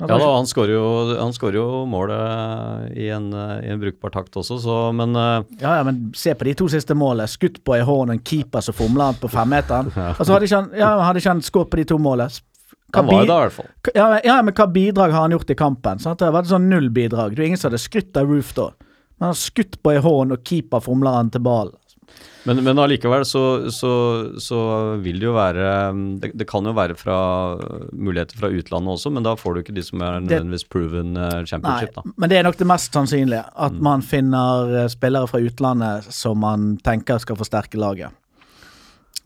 Ja 0.00 0.06
da, 0.18 0.28
han 0.36 0.46
skårer 0.48 0.72
jo, 0.72 1.60
jo 1.60 1.86
målet 1.86 2.96
i 2.96 3.08
en, 3.12 3.32
eh, 3.36 3.66
i 3.66 3.72
en 3.74 3.80
brukbar 3.82 4.10
takt 4.14 4.36
også, 4.40 4.56
så 4.62 4.76
Men 4.96 5.14
uh, 5.16 5.44
Ja, 5.60 5.76
ja, 5.78 5.82
men 5.84 6.12
se 6.16 6.32
på 6.34 6.44
de 6.48 6.54
to 6.54 6.68
siste 6.72 6.94
målene. 6.96 7.28
Skutt 7.28 7.60
på 7.64 7.76
i 7.76 7.82
hånden, 7.84 8.16
en 8.18 8.24
keeper 8.24 8.64
som 8.64 8.74
fomler 8.74 9.10
han 9.10 9.18
på 9.20 9.28
femmeteren. 9.28 9.90
Og 10.18 10.22
så 10.24 10.32
hadde 10.32 10.48
ikke 10.48 10.62
han, 10.62 10.70
ja, 10.78 10.94
hadde 11.04 11.20
ikke 11.22 11.34
han 11.34 11.42
skåret 11.44 11.70
på 11.74 11.82
de 11.82 11.84
to 11.92 11.98
målene. 12.00 12.30
Hva 12.90 13.04
han 13.04 13.10
var 13.12 13.26
da, 13.28 13.36
i 13.36 13.44
hvert 13.46 13.58
fall. 13.60 13.68
Ja, 13.94 14.06
men- 14.10 14.24
ja, 14.26 14.38
men 14.42 14.54
hva 14.54 14.66
bidrag 14.72 15.12
har 15.14 15.26
han 15.28 15.36
gjort 15.36 15.50
i 15.50 15.58
kampen? 15.58 16.00
Sant? 16.02 16.18
Det 16.18 16.26
har 16.26 16.34
vært 16.34 16.50
sånn 16.50 16.68
null 16.72 16.88
bidrag. 16.90 17.36
Det 17.36 17.44
er 17.44 17.50
ingen 17.52 17.60
som 17.60 17.70
hadde 17.70 17.82
skrytt 17.84 18.16
av 18.18 18.26
Roof 18.30 18.54
da. 18.56 18.70
Men 19.20 19.28
han 19.28 19.34
har 19.34 19.38
skutt 19.38 19.78
på 19.84 19.92
i 19.94 20.00
hånden, 20.02 20.32
og 20.38 20.44
keeper 20.48 20.80
fomler 20.82 21.12
han 21.20 21.30
til 21.30 21.44
ballen. 21.44 21.76
Men, 22.48 22.62
men 22.64 22.78
allikevel 22.80 23.20
så, 23.28 23.68
så, 23.68 23.90
så 24.40 24.58
vil 25.04 25.18
det 25.20 25.26
jo 25.26 25.34
være 25.36 25.64
det, 26.22 26.30
det 26.40 26.46
kan 26.48 26.64
jo 26.64 26.72
være 26.72 26.94
fra 26.96 27.16
muligheter 27.92 28.38
fra 28.40 28.48
utlandet 28.48 28.94
også, 28.94 29.12
men 29.12 29.26
da 29.26 29.34
får 29.36 29.54
du 29.54 29.60
ikke 29.60 29.74
de 29.76 29.84
som 29.84 30.00
er 30.06 30.22
nødvendigvis 30.24 30.64
proven 30.72 31.12
championship, 31.44 31.92
Nei, 31.92 32.00
da. 32.00 32.14
men 32.16 32.32
det 32.32 32.38
er 32.40 32.46
nok 32.48 32.56
det 32.56 32.68
mest 32.70 32.96
sannsynlige. 32.96 33.42
At 33.54 33.76
Mm. 33.76 33.82
man 33.84 34.00
finner 34.02 34.72
eh, 34.84 34.88
spillere 34.88 35.28
fra 35.28 35.42
utlandet 35.44 36.08
som 36.16 36.40
man 36.40 36.78
tenker 36.80 37.20
skal 37.20 37.36
forsterke 37.36 37.76
laget. 37.76 38.16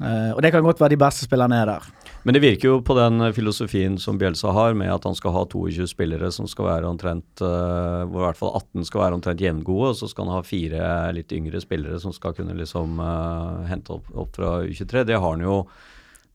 Uh, 0.03 0.35
og 0.35 0.43
det 0.43 0.51
kan 0.51 0.65
godt 0.67 0.81
være 0.83 0.91
de 0.97 0.99
beste 0.99 1.23
spillerne 1.29 1.55
er 1.63 1.69
der. 1.71 1.85
Men 2.25 2.37
det 2.37 2.41
virker 2.41 2.71
jo 2.71 2.77
på 2.81 2.95
den 2.97 3.21
filosofien 3.37 3.99
som 4.01 4.17
Bjelsa 4.21 4.53
har, 4.57 4.73
med 4.77 4.89
at 4.89 5.05
han 5.05 5.17
skal 5.17 5.35
ha 5.35 5.43
22 5.45 5.85
spillere 5.91 6.31
som 6.33 6.49
skal 6.49 6.71
være 6.71 6.89
omtrent 6.89 7.43
eh, 7.45 8.05
Hvor 8.09 8.23
i 8.23 8.25
hvert 8.25 8.39
fall 8.41 8.55
18 8.63 8.87
skal 8.89 9.03
være 9.03 9.19
omtrent 9.19 9.45
jevngode, 9.45 9.91
og 9.93 9.99
så 9.99 10.09
skal 10.09 10.31
han 10.31 10.39
ha 10.39 10.47
fire 10.47 10.87
litt 11.17 11.35
yngre 11.37 11.61
spillere 11.61 12.01
som 12.01 12.15
skal 12.17 12.33
kunne 12.37 12.57
liksom 12.57 12.97
uh, 12.97 13.67
hente 13.69 13.99
opp, 13.99 14.09
opp 14.17 14.39
fra 14.39 14.55
U23. 14.65 15.05
Det 15.05 15.21
har 15.21 15.37
han 15.37 15.45
jo 15.45 15.59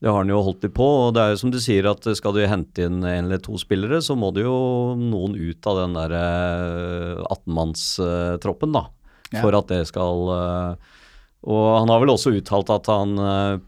det 0.00 0.08
har 0.08 0.22
han 0.22 0.30
jo 0.32 0.38
holdt 0.40 0.62
litt 0.64 0.72
på, 0.72 0.86
og 1.04 1.10
det 1.12 1.20
er 1.20 1.34
jo 1.34 1.40
som 1.42 1.50
du 1.52 1.58
sier 1.60 1.84
at 1.90 2.06
skal 2.16 2.32
du 2.32 2.40
hente 2.48 2.86
inn 2.86 3.02
en 3.04 3.26
eller 3.26 3.40
to 3.44 3.58
spillere, 3.60 3.98
så 4.00 4.14
må 4.16 4.30
det 4.32 4.46
jo 4.46 4.94
noen 4.96 5.34
ut 5.36 5.68
av 5.68 5.82
den 5.82 5.98
der 5.98 6.14
eh, 6.16 7.20
18-mannstroppen, 7.26 8.72
da. 8.78 8.86
Ja. 9.28 9.42
For 9.42 9.58
at 9.58 9.68
det 9.70 9.84
skal 9.86 10.32
eh, 10.34 10.94
Og 11.46 11.66
han 11.76 11.92
har 11.92 12.00
vel 12.02 12.10
også 12.10 12.32
uttalt 12.34 12.72
at 12.72 12.88
han 12.90 13.12
eh, 13.20 13.60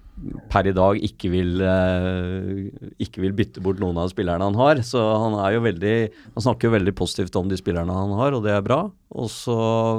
per 0.53 0.69
i 0.69 0.75
dag 0.77 0.99
ikke 1.03 1.31
vil, 1.33 1.57
eh, 1.63 2.91
ikke 3.03 3.23
vil 3.25 3.35
bytte 3.37 3.63
bort 3.65 3.81
noen 3.83 3.99
av 3.99 4.11
spillerne 4.13 4.47
han 4.47 4.59
har. 4.59 4.83
Så 4.87 5.01
han 5.01 5.35
er 5.43 5.57
jo 5.57 5.65
veldig 5.65 5.97
Han 6.35 6.45
snakker 6.45 6.69
jo 6.69 6.77
veldig 6.77 6.95
positivt 6.95 7.37
om 7.37 7.49
de 7.49 7.59
spillerne 7.59 7.93
han 7.93 8.15
har, 8.19 8.33
og 8.37 8.45
det 8.45 8.55
er 8.55 8.63
bra. 8.63 8.85
Og 9.13 9.29
så 9.33 9.57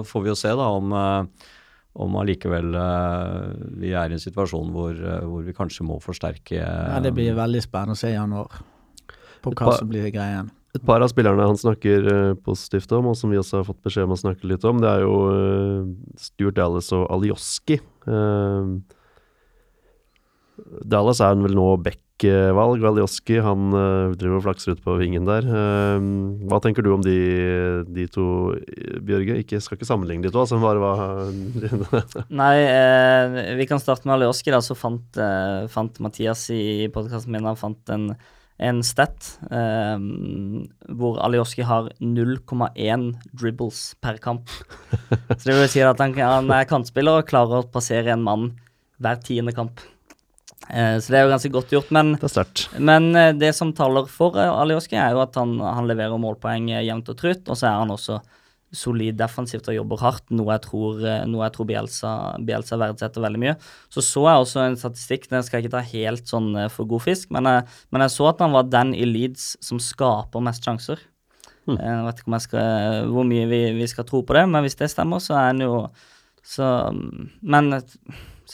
får 0.07 0.23
vi 0.23 0.31
jo 0.31 0.39
se 0.39 0.49
da 0.49 0.69
om 0.71 0.93
eh, 0.93 1.49
om 1.93 2.15
allikevel 2.17 2.73
eh, 2.73 3.49
vi 3.77 3.91
er 3.93 4.09
i 4.09 4.15
en 4.15 4.21
situasjon 4.21 4.71
hvor, 4.73 4.97
hvor 5.29 5.43
vi 5.45 5.53
kanskje 5.53 5.85
må 5.85 5.99
forsterke 6.01 6.57
Ja, 6.57 6.97
det 7.03 7.11
blir 7.13 7.35
veldig 7.37 7.61
spennende 7.61 7.93
å 7.93 7.99
se 7.99 8.09
i 8.09 8.15
januar. 8.17 8.63
På 9.43 9.51
hva 9.53 9.67
par- 9.67 9.77
som 9.77 9.91
blir 9.91 10.09
greien. 10.09 10.49
Et 10.73 10.81
par 10.81 11.03
av 11.05 11.11
spillerne 11.11 11.45
han 11.45 11.59
snakker 11.59 12.33
positivt 12.41 12.89
om, 12.97 13.11
og 13.11 13.15
som 13.19 13.29
vi 13.29 13.37
også 13.37 13.59
har 13.59 13.67
fått 13.67 13.83
beskjed 13.85 14.07
om 14.07 14.15
å 14.15 14.17
snakke 14.17 14.49
litt 14.49 14.63
om, 14.65 14.79
det 14.81 14.89
er 14.89 15.03
jo 15.03 15.85
Stuart 16.17 16.57
Dallas 16.57 16.89
og 16.97 17.05
Alioski. 17.13 17.77
Dallas 20.63 21.19
er 21.23 21.35
vel 21.41 21.55
nå 21.57 21.65
back-valg, 21.83 22.81
Valjoski 22.83 23.39
han 23.43 23.73
eh, 23.75 24.13
driver 24.19 24.39
og 24.39 24.45
flakser 24.45 24.75
ut 24.75 24.83
på 24.83 24.95
vingen 24.99 25.27
der. 25.27 25.47
Eh, 25.47 26.05
hva 26.49 26.59
tenker 26.63 26.85
du 26.85 26.91
om 26.93 27.03
de, 27.03 27.17
de 27.89 28.05
to, 28.11 28.25
Bjørge? 29.03 29.41
Ikke, 29.43 29.59
skal 29.63 29.77
ikke 29.77 29.89
sammenligne 29.89 30.25
de 30.25 30.31
to, 30.33 30.43
altså, 30.43 30.61
bare 30.63 30.79
hva 30.79 32.23
Nei, 32.41 32.55
eh, 32.63 33.57
vi 33.59 33.67
kan 33.69 33.81
starte 33.83 34.07
med 34.07 34.17
Valjoski. 34.17 34.53
da, 34.55 34.61
Så 34.63 34.77
fant, 34.79 35.19
eh, 35.19 35.67
fant 35.73 35.99
Mathias 36.03 36.47
i 36.53 36.87
podkasten 36.93 37.35
min 37.35 37.49
han 37.49 37.59
fant 37.59 37.93
en, 37.93 38.09
en 38.63 38.83
stat 38.85 39.33
eh, 39.51 40.09
hvor 40.95 41.19
Alioski 41.27 41.67
har 41.67 41.91
0,1 41.99 43.07
dribbles 43.33 43.85
per 44.03 44.21
kamp. 44.23 44.51
Så 45.37 45.43
det 45.49 45.59
vil 45.59 45.71
si 45.71 45.83
at 45.83 45.99
han, 45.99 46.15
han 46.23 46.53
er 46.55 46.69
kantspiller 46.69 47.19
og 47.19 47.31
klarer 47.31 47.61
å 47.61 47.71
passere 47.73 48.15
en 48.15 48.23
mann 48.23 48.53
hver 49.03 49.19
tiende 49.25 49.51
kamp. 49.55 49.83
Eh, 50.69 50.97
så 50.99 51.11
det 51.11 51.19
er 51.19 51.25
jo 51.25 51.33
ganske 51.33 51.51
godt 51.53 51.73
gjort. 51.75 51.91
Men 51.95 52.13
Det 52.19 52.79
men 52.79 53.15
eh, 53.15 53.33
det 53.33 53.53
som 53.55 53.73
taler 53.75 54.07
for 54.11 54.37
eh, 54.39 54.49
Alioski, 54.49 54.95
er 54.95 55.11
jo 55.15 55.23
at 55.23 55.35
han, 55.39 55.57
han 55.59 55.89
leverer 55.89 56.21
målpoeng 56.21 56.71
jevnt 56.71 57.11
og 57.11 57.19
trutt, 57.19 57.49
og 57.49 57.59
så 57.59 57.69
er 57.69 57.81
han 57.81 57.93
også 57.93 58.21
solid 58.73 59.19
defensivt 59.19 59.67
og 59.69 59.75
jobber 59.75 59.99
hardt, 60.01 60.23
noe 60.33 60.55
jeg 60.55 60.63
tror, 60.63 61.01
noe 61.29 61.43
jeg 61.45 61.53
tror 61.53 61.67
Bielsa, 61.69 62.13
Bielsa 62.41 62.79
verdsetter 62.81 63.21
veldig 63.21 63.41
mye. 63.43 63.53
Så 63.93 64.01
så 64.01 64.23
jeg 64.25 64.45
også 64.47 64.63
en 64.63 64.77
statistikk, 64.81 65.27
den 65.29 65.45
skal 65.45 65.59
jeg 65.59 65.67
ikke 65.67 65.75
ta 65.75 65.83
helt 65.91 66.31
sånn 66.31 66.55
for 66.73 66.89
god 66.89 67.03
fisk, 67.05 67.29
men 67.35 67.45
jeg, 67.45 67.67
men 67.93 68.01
jeg 68.01 68.15
så 68.15 68.31
at 68.31 68.41
han 68.41 68.55
var 68.55 68.65
den 68.73 68.95
i 68.97 69.05
Leeds 69.05 69.51
som 69.61 69.77
skaper 69.77 70.41
mest 70.41 70.65
sjanser. 70.65 71.05
Eh, 71.69 71.77
Jeg 71.79 72.05
vet 72.07 72.19
ikke 72.23 72.39
skal, 72.43 73.07
hvor 73.13 73.27
mye 73.27 73.47
vi, 73.47 73.61
vi 73.77 73.87
skal 73.87 74.07
tro 74.09 74.23
på 74.25 74.35
det, 74.35 74.47
men 74.49 74.65
hvis 74.65 74.77
det 74.79 74.89
stemmer, 74.91 75.21
så 75.23 75.37
er 75.37 75.51
han 75.51 75.63
jo 75.63 75.73
så 76.43 76.91
Men 77.41 77.73
eh, 77.77 77.81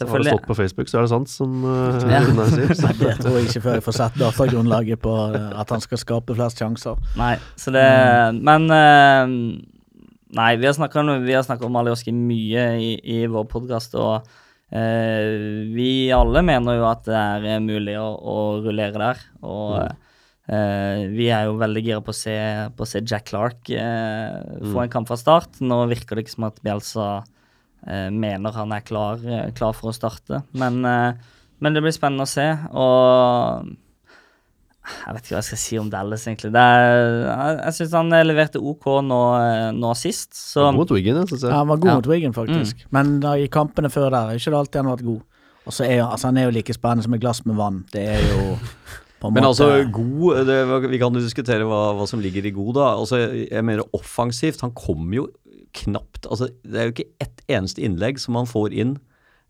Har 0.07 0.21
det 0.21 0.31
stått 0.31 0.47
på 0.47 0.55
Facebook, 0.55 0.89
så 0.91 0.99
er 0.99 1.07
det 1.07 1.11
sant, 1.11 1.31
som 1.31 1.63
uh, 1.65 1.97
Ja. 2.07 2.21
Runar 2.27 2.51
sier. 2.53 2.73
Det 2.99 3.15
tror 3.19 3.37
jeg 3.39 3.49
ikke 3.49 3.63
før 3.65 3.79
jeg 3.79 3.85
får 3.85 3.97
sett 3.97 4.19
datagrunnlaget 4.19 5.01
på 5.03 5.13
eh, 5.35 5.47
at 5.59 5.73
han 5.73 5.83
skal 5.83 6.01
skape 6.01 6.35
flest 6.37 6.61
sjanser. 6.61 6.99
Nei, 7.19 7.35
så 7.59 7.73
det 7.75 7.87
Men 8.39 8.67
uh, 8.71 9.35
Nei, 10.39 10.51
vi 10.61 10.69
har 10.69 10.75
snakka 10.77 11.65
om 11.65 11.79
Alioski 11.79 12.13
mye 12.13 12.67
i, 12.77 12.91
i 13.01 13.23
vår 13.31 13.47
podkast, 13.49 13.95
og 13.97 14.27
uh, 14.29 15.31
vi 15.73 16.11
alle 16.13 16.43
mener 16.45 16.77
jo 16.77 16.85
at 16.85 17.07
det 17.07 17.23
er 17.55 17.65
mulig 17.65 17.97
å, 17.97 18.11
å 18.13 18.37
rullere 18.61 19.01
der. 19.01 19.25
Og 19.41 19.79
eh, 20.49 21.07
vi 21.13 21.29
er 21.33 21.47
jo 21.47 21.57
veldig 21.61 21.83
gira 21.85 22.03
på, 22.05 22.13
på 22.13 22.85
å 22.85 22.89
se 22.89 23.03
Jack 23.05 23.29
Clark 23.29 23.69
eh, 23.73 24.37
få 24.71 24.83
en 24.83 24.93
kamp 24.93 25.09
fra 25.09 25.17
start. 25.19 25.59
Nå 25.63 25.83
virker 25.91 26.17
det 26.17 26.25
ikke 26.25 26.37
som 26.37 26.47
at 26.49 26.61
Bielsa 26.65 27.09
eh, 27.19 27.35
mener 28.11 28.51
han 28.51 28.71
er 28.75 28.81
klar, 28.81 29.21
eh, 29.25 29.51
klar 29.55 29.73
for 29.77 29.91
å 29.91 29.95
starte, 29.95 30.43
men, 30.53 30.81
eh, 30.85 31.13
men 31.61 31.73
det 31.73 31.81
blir 31.83 31.91
spennende 31.95 32.25
å 32.27 32.31
se. 32.31 32.47
Og 32.73 33.69
Jeg 35.05 35.13
vet 35.13 35.21
ikke 35.27 35.35
hva 35.35 35.39
jeg 35.43 35.47
skal 35.51 35.59
si 35.61 35.77
om 35.77 35.89
Dallas, 35.91 36.23
egentlig. 36.25 36.49
Det 36.55 36.61
er, 36.61 37.57
jeg 37.59 37.73
syns 37.77 37.91
han 37.93 38.13
eh, 38.15 38.23
leverte 38.25 38.57
OK 38.57 38.87
nå, 39.05 39.19
eh, 39.37 39.71
nå 39.75 39.91
sist, 39.99 40.31
så 40.33 40.71
Mot 40.73 40.89
Wigan, 40.89 41.19
jeg, 41.21 41.27
synes 41.29 41.43
Ja, 41.43 41.49
jeg. 41.51 41.57
han 41.59 41.67
var 41.67 41.77
god 41.83 41.89
Ja. 41.91 41.95
mot 41.99 42.07
Wigan, 42.09 42.33
faktisk. 42.33 42.85
Men 42.95 43.19
da, 43.19 43.33
i 43.37 43.47
kampene 43.47 43.91
før 43.93 44.09
der 44.09 44.31
er 44.31 44.39
ikke 44.39 44.49
det 44.49 44.59
alltid 44.63 44.79
han 44.81 44.89
har 44.89 44.97
vært 44.97 45.05
god. 45.05 45.21
Og 45.67 45.73
så 45.75 45.85
er 45.85 46.01
altså, 46.07 46.25
han 46.31 46.37
er 46.41 46.47
jo 46.49 46.55
like 46.55 46.73
spennende 46.73 47.03
som 47.05 47.13
et 47.13 47.21
glass 47.21 47.43
med 47.45 47.55
vann. 47.59 47.83
Det 47.93 48.01
er 48.15 48.23
jo 48.31 48.57
på 49.19 49.27
en 49.27 49.33
Men 49.35 49.43
måte 49.43 49.61
altså, 49.61 49.91
god 49.91 50.45
det, 50.47 50.89
Vi 50.89 50.97
kan 50.97 51.13
jo 51.13 51.19
diskutere 51.21 51.67
hva, 51.67 51.81
hva 51.93 52.07
som 52.07 52.19
ligger 52.23 52.45
i 52.47 52.51
god, 52.55 52.73
da. 52.79 52.87
Altså, 52.95 53.19
jeg 53.51 53.63
mener 53.67 53.83
offensivt. 53.93 54.61
Han 54.61 54.71
kommer 54.71 55.13
jo 55.19 55.27
knapt 55.77 56.27
altså, 56.29 56.49
Det 56.63 56.79
er 56.79 56.87
jo 56.87 56.95
ikke 56.95 57.11
ett 57.23 57.43
eneste 57.51 57.83
innlegg 57.85 58.19
som 58.21 58.37
han 58.39 58.49
får 58.49 58.75
inn. 58.75 58.95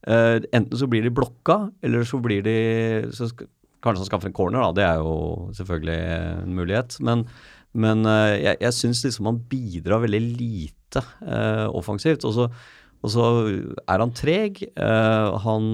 Uh, 0.08 0.40
enten 0.56 0.80
så 0.80 0.88
blir 0.90 1.04
de 1.04 1.14
blokka, 1.14 1.70
eller 1.84 2.06
så 2.08 2.22
blir 2.24 2.44
de 2.46 2.60
så 3.16 3.32
sk 3.32 3.48
Kanskje 3.80 4.02
han 4.04 4.08
skaffer 4.10 4.28
en 4.28 4.34
corner, 4.36 4.60
da. 4.60 4.72
Det 4.76 4.84
er 4.84 4.98
jo 5.00 5.12
selvfølgelig 5.56 5.94
en 6.44 6.56
mulighet. 6.58 6.98
Men, 7.08 7.22
men 7.72 8.02
uh, 8.04 8.36
jeg, 8.36 8.58
jeg 8.60 8.76
syns 8.76 9.06
liksom 9.06 9.30
han 9.30 9.38
bidrar 9.48 10.04
veldig 10.04 10.20
lite 10.36 11.04
uh, 11.24 11.72
offensivt. 11.72 12.26
Og 12.28 12.34
så, 12.36 12.50
og 13.00 13.14
så 13.14 13.30
er 13.48 14.04
han 14.04 14.12
treg. 14.12 14.60
Han 15.46 15.70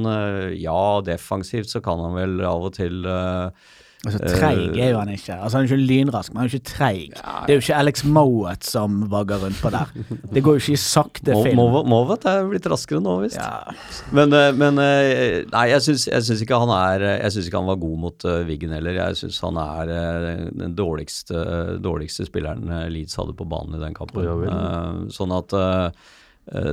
Ja, 0.61 1.01
defensivt 1.01 1.73
så 1.73 1.81
kan 1.81 2.03
han 2.05 2.13
vel 2.13 2.45
av 2.45 2.67
og 2.67 2.75
til 2.77 3.01
eh, 3.09 3.73
altså, 4.05 4.19
Treig 4.35 4.77
er 4.79 4.91
jo 4.93 4.99
han 5.01 5.11
ikke. 5.13 5.35
Altså, 5.35 5.57
han 5.57 5.65
er 5.65 5.69
ikke 5.69 5.87
lynrask, 5.89 6.33
men 6.33 6.41
han 6.41 6.49
er 6.49 6.55
ikke 6.55 6.69
treig. 6.71 7.15
Det 7.15 7.53
er 7.53 7.59
jo 7.59 7.63
ikke 7.63 7.79
Alex 7.79 8.03
Mowat 8.05 8.67
som 8.67 9.01
vagger 9.11 9.43
rundt 9.45 9.59
på 9.61 9.71
der. 9.73 9.91
Det 10.33 10.43
går 10.45 10.57
jo 10.57 10.63
ikke 10.63 10.75
i 10.77 10.81
sakte 10.81 11.35
Mo- 11.35 11.43
film. 11.45 11.61
Mowat 11.91 12.27
er 12.31 12.47
blitt 12.49 12.69
raskere 12.71 13.03
nå, 13.03 13.17
visst. 13.25 13.39
Ja. 13.39 13.75
Men, 14.15 14.33
eh, 14.33 14.51
men 14.55 14.81
eh, 14.81 15.43
Nei, 15.51 15.65
jeg 15.73 15.85
syns, 15.85 16.07
jeg 16.09 16.25
syns 16.27 16.43
ikke 16.45 16.57
han 16.61 16.71
er 16.75 17.03
Jeg 17.19 17.33
syns 17.35 17.47
ikke 17.49 17.61
han 17.61 17.69
var 17.69 17.79
god 17.81 17.97
mot 18.05 18.27
uh, 18.27 18.41
Wiggen 18.47 18.73
heller. 18.75 18.97
Jeg 18.97 19.19
syns 19.21 19.39
han 19.45 19.59
er 19.61 19.93
eh, 19.95 20.43
den 20.55 20.75
dårligste, 20.77 21.79
dårligste 21.83 22.27
spilleren 22.29 22.69
eh, 22.69 22.87
Leeds 22.93 23.17
hadde 23.19 23.35
på 23.37 23.47
banen 23.49 23.77
i 23.79 23.83
den 23.83 23.95
kampen. 23.97 24.25
Ja. 24.25 24.35
Eh, 24.51 25.01
sånn 25.15 25.33
at 25.35 25.55
eh, 25.55 25.87
eh, 25.89 26.13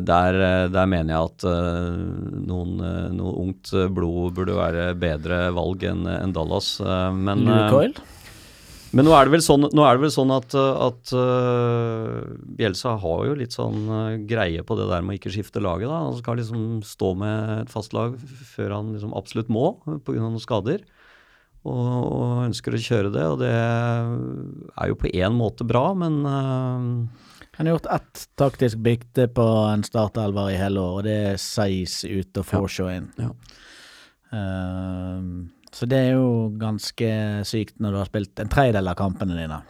der, 0.04 0.36
eh, 0.36 0.68
der 0.68 0.88
mener 0.88 1.14
jeg 1.14 1.28
at 1.30 1.44
eh, 1.48 2.00
noen, 2.44 2.72
eh, 2.84 3.12
noe 3.16 3.36
ungt 3.40 3.70
eh, 3.72 3.88
blod 3.88 4.34
burde 4.36 4.56
være 4.58 4.90
bedre 5.00 5.46
valg 5.56 5.86
enn 5.88 6.04
en 6.12 6.34
Dallas. 6.36 6.74
eh, 6.84 7.08
men, 7.16 7.46
eh, 7.48 8.02
men 8.92 9.08
nå 9.08 9.14
er 9.16 9.24
det 9.24 9.32
vel 9.38 9.44
sånn, 9.46 9.64
er 9.64 9.96
det 9.96 10.02
vel 10.02 10.12
sånn 10.12 10.34
at, 10.36 10.52
at 10.52 11.12
Bjelsa 12.58 12.98
har 13.00 13.22
jo 13.24 13.38
litt 13.38 13.56
sånn 13.56 13.86
greie 14.28 14.60
på 14.68 14.76
det 14.76 14.90
der 14.90 15.00
med 15.00 15.14
å 15.14 15.16
ikke 15.16 15.32
skifte 15.32 15.62
laget. 15.64 15.88
da. 15.88 16.02
Han 16.10 16.18
skal 16.18 16.36
liksom 16.36 16.82
stå 16.84 17.14
med 17.16 17.62
et 17.62 17.72
fast 17.72 17.96
lag 17.96 18.18
før 18.52 18.76
han 18.76 18.92
liksom 18.92 19.16
absolutt 19.16 19.48
må 19.48 19.78
pga. 20.04 20.18
noen 20.20 20.36
skader. 20.44 20.84
Og, 21.64 21.80
og 22.12 22.44
ønsker 22.50 22.76
å 22.76 22.84
kjøre 22.84 23.14
det, 23.14 23.24
og 23.32 23.40
det 23.40 23.54
er 23.56 24.92
jo 24.92 25.00
på 25.00 25.08
én 25.08 25.32
måte 25.40 25.64
bra, 25.64 25.94
men 25.96 26.20
Han 27.62 27.68
har 27.70 27.76
gjort 27.76 27.92
ett 27.94 28.28
taktisk 28.34 28.78
bikte 28.82 29.28
på 29.30 29.42
en 29.70 29.84
startelver 29.86 30.48
i 30.50 30.56
hele 30.58 30.80
år, 30.82 30.96
og 30.98 31.04
det 31.06 31.12
er 31.28 31.36
Seis 31.38 32.00
ut 32.02 32.40
og 32.40 32.46
Forshaw 32.48 32.88
inn. 32.90 33.04
Ja. 33.22 33.28
Ehm, 34.34 35.28
så 35.70 35.86
det 35.86 36.00
er 36.08 36.16
jo 36.16 36.48
ganske 36.58 37.12
sykt 37.46 37.78
når 37.78 37.94
du 37.94 38.00
har 38.00 38.10
spilt 38.10 38.42
en 38.42 38.50
tredjedel 38.50 38.90
av 38.90 38.98
kampene 38.98 39.38
dine. 39.38 39.60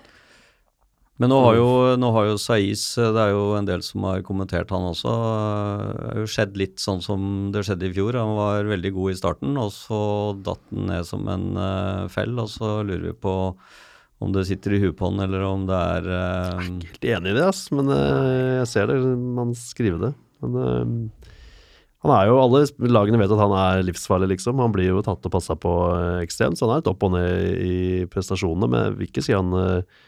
Men 1.21 1.35
nå 1.35 1.43
har 1.45 1.61
jo, 1.61 1.69
nå 2.01 2.13
har 2.17 2.31
jo 2.31 2.41
Saiz 2.41 2.87
Det 2.97 3.27
er 3.27 3.35
jo 3.35 3.45
en 3.59 3.69
del 3.69 3.85
som 3.85 4.09
har 4.09 4.25
kommentert 4.25 4.73
han 4.73 4.89
også. 4.89 5.13
Det 5.13 6.09
har 6.15 6.25
jo 6.25 6.33
skjedd 6.39 6.57
litt 6.65 6.81
sånn 6.81 7.05
som 7.05 7.31
det 7.53 7.67
skjedde 7.69 7.91
i 7.91 7.95
fjor. 8.01 8.17
Han 8.17 8.39
var 8.41 8.73
veldig 8.73 8.97
god 8.97 9.13
i 9.13 9.21
starten, 9.21 9.61
og 9.61 9.69
så 9.77 10.03
datt 10.41 10.65
han 10.73 10.89
ned 10.95 11.13
som 11.13 11.29
en 11.29 11.49
eh, 11.61 12.05
fell. 12.17 12.41
Og 12.41 12.55
så 12.57 12.79
lurer 12.81 13.11
vi 13.11 13.19
på 13.29 13.37
om 14.23 14.33
det 14.35 14.47
sitter 14.49 14.77
i 14.77 14.83
huet 14.85 14.97
på 14.99 15.11
han, 15.11 15.21
eller 15.25 15.45
om 15.49 15.67
det 15.69 15.77
er 15.77 16.09
Jeg 16.09 16.23
er 16.23 16.63
Helt 16.63 17.09
enig 17.17 17.33
i 17.33 17.37
det, 17.37 17.45
ass, 17.49 17.67
men 17.75 17.91
uh, 17.91 18.63
jeg 18.63 18.71
ser 18.71 18.93
det, 18.93 19.01
man 19.41 19.53
skriver 19.59 20.07
det. 20.07 20.13
Men 20.43 20.59
uh, 20.59 21.33
han 22.03 22.13
er 22.17 22.27
jo, 22.27 22.39
alle 22.43 22.65
lagene 22.91 23.19
vet 23.21 23.31
at 23.31 23.41
han 23.41 23.53
er 23.55 23.85
livsfarlig, 23.87 24.33
liksom. 24.33 24.59
Han 24.59 24.73
blir 24.75 24.89
jo 24.89 25.03
tatt 25.07 25.23
og 25.29 25.35
passa 25.35 25.55
på 25.55 25.73
eh, 25.95 26.23
ekstremt, 26.25 26.59
så 26.59 26.67
han 26.67 26.75
er 26.75 26.81
litt 26.81 26.91
opp 26.91 27.05
og 27.07 27.13
ned 27.15 27.61
i 27.63 27.77
prestasjonene. 28.11 28.69
Men 28.71 28.83
jeg 28.83 28.97
vil 28.97 29.11
ikke 29.11 29.23
si 29.23 29.37
han 29.37 29.55
eh, 29.55 30.01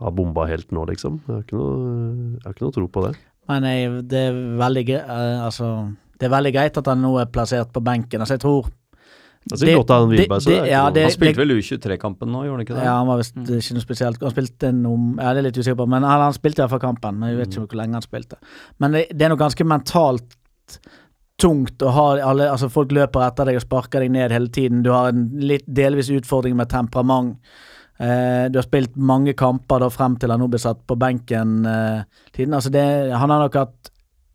har 0.00 0.14
bomba 0.14 0.46
helt 0.46 0.70
nå, 0.74 0.84
liksom. 0.92 1.18
Jeg 1.26 1.34
har 1.34 1.42
ikke 1.42 1.58
noe, 1.58 2.36
har 2.44 2.54
ikke 2.54 2.66
noe 2.68 2.76
tro 2.76 2.86
på 2.94 3.02
det. 3.08 3.12
Men 3.50 3.66
jeg, 3.66 3.90
det 4.12 4.22
er 4.28 4.38
veldig 4.60 4.84
eh, 5.00 5.40
altså, 5.42 5.72
det 6.20 6.28
er 6.28 6.34
veldig 6.36 6.54
greit 6.54 6.78
at 6.78 6.92
han 6.92 7.02
nå 7.02 7.16
er 7.18 7.32
plassert 7.34 7.74
på 7.74 7.82
benken. 7.82 8.22
Altså, 8.22 8.38
jeg 8.38 8.44
tror 8.46 8.70
Det 9.48 9.68
er 9.68 9.78
godt 9.80 9.90
av 9.90 10.02
han 10.04 10.10
Wiberg, 10.12 10.42
så 10.44 10.50
det 10.50 10.56
det- 10.62 10.70
ja, 10.70 10.90
det- 10.90 11.02
Han 11.02 11.10
spilte 11.14 11.40
vel 11.40 11.48
U23-kampen 11.56 12.28
nå, 12.28 12.42
gjorde 12.44 12.58
han 12.58 12.66
ikke 12.66 12.76
det? 12.76 12.84
Ja, 12.84 12.96
han 12.98 13.06
var 13.08 13.16
visst 13.18 13.34
ikke 13.36 13.74
noe 13.74 13.84
spesielt. 13.86 14.20
Han 14.20 14.30
spilte 14.34 14.72
noe 14.74 15.16
Ja, 15.16 15.32
det 15.32 15.38
er 15.38 15.46
litt 15.48 15.56
usikker 15.58 15.76
på, 15.80 15.88
men 15.88 16.02
han, 16.02 16.20
han 16.20 16.32
spilte 16.36 16.60
iallfall 16.60 16.80
kampen. 16.80 17.18
Men 17.18 17.30
jeg 17.30 17.38
vet 17.38 17.56
ikke 17.56 17.66
hvor 17.72 17.80
lenge 17.80 17.92
han 17.94 18.02
spilte. 18.02 18.36
Men 18.78 18.92
det, 18.92 19.06
det 19.16 19.22
er 19.22 19.28
noe 19.32 19.38
ganske 19.40 19.64
mentalt 19.64 20.36
tungt 21.40 21.80
å 21.82 21.90
ha 21.90 22.06
alle 22.30 22.50
Altså, 22.52 22.68
folk 22.70 22.92
løper 22.92 23.24
etter 23.26 23.48
deg 23.48 23.56
og 23.56 23.64
sparker 23.64 24.00
deg 24.04 24.12
ned 24.12 24.30
hele 24.34 24.48
tiden. 24.52 24.82
Du 24.84 24.90
har 24.92 25.08
en 25.08 25.26
litt 25.40 25.64
delvis 25.66 26.10
utfordring 26.12 26.54
med 26.58 26.68
temperament. 26.68 27.38
Eh, 28.00 28.48
du 28.52 28.58
har 28.60 28.64
spilt 28.64 28.94
mange 28.96 29.34
kamper 29.36 29.80
da 29.80 29.88
frem 29.92 30.18
til 30.20 30.30
han 30.32 30.40
nå 30.40 30.48
ble 30.52 30.60
satt 30.62 30.86
på 30.88 30.96
benken. 31.00 31.64
Eh, 31.68 32.02
tiden. 32.36 32.54
Altså 32.56 32.70
det, 32.72 32.84
han 33.12 33.30
har 33.32 33.46
nok 33.46 33.54
hatt 33.60 33.90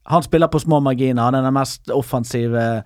Han 0.07 0.21
spiller 0.21 0.47
på 0.53 0.59
små 0.61 0.77
marginer. 0.85 1.23
Han 1.25 1.33
er 1.33 1.41
den 1.41 1.53
mest 1.55 1.89
offensive 1.89 2.55
eh, 2.55 2.81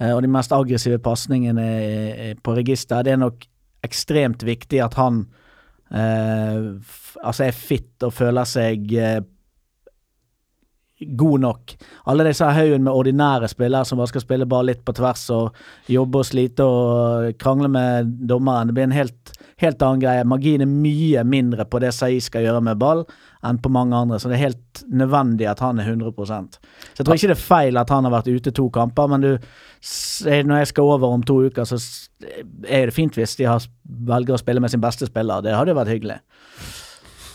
og 0.00 0.22
de 0.24 0.28
mest 0.32 0.52
aggressive 0.56 0.96
pasningene 1.04 2.36
på 2.40 2.54
register. 2.56 3.02
Det 3.04 3.12
er 3.12 3.20
nok 3.20 3.44
ekstremt 3.84 4.44
viktig 4.44 4.80
at 4.84 4.96
han 5.00 5.24
eh, 5.92 6.72
altså 7.22 7.46
er 7.46 7.56
fit 7.56 8.06
og 8.06 8.14
føler 8.16 8.48
seg 8.48 8.94
eh, 8.96 9.20
god 11.16 11.40
nok. 11.40 11.74
Alle 12.12 12.26
disse 12.28 12.44
haugen 12.44 12.84
med 12.84 12.92
ordinære 12.92 13.48
spillere 13.48 13.88
som 13.88 14.00
bare 14.00 14.12
skal 14.12 14.24
spille 14.24 14.48
bare 14.48 14.68
litt 14.68 14.82
på 14.84 14.94
tvers 14.96 15.22
og 15.32 15.56
jobbe 15.88 16.20
og 16.20 16.28
slite 16.28 16.66
og 16.66 17.30
krangle 17.40 17.70
med 17.72 18.10
dommeren. 18.28 18.68
Det 18.68 18.76
blir 18.76 18.88
en 18.90 18.98
helt, 18.98 19.32
helt 19.62 19.82
annen 19.86 20.02
greie. 20.02 20.26
Magien 20.28 20.64
er 20.64 20.68
mye 20.68 21.24
mindre 21.24 21.64
på 21.64 21.80
det 21.80 21.94
Sai 21.96 22.20
skal 22.20 22.44
gjøre 22.44 22.60
med 22.68 22.80
ball, 22.82 23.06
enn 23.46 23.58
på 23.64 23.70
mange 23.72 23.96
andre, 23.96 24.18
så 24.20 24.28
det 24.28 24.36
er 24.36 24.42
helt 24.50 24.82
nødvendig 24.92 25.46
at 25.48 25.62
han 25.64 25.78
er 25.80 25.86
100% 25.94 26.58
Så 26.60 27.00
jeg 27.00 27.06
tror 27.06 27.14
ikke 27.16 27.30
det 27.30 27.36
er 27.38 27.40
feil 27.46 27.78
at 27.80 27.88
han 27.94 28.04
har 28.04 28.12
vært 28.18 28.28
ute 28.28 28.52
to 28.52 28.66
kamper, 28.74 29.08
men 29.08 29.24
du, 29.24 29.30
når 30.44 30.58
jeg 30.60 30.70
skal 30.74 30.90
over 30.92 31.14
om 31.16 31.22
to 31.24 31.38
uker, 31.48 31.64
så 31.64 31.78
er 32.68 32.90
det 32.90 32.94
fint 32.96 33.16
hvis 33.16 33.38
de 33.40 33.48
har, 33.48 33.64
velger 33.88 34.36
å 34.36 34.42
spille 34.42 34.60
med 34.60 34.70
sin 34.74 34.82
beste 34.84 35.08
spiller. 35.08 35.40
Det 35.46 35.56
hadde 35.56 35.72
jo 35.72 35.78
vært 35.80 35.94
hyggelig. 35.94 36.18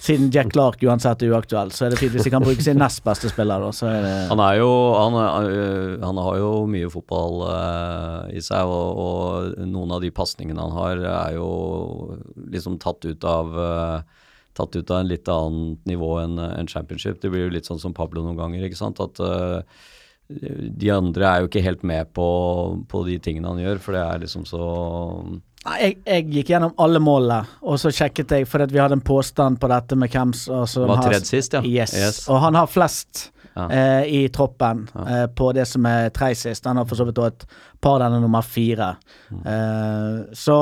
Siden 0.05 0.27
Jack 0.29 0.51
Clark 0.53 0.83
uansett 0.85 1.23
er 1.25 1.31
uaktuell, 1.33 1.71
så 1.73 1.87
er 1.87 1.95
det 1.95 1.97
fint 1.97 2.13
hvis 2.13 2.27
de 2.27 2.29
kan 2.29 2.43
bruke 2.45 2.61
sin 2.61 2.77
nest 2.77 3.01
beste 3.01 3.31
spiller. 3.31 3.63
Da, 3.63 3.71
så 3.73 3.87
er 3.89 4.03
det 4.05 4.11
Han 4.29 4.41
er 4.45 4.59
jo 4.59 4.67
Han, 4.93 5.15
er- 5.17 6.03
han 6.05 6.19
har 6.21 6.37
jo 6.37 6.51
mye 6.69 6.91
fotball 6.93 7.39
uh, 7.41 8.29
i 8.29 8.43
seg, 8.45 8.69
og, 8.69 9.01
og 9.01 9.65
noen 9.65 9.95
av 9.97 10.03
de 10.05 10.11
pasningene 10.13 10.61
han 10.61 10.75
har, 10.77 11.01
er 11.31 11.39
jo 11.39 11.49
liksom 12.53 12.77
tatt 12.83 13.01
ut 13.09 13.25
av 13.25 13.57
eh, 13.57 14.21
Tatt 14.55 14.75
ut 14.75 14.91
av 14.91 15.01
en 15.03 15.09
litt 15.11 15.27
annet 15.31 15.85
nivå 15.89 16.13
enn 16.23 16.39
en 16.39 16.67
championship. 16.71 17.19
Det 17.21 17.29
blir 17.33 17.45
jo 17.47 17.53
litt 17.57 17.67
sånn 17.67 17.81
som 17.81 17.93
Pablo 17.93 18.23
noen 18.23 18.39
ganger, 18.39 18.63
ikke 18.67 18.79
sant. 18.79 19.01
At 19.03 19.19
uh, 19.19 19.59
de 20.25 20.89
andre 20.89 21.27
er 21.27 21.41
jo 21.43 21.49
ikke 21.51 21.61
helt 21.65 21.83
med 21.85 22.13
på, 22.15 22.27
på 22.89 23.03
de 23.05 23.19
tingene 23.21 23.51
han 23.51 23.59
gjør, 23.61 23.81
for 23.83 23.93
det 23.97 24.01
er 24.01 24.23
liksom 24.23 24.47
så 24.49 24.61
Jeg, 25.77 25.99
jeg 26.05 26.25
gikk 26.33 26.49
gjennom 26.53 26.73
alle 26.81 27.01
målene, 27.03 27.45
og 27.61 27.77
så 27.81 27.91
sjekket 27.93 28.33
jeg, 28.33 28.47
fordi 28.49 28.73
vi 28.73 28.81
hadde 28.81 28.97
en 28.97 29.05
påstand 29.05 29.59
på 29.61 29.69
dette 29.69 29.97
med 29.97 30.09
hvem 30.13 30.33
som 30.33 30.65
som 30.69 30.87
Var 30.89 31.03
tredd 31.05 31.27
sist, 31.29 31.53
ja. 31.53 31.61
Yes. 31.65 31.93
Yes. 31.93 32.23
Og 32.29 32.41
han 32.41 32.57
har 32.57 32.71
flest 32.71 33.31
Ja. 33.55 33.69
eh, 33.71 34.03
i 34.11 34.23
troppen 34.33 34.87
eh, 35.07 35.27
på 35.31 35.51
det 35.55 35.63
som 35.69 35.85
er 35.87 36.09
tredje 36.09 36.41
sist. 36.41 36.65
Han 36.65 36.77
har 36.81 36.85
for 36.89 36.99
så 36.99 37.05
vidt 37.07 37.21
òg 37.21 37.27
et 37.29 37.45
par 37.79 38.01
denne 38.01 38.17
nummer 38.19 38.41
fire. 38.43 38.95
Mm. 39.31 39.45
Eh, 39.45 40.17
så 40.35 40.57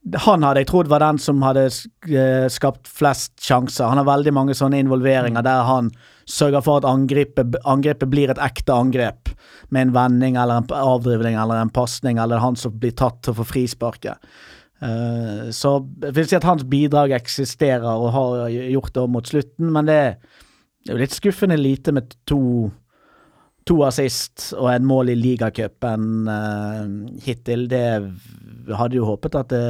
han 0.00 0.42
hadde 0.42 0.62
jeg 0.62 0.70
trodd 0.70 0.88
var 0.88 1.02
den 1.04 1.18
som 1.20 1.42
hadde 1.44 1.66
eh, 1.68 2.46
skapt 2.48 2.88
flest 2.88 3.34
sjanser. 3.44 3.90
Han 3.90 4.00
har 4.00 4.08
veldig 4.08 4.32
mange 4.32 4.54
sånne 4.56 4.78
Mm. 4.80 4.86
involveringer 4.86 5.42
der 5.44 5.64
han 5.68 5.90
sørger 6.26 6.62
for 6.64 6.80
at 6.80 6.88
angrepet, 6.88 7.56
angrepet 7.64 8.08
blir 8.08 8.30
et 8.30 8.38
ekte 8.40 8.72
angrep. 8.72 9.28
Med 9.68 9.88
en 9.88 9.92
vending 9.92 10.36
eller 10.36 10.62
en 10.62 10.66
avdrivning 10.66 11.36
eller 11.36 11.60
en 11.60 11.70
pasning, 11.70 12.18
eller 12.18 12.38
han 12.38 12.56
som 12.56 12.72
blir 12.72 12.92
tatt 12.96 13.22
til 13.22 13.34
å 13.34 13.42
få 13.42 13.44
frisparket. 13.44 14.16
Uh, 14.80 15.50
så 15.52 15.84
jeg 16.00 16.14
vil 16.16 16.26
si 16.26 16.36
at 16.36 16.46
hans 16.48 16.64
bidrag 16.64 17.12
eksisterer 17.12 17.84
og 17.84 18.14
har 18.14 18.48
gjort 18.48 18.94
det 18.94 19.08
mot 19.12 19.26
slutten, 19.26 19.70
men 19.70 19.84
det, 19.84 20.16
det 20.86 20.94
er 20.94 20.96
jo 20.96 21.02
litt 21.02 21.12
skuffende 21.12 21.58
lite 21.60 21.92
med 21.92 22.14
to 22.24 22.70
To 23.68 23.82
assist 23.84 24.50
og 24.56 24.70
en 24.72 24.88
mål 24.88 25.12
i 25.12 25.18
ligacupen 25.18 26.26
uh, 26.30 26.84
hittil. 27.24 27.66
Det 27.70 27.84
hadde 28.76 28.98
jo 28.98 29.08
håpet 29.08 29.40
at 29.42 29.52
det 29.52 29.64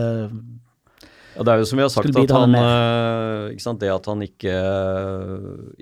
Ja, 1.36 1.44
det 1.46 1.52
er 1.52 1.60
jo 1.62 1.66
som 1.70 1.78
vi 1.78 1.84
har 1.84 1.92
sagt, 1.94 2.16
at 2.18 2.32
han, 2.34 2.54
eh, 2.58 3.58
sant, 3.62 3.78
det 3.80 3.88
at 3.88 4.06
han 4.10 4.20
ikke, 4.24 4.54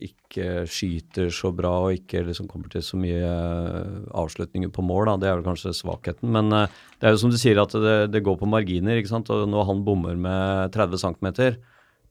ikke 0.04 0.48
skyter 0.68 1.32
så 1.34 1.50
bra 1.56 1.72
og 1.86 1.96
ikke 1.96 2.20
liksom 2.26 2.50
kommer 2.50 2.68
til 2.70 2.84
så 2.84 3.00
mye 3.00 3.16
eh, 3.24 3.96
avslutninger 4.12 4.68
på 4.70 4.84
mål, 4.84 5.08
da, 5.08 5.14
det 5.16 5.30
er 5.30 5.38
vel 5.38 5.46
kanskje 5.48 5.72
svakheten. 5.74 6.28
Men 6.36 6.52
det 6.52 7.08
er 7.08 7.16
jo 7.16 7.22
som 7.24 7.32
du 7.32 7.38
sier 7.40 7.58
at 7.64 7.72
det, 7.72 7.96
det 8.12 8.22
går 8.28 8.36
på 8.38 8.50
marginer. 8.50 9.00
ikke 9.00 9.14
sant, 9.14 9.32
og 9.34 9.48
Når 9.48 9.66
han 9.72 9.82
bommer 9.88 10.20
med 10.20 10.76
30 10.76 11.00
cm, 11.00 11.32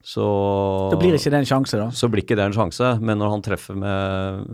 så 0.04 0.24
Da 0.92 0.96
blir 1.00 1.16
ikke 1.18 1.32
det 1.34 1.40
en 1.42 1.48
sjanse, 1.48 1.78
da. 1.80 1.88
så 1.90 2.08
blir 2.08 2.22
ikke 2.22 2.36
det 2.38 2.44
en 2.48 2.54
sjanse, 2.54 2.92
men 3.02 3.18
når 3.20 3.32
han 3.34 3.42
treffer 3.44 3.76
med 3.76 4.44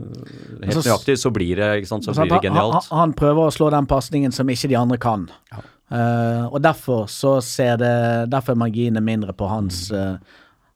helt 0.65 0.71
Altså, 0.71 0.89
nøyaktig, 0.89 1.19
så 1.21 1.31
blir 1.35 1.61
det 1.61 1.69
ikke 1.83 1.91
sant, 1.91 2.07
så 2.07 2.15
Sant? 2.17 2.31
blir 2.31 2.41
det 2.41 2.49
genialt. 2.49 2.89
han, 2.89 2.99
han 2.99 3.13
prøver 3.19 3.51
å 3.51 3.55
slå 3.55 3.69
den 3.75 3.87
pasningen 3.91 4.33
som 4.35 4.49
ikke 4.51 4.71
de 4.73 4.79
andre 4.81 4.99
kan. 4.99 5.29
Eh, 5.55 6.47
og 6.49 6.59
derfor 6.65 7.05
så 7.13 7.37
ser 7.45 7.77
det 7.77 7.93
Derfor 8.33 8.55
er 8.55 8.63
marginene 8.65 9.03
mindre 9.05 9.35
på 9.37 9.47
hans 9.51 9.91
uh, 9.93 10.17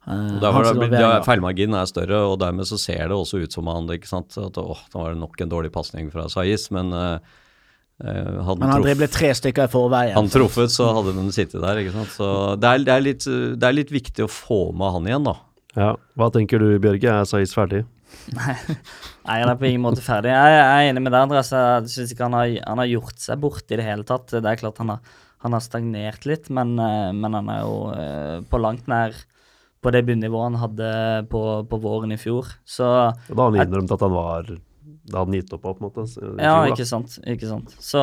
feilmarginen 0.04 1.74
er 1.80 1.88
større, 1.88 2.20
og 2.28 2.38
dermed 2.40 2.68
så 2.68 2.78
ser 2.80 3.08
det 3.08 3.16
også 3.16 3.42
ut 3.42 3.52
som 3.52 3.66
han 3.72 3.88
ikke 3.92 4.08
sant, 4.08 4.36
at 4.40 4.60
åh, 4.60 4.84
det 4.92 5.00
var 5.00 5.16
nok 5.18 5.40
en 5.40 5.52
dårlig 5.52 5.72
pasning 5.74 6.12
fra 6.12 6.28
Saiz, 6.32 6.70
men 6.72 6.92
hadde 6.92 7.18
Men 7.98 8.44
han 8.46 8.58
truff- 8.78 8.84
dribler 8.86 9.10
tre 9.10 9.32
stykker 9.34 9.66
i 9.66 9.72
forveien. 9.72 10.14
han 10.14 10.28
truffet, 10.30 10.70
så 10.70 10.86
hadde 10.94 11.16
den 11.16 11.32
sittet 11.34 11.60
der. 11.64 11.80
ikke 11.82 11.92
sant? 11.96 12.12
Så 12.14 12.28
det 12.60 12.68
er, 12.70 12.84
det, 12.86 12.94
er 12.94 13.02
litt, 13.04 13.24
det 13.58 13.66
er 13.66 13.74
litt 13.74 13.90
viktig 13.90 14.26
å 14.26 14.30
få 14.30 14.60
med 14.76 14.92
han 14.94 15.08
igjen, 15.10 15.24
da. 15.26 15.34
Ja. 15.78 15.92
Hva 16.18 16.28
tenker 16.34 16.62
du, 16.62 16.68
Bjørge? 16.82 17.10
Er 17.22 17.26
Saiz 17.28 17.54
ferdig? 17.54 17.84
Nei, 18.32 18.54
han 19.42 19.50
er 19.50 19.58
på 19.60 19.66
ingen 19.68 19.82
måte 19.84 20.02
ferdig. 20.04 20.30
Jeg, 20.32 20.52
jeg 20.56 20.68
er 20.68 20.90
enig 20.92 21.02
med 21.04 21.12
deg, 21.12 21.24
Andreas. 21.26 21.50
Jeg 21.52 21.90
syns 21.92 22.12
ikke 22.14 22.26
han 22.28 22.36
har, 22.38 22.52
han 22.70 22.80
har 22.82 22.88
gjort 22.94 23.18
seg 23.20 23.40
bort 23.42 23.74
i 23.74 23.78
det 23.80 23.84
hele 23.86 24.06
tatt. 24.08 24.30
Det 24.32 24.46
er 24.48 24.60
klart 24.62 24.78
han 24.82 24.94
har, 24.94 25.02
han 25.44 25.56
har 25.58 25.64
stagnert 25.64 26.24
litt, 26.28 26.48
men, 26.54 26.76
eh, 26.82 27.10
men 27.18 27.36
han 27.36 27.50
er 27.52 27.60
jo 27.66 27.74
eh, 27.94 28.38
på 28.48 28.62
langt 28.62 28.88
nær 28.90 29.16
på 29.84 29.92
det 29.94 30.00
bunnivået 30.08 30.48
han 30.48 30.56
hadde 30.62 30.88
på, 31.30 31.42
på 31.70 31.78
våren 31.84 32.14
i 32.14 32.18
fjor. 32.18 32.48
Så 32.66 32.86
Da 33.28 33.36
har 33.38 33.52
han 33.52 33.60
innrømt 33.62 33.92
at 33.94 34.02
han 34.02 34.14
var 34.16 34.48
Da 35.10 35.18
hadde 35.22 35.30
han 35.32 35.38
gitt 35.40 35.52
opp 35.56 35.62
på, 35.66 35.74
på 35.78 35.84
en 35.84 35.88
måte. 35.90 36.06
i 36.06 36.44
Ja, 36.44 36.54
fjor, 36.62 36.72
ikke 36.74 36.86
sant. 36.88 37.18
Ikke 37.26 37.48
sant. 37.50 37.74
Så, 37.82 38.02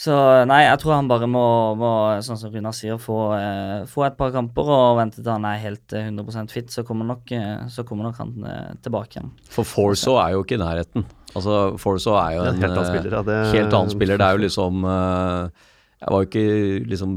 så 0.00 0.14
nei, 0.48 0.62
jeg 0.64 0.78
tror 0.80 0.94
han 0.96 1.08
bare 1.10 1.26
må, 1.28 1.42
må 1.76 1.90
sånn 2.24 2.38
som 2.40 2.52
Runar 2.54 2.72
sier, 2.76 2.96
få, 3.02 3.16
eh, 3.36 3.82
få 3.90 4.06
et 4.06 4.16
par 4.16 4.30
kamper 4.32 4.70
og 4.72 4.96
vente 5.00 5.18
til 5.20 5.28
han 5.28 5.44
er 5.50 5.58
helt 5.60 5.92
eh, 5.98 6.06
100 6.08 6.48
fit, 6.52 6.70
så 6.72 6.84
kommer 6.88 7.04
nok, 7.10 7.32
eh, 7.36 7.66
så 7.68 7.84
kommer 7.84 8.08
nok 8.08 8.20
han 8.22 8.32
eh, 8.48 8.70
tilbake 8.86 9.18
igjen. 9.18 9.32
For 9.52 9.68
Forso 9.68 10.16
er 10.22 10.36
jo 10.38 10.44
ikke 10.46 10.56
i 10.56 10.62
nærheten. 10.62 11.04
Altså, 11.34 11.58
Forso 11.78 12.14
er 12.18 12.38
jo 12.38 12.46
en 12.46 12.54
en 12.54 12.62
helt 12.64 12.72
annen 12.72 12.86
eh, 12.86 12.94
spiller, 12.94 13.18
ja, 13.18 13.22
det- 13.28 13.52
helt 13.58 13.76
annen 13.76 13.92
spiller. 13.92 14.16
Det 14.22 14.26
er 14.30 14.38
jo 14.38 14.44
liksom 14.46 14.84
eh, 14.88 15.66
Jeg 16.00 16.08
var 16.14 16.22
jo 16.24 16.28
ikke 16.30 16.88
liksom 16.88 17.14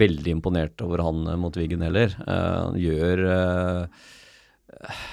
veldig 0.00 0.32
imponert 0.34 0.82
over 0.82 1.04
han 1.06 1.20
eh, 1.30 1.36
mot 1.38 1.54
Wiggen 1.60 1.84
heller. 1.86 2.16
Eh, 2.26 2.54
han 2.64 2.74
gjør 2.82 3.22
eh, 3.30 4.06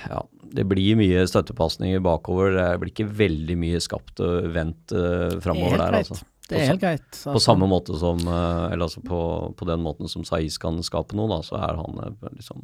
Ja, 0.10 0.22
det 0.56 0.66
blir 0.70 0.98
mye 1.00 1.26
støttepasninger 1.30 2.04
bakover. 2.06 2.54
Det 2.54 2.70
blir 2.82 2.94
ikke 2.94 3.10
veldig 3.18 3.58
mye 3.60 3.82
skapt 3.84 4.22
og 4.24 4.50
vendt 4.56 4.94
uh, 4.94 5.36
framover 5.44 5.80
er 5.80 5.84
der, 5.84 6.02
altså. 6.04 6.22
Det 6.46 6.60
er 6.60 6.68
helt 6.70 6.82
greit. 6.84 7.08
På 7.10 7.32
Altså, 7.34 7.46
samme 7.48 7.66
måte 7.66 7.96
som 7.98 8.20
eh, 8.22 8.66
Eller 8.70 8.86
altså 8.86 9.02
på, 9.02 9.20
på 9.58 9.66
den 9.66 9.82
måten 9.82 10.06
som 10.06 10.22
Saiz 10.28 10.60
kan 10.62 10.78
skape 10.86 11.18
noe, 11.18 11.26
da, 11.32 11.40
så 11.42 11.58
er 11.58 11.80
han 11.80 12.02
eh, 12.04 12.28
liksom 12.36 12.60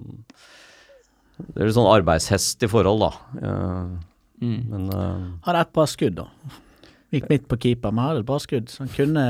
Det 1.39 1.55
er 1.55 1.65
litt 1.65 1.77
sånn 1.79 1.89
arbeidshest 1.89 2.61
i 2.61 2.69
forhold, 2.69 3.07
da. 3.07 3.47
Mm. 4.41 4.59
Men 4.69 4.85
uh, 4.93 5.23
Hadde 5.47 5.63
et 5.65 5.73
bra 5.73 5.87
skudd, 5.89 6.19
da. 6.19 6.27
Gikk 7.11 7.25
midt 7.31 7.49
på 7.49 7.57
keeper, 7.65 7.93
men 7.93 8.05
hadde 8.05 8.21
et 8.21 8.29
bra 8.29 8.37
skudd. 8.41 8.69
Så 8.69 8.83
han 8.83 8.93
kunne 8.93 9.25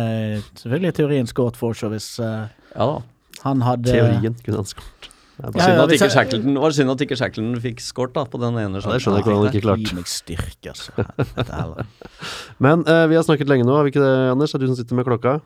selvfølgelig 0.60 0.92
i 0.92 0.98
teorien 1.00 1.32
skåret 1.32 1.60
seg 1.80 1.96
hvis 1.96 2.10
uh, 2.20 2.52
ja 2.76 2.90
da. 2.92 3.00
han 3.46 3.64
hadde 3.66 3.96
Teorien 3.96 4.36
kunne 4.44 4.62
han 4.62 4.70
skåret. 4.70 5.12
Det 5.42 5.62
Ja, 5.62 5.66
Synd 5.66 5.78
ja, 5.78 5.86
at 5.86 5.96
ikke 5.98 6.10
Shackleton 6.14 6.60
var 6.62 6.76
synd 6.78 6.94
at 6.94 7.06
ikke 7.06 7.18
Shackleton 7.20 7.56
fikk 7.64 7.82
skåret 7.84 8.30
på 8.32 8.42
den 8.42 8.60
ene 8.62 8.82
Ja, 8.82 8.94
det 8.94 9.02
skjønner 9.02 9.20
jeg 9.20 9.26
ikke 9.26 9.32
hvordan 9.32 9.42
han 9.42 9.56
ikke 9.56 9.66
klarte. 9.66 10.06
Styrke, 10.12 10.76
altså. 10.76 11.88
Men 12.66 12.86
eh, 12.86 13.08
vi 13.12 13.18
har 13.18 13.26
snakket 13.26 13.50
lenge 13.50 13.66
nå, 13.66 13.74
har 13.76 13.88
vi 13.88 13.96
ikke 13.96 14.04
det, 14.04 14.14
Anders? 14.36 14.54
Det 14.54 14.62
er 14.62 14.66
du 14.66 14.72
som 14.72 14.80
sitter 14.80 15.00
med 15.00 15.10
klokka. 15.10 15.39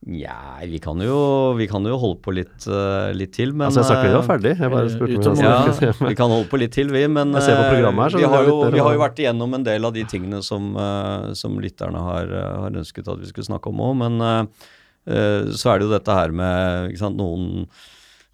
Nja, 0.00 0.56
vi 0.64 0.80
vi 0.80 1.66
kan 1.68 1.84
jo 1.84 1.96
holde 2.00 2.20
på 2.24 2.32
litt, 2.32 2.64
uh, 2.64 3.12
litt 3.12 3.34
til, 3.36 3.52
men 3.52 3.66
altså, 3.66 3.82
jeg 3.82 3.88
sa 3.90 3.96
ikke 3.98 4.08
vi 4.08 4.14
var 4.14 4.22
eh, 4.22 4.28
ferdig. 4.30 4.52
Jeg 4.56 4.72
bare 4.72 4.88
spurte 4.88 5.28
om 5.28 5.36
vi. 5.36 5.44
Ja, 5.44 5.92
vi 6.08 6.14
kan 6.16 6.32
holde 6.32 6.48
på 6.48 6.60
litt 6.62 6.72
til, 6.72 6.88
vi. 6.88 7.02
Men 7.04 7.34
Jeg 7.36 7.44
ser 7.44 7.58
på 7.58 7.66
eh, 7.66 7.72
programmet 7.74 8.06
her, 8.06 8.14
så 8.14 8.22
vi, 8.22 8.30
har 8.32 8.48
jo, 8.48 8.54
vi 8.72 8.80
har 8.80 8.96
jo 8.96 9.02
vært 9.02 9.20
igjennom 9.20 9.58
en 9.58 9.66
del 9.66 9.84
av 9.84 9.92
de 9.92 10.06
tingene 10.08 10.40
som, 10.40 10.72
uh, 10.72 11.36
som 11.36 11.60
lytterne 11.60 12.00
har, 12.00 12.32
eh, 12.32 12.56
har 12.64 12.80
ønsket 12.80 13.12
at 13.12 13.20
vi 13.20 13.28
skulle 13.28 13.50
snakke 13.50 13.68
om 13.68 13.84
òg. 13.84 13.92
Men 14.00 14.16
uh, 14.24 14.72
eh, 15.04 15.52
så 15.52 15.74
er 15.74 15.82
det 15.82 15.90
jo 15.90 15.92
dette 15.92 16.16
her 16.16 16.32
med 16.32 16.94
ikke 16.94 17.02
sant, 17.04 17.20
Noen, 17.20 17.68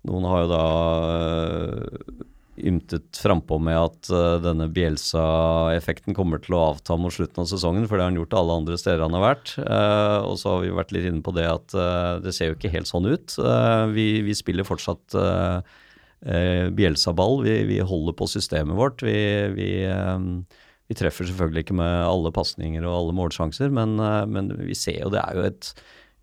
noen 0.07 0.27
har 0.31 0.45
jo 0.45 0.51
da 0.51 0.65
eh, 1.11 2.25
ymtet 2.71 3.19
frampå 3.21 3.59
med 3.63 3.77
at 3.79 4.11
eh, 4.15 4.37
denne 4.45 4.69
Bielsa-effekten 4.73 6.17
kommer 6.17 6.41
til 6.43 6.57
å 6.57 6.63
avta 6.73 6.97
mot 7.01 7.15
slutten 7.15 7.43
av 7.43 7.51
sesongen, 7.51 7.89
for 7.89 7.99
det 7.99 8.07
har 8.07 8.13
han 8.13 8.21
gjort 8.21 8.37
alle 8.39 8.61
andre 8.63 8.79
steder 8.81 9.05
han 9.05 9.17
har 9.19 9.25
vært. 9.25 9.57
Eh, 9.63 10.19
og 10.27 10.39
så 10.41 10.55
har 10.55 10.63
vi 10.65 10.77
vært 10.77 10.95
litt 10.97 11.09
inne 11.11 11.25
på 11.27 11.35
det 11.37 11.49
at 11.51 11.77
det 12.25 12.35
ser 12.37 12.53
jo 12.53 12.59
ikke 12.59 12.73
helt 12.73 12.91
sånn 12.91 13.09
ut. 13.11 13.37
Vi, 13.97 14.07
vi 14.27 14.37
spiller 14.39 14.67
fortsatt 14.67 15.19
Bielsa-ball. 16.77 17.43
Vi, 17.45 17.59
vi 17.69 17.83
holder 17.85 18.17
på 18.17 18.31
systemet 18.31 18.79
vårt. 18.79 19.05
Vi, 19.05 19.19
vi, 19.55 19.69
vi 20.89 20.97
treffer 20.99 21.29
selvfølgelig 21.29 21.67
ikke 21.67 21.79
med 21.83 21.99
alle 22.07 22.33
pasninger 22.35 22.87
og 22.87 22.97
alle 23.03 23.19
målsjanser, 23.21 23.75
men, 23.75 23.99
men 24.33 24.51
vi 24.63 24.79
ser 24.79 25.03
jo 25.03 25.13
det 25.13 25.23
er 25.23 25.39
jo 25.39 25.47
et 25.51 25.71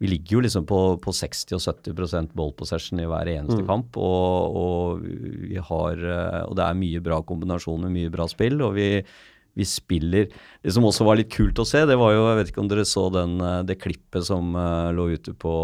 vi 0.01 0.09
ligger 0.09 0.37
jo 0.37 0.41
liksom 0.43 0.65
på, 0.67 0.79
på 0.99 1.13
60 1.15 1.55
og 1.55 1.61
70 1.63 2.33
ball 2.35 2.51
possession 2.57 2.99
i 2.99 3.05
hver 3.07 3.29
eneste 3.37 3.61
kamp. 3.67 3.95
Og, 3.95 4.57
og, 4.59 5.05
vi 5.05 5.59
har, 5.61 6.01
eh, 6.01 6.41
og 6.47 6.57
det 6.59 6.65
er 6.65 6.79
mye 6.79 7.03
bra 7.03 7.21
kombinasjoner, 7.23 7.93
mye 7.93 8.11
bra 8.11 8.27
spill. 8.27 8.59
Og 8.65 8.73
vi, 8.75 8.87
vi 9.53 9.67
spiller 9.69 10.27
Det 10.63 10.73
som 10.73 10.85
også 10.89 11.05
var 11.07 11.19
litt 11.19 11.31
kult 11.31 11.61
å 11.61 11.67
se, 11.67 11.85
det 11.85 11.97
var 11.99 12.15
jo 12.15 12.25
Jeg 12.25 12.39
vet 12.39 12.51
ikke 12.51 12.63
om 12.63 12.71
dere 12.71 12.85
så 12.89 13.05
den, 13.13 13.37
eh, 13.39 13.61
det 13.69 13.79
klippet 13.79 14.27
som 14.27 14.55
eh, 14.57 14.89
lå 14.97 15.11
ute 15.13 15.35
på 15.37 15.55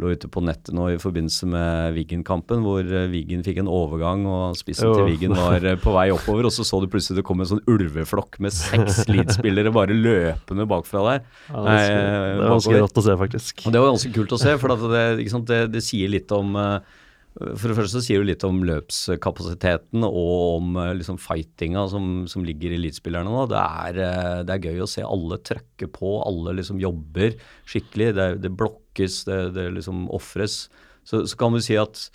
lå 0.00 0.10
ute 0.10 0.28
på 0.30 0.42
nettet 0.42 0.74
nå 0.74 0.88
i 0.90 0.98
forbindelse 0.98 1.46
med 1.46 1.94
Wiggen-kampen, 1.94 2.64
hvor 2.66 2.82
eh, 2.82 3.06
Wiggen 3.12 3.44
fikk 3.46 3.60
en 3.62 3.70
overgang, 3.70 4.24
og 4.26 4.56
spissen 4.58 4.90
til 4.90 5.06
Wiggen 5.06 5.36
var 5.38 5.62
eh, 5.62 5.78
på 5.80 5.94
vei 5.94 6.08
oppover, 6.14 6.48
og 6.48 6.54
så 6.54 6.66
så 6.66 6.80
du 6.82 6.88
plutselig 6.90 7.20
det 7.20 7.26
kom 7.28 7.44
en 7.44 7.50
sånn 7.52 7.62
ulveflokk 7.70 8.40
med 8.42 8.54
seks 8.56 9.04
Leeds-spillere 9.12 9.70
bare 9.74 9.94
løpende 9.94 10.66
bakfra 10.70 11.04
der. 11.06 11.22
Ja, 11.52 11.62
det, 11.68 11.78
er, 11.78 11.94
det 11.94 12.42
var 12.42 12.56
ganske 12.56 12.82
rått 12.82 13.00
å 13.00 13.06
se, 13.06 13.16
faktisk. 13.22 13.64
Og 13.64 13.76
Det 13.76 13.84
var 13.84 13.94
ganske 13.94 14.12
kult 14.18 14.34
å 14.34 14.42
se, 14.42 14.58
for 14.58 14.74
det, 14.90 15.06
det, 15.52 15.62
det 15.76 15.84
sier 15.86 16.10
litt 16.10 16.34
om 16.34 16.58
eh, 16.58 17.00
For 17.34 17.66
det 17.66 17.74
første 17.74 17.98
så 17.98 18.04
sier 18.06 18.22
du 18.22 18.28
litt 18.28 18.44
om 18.46 18.60
løpskapasiteten 18.62 20.04
og 20.06 20.34
om 20.60 20.76
eh, 20.78 20.92
liksom 21.00 21.16
fightinga 21.18 21.82
som, 21.90 22.04
som 22.30 22.44
ligger 22.46 22.70
i 22.70 22.78
elitespillerne 22.78 23.26
nå. 23.26 23.46
Det 23.50 23.58
er, 23.58 23.98
eh, 24.04 24.42
det 24.46 24.54
er 24.54 24.68
gøy 24.70 24.84
å 24.84 24.90
se 24.90 25.02
alle 25.02 25.40
trøkke 25.42 25.88
på, 25.90 26.12
alle 26.22 26.54
liksom 26.60 26.78
jobber 26.82 27.34
skikkelig. 27.66 28.12
Det, 28.14 28.28
det 28.44 28.52
blokkes, 28.54 29.24
det, 29.26 29.40
det 29.56 29.66
liksom 29.80 30.06
ofres. 30.14 30.68
Så, 31.02 31.24
så 31.26 31.40
kan 31.40 31.56
vi 31.56 31.64
si 31.66 31.78
at 31.80 32.06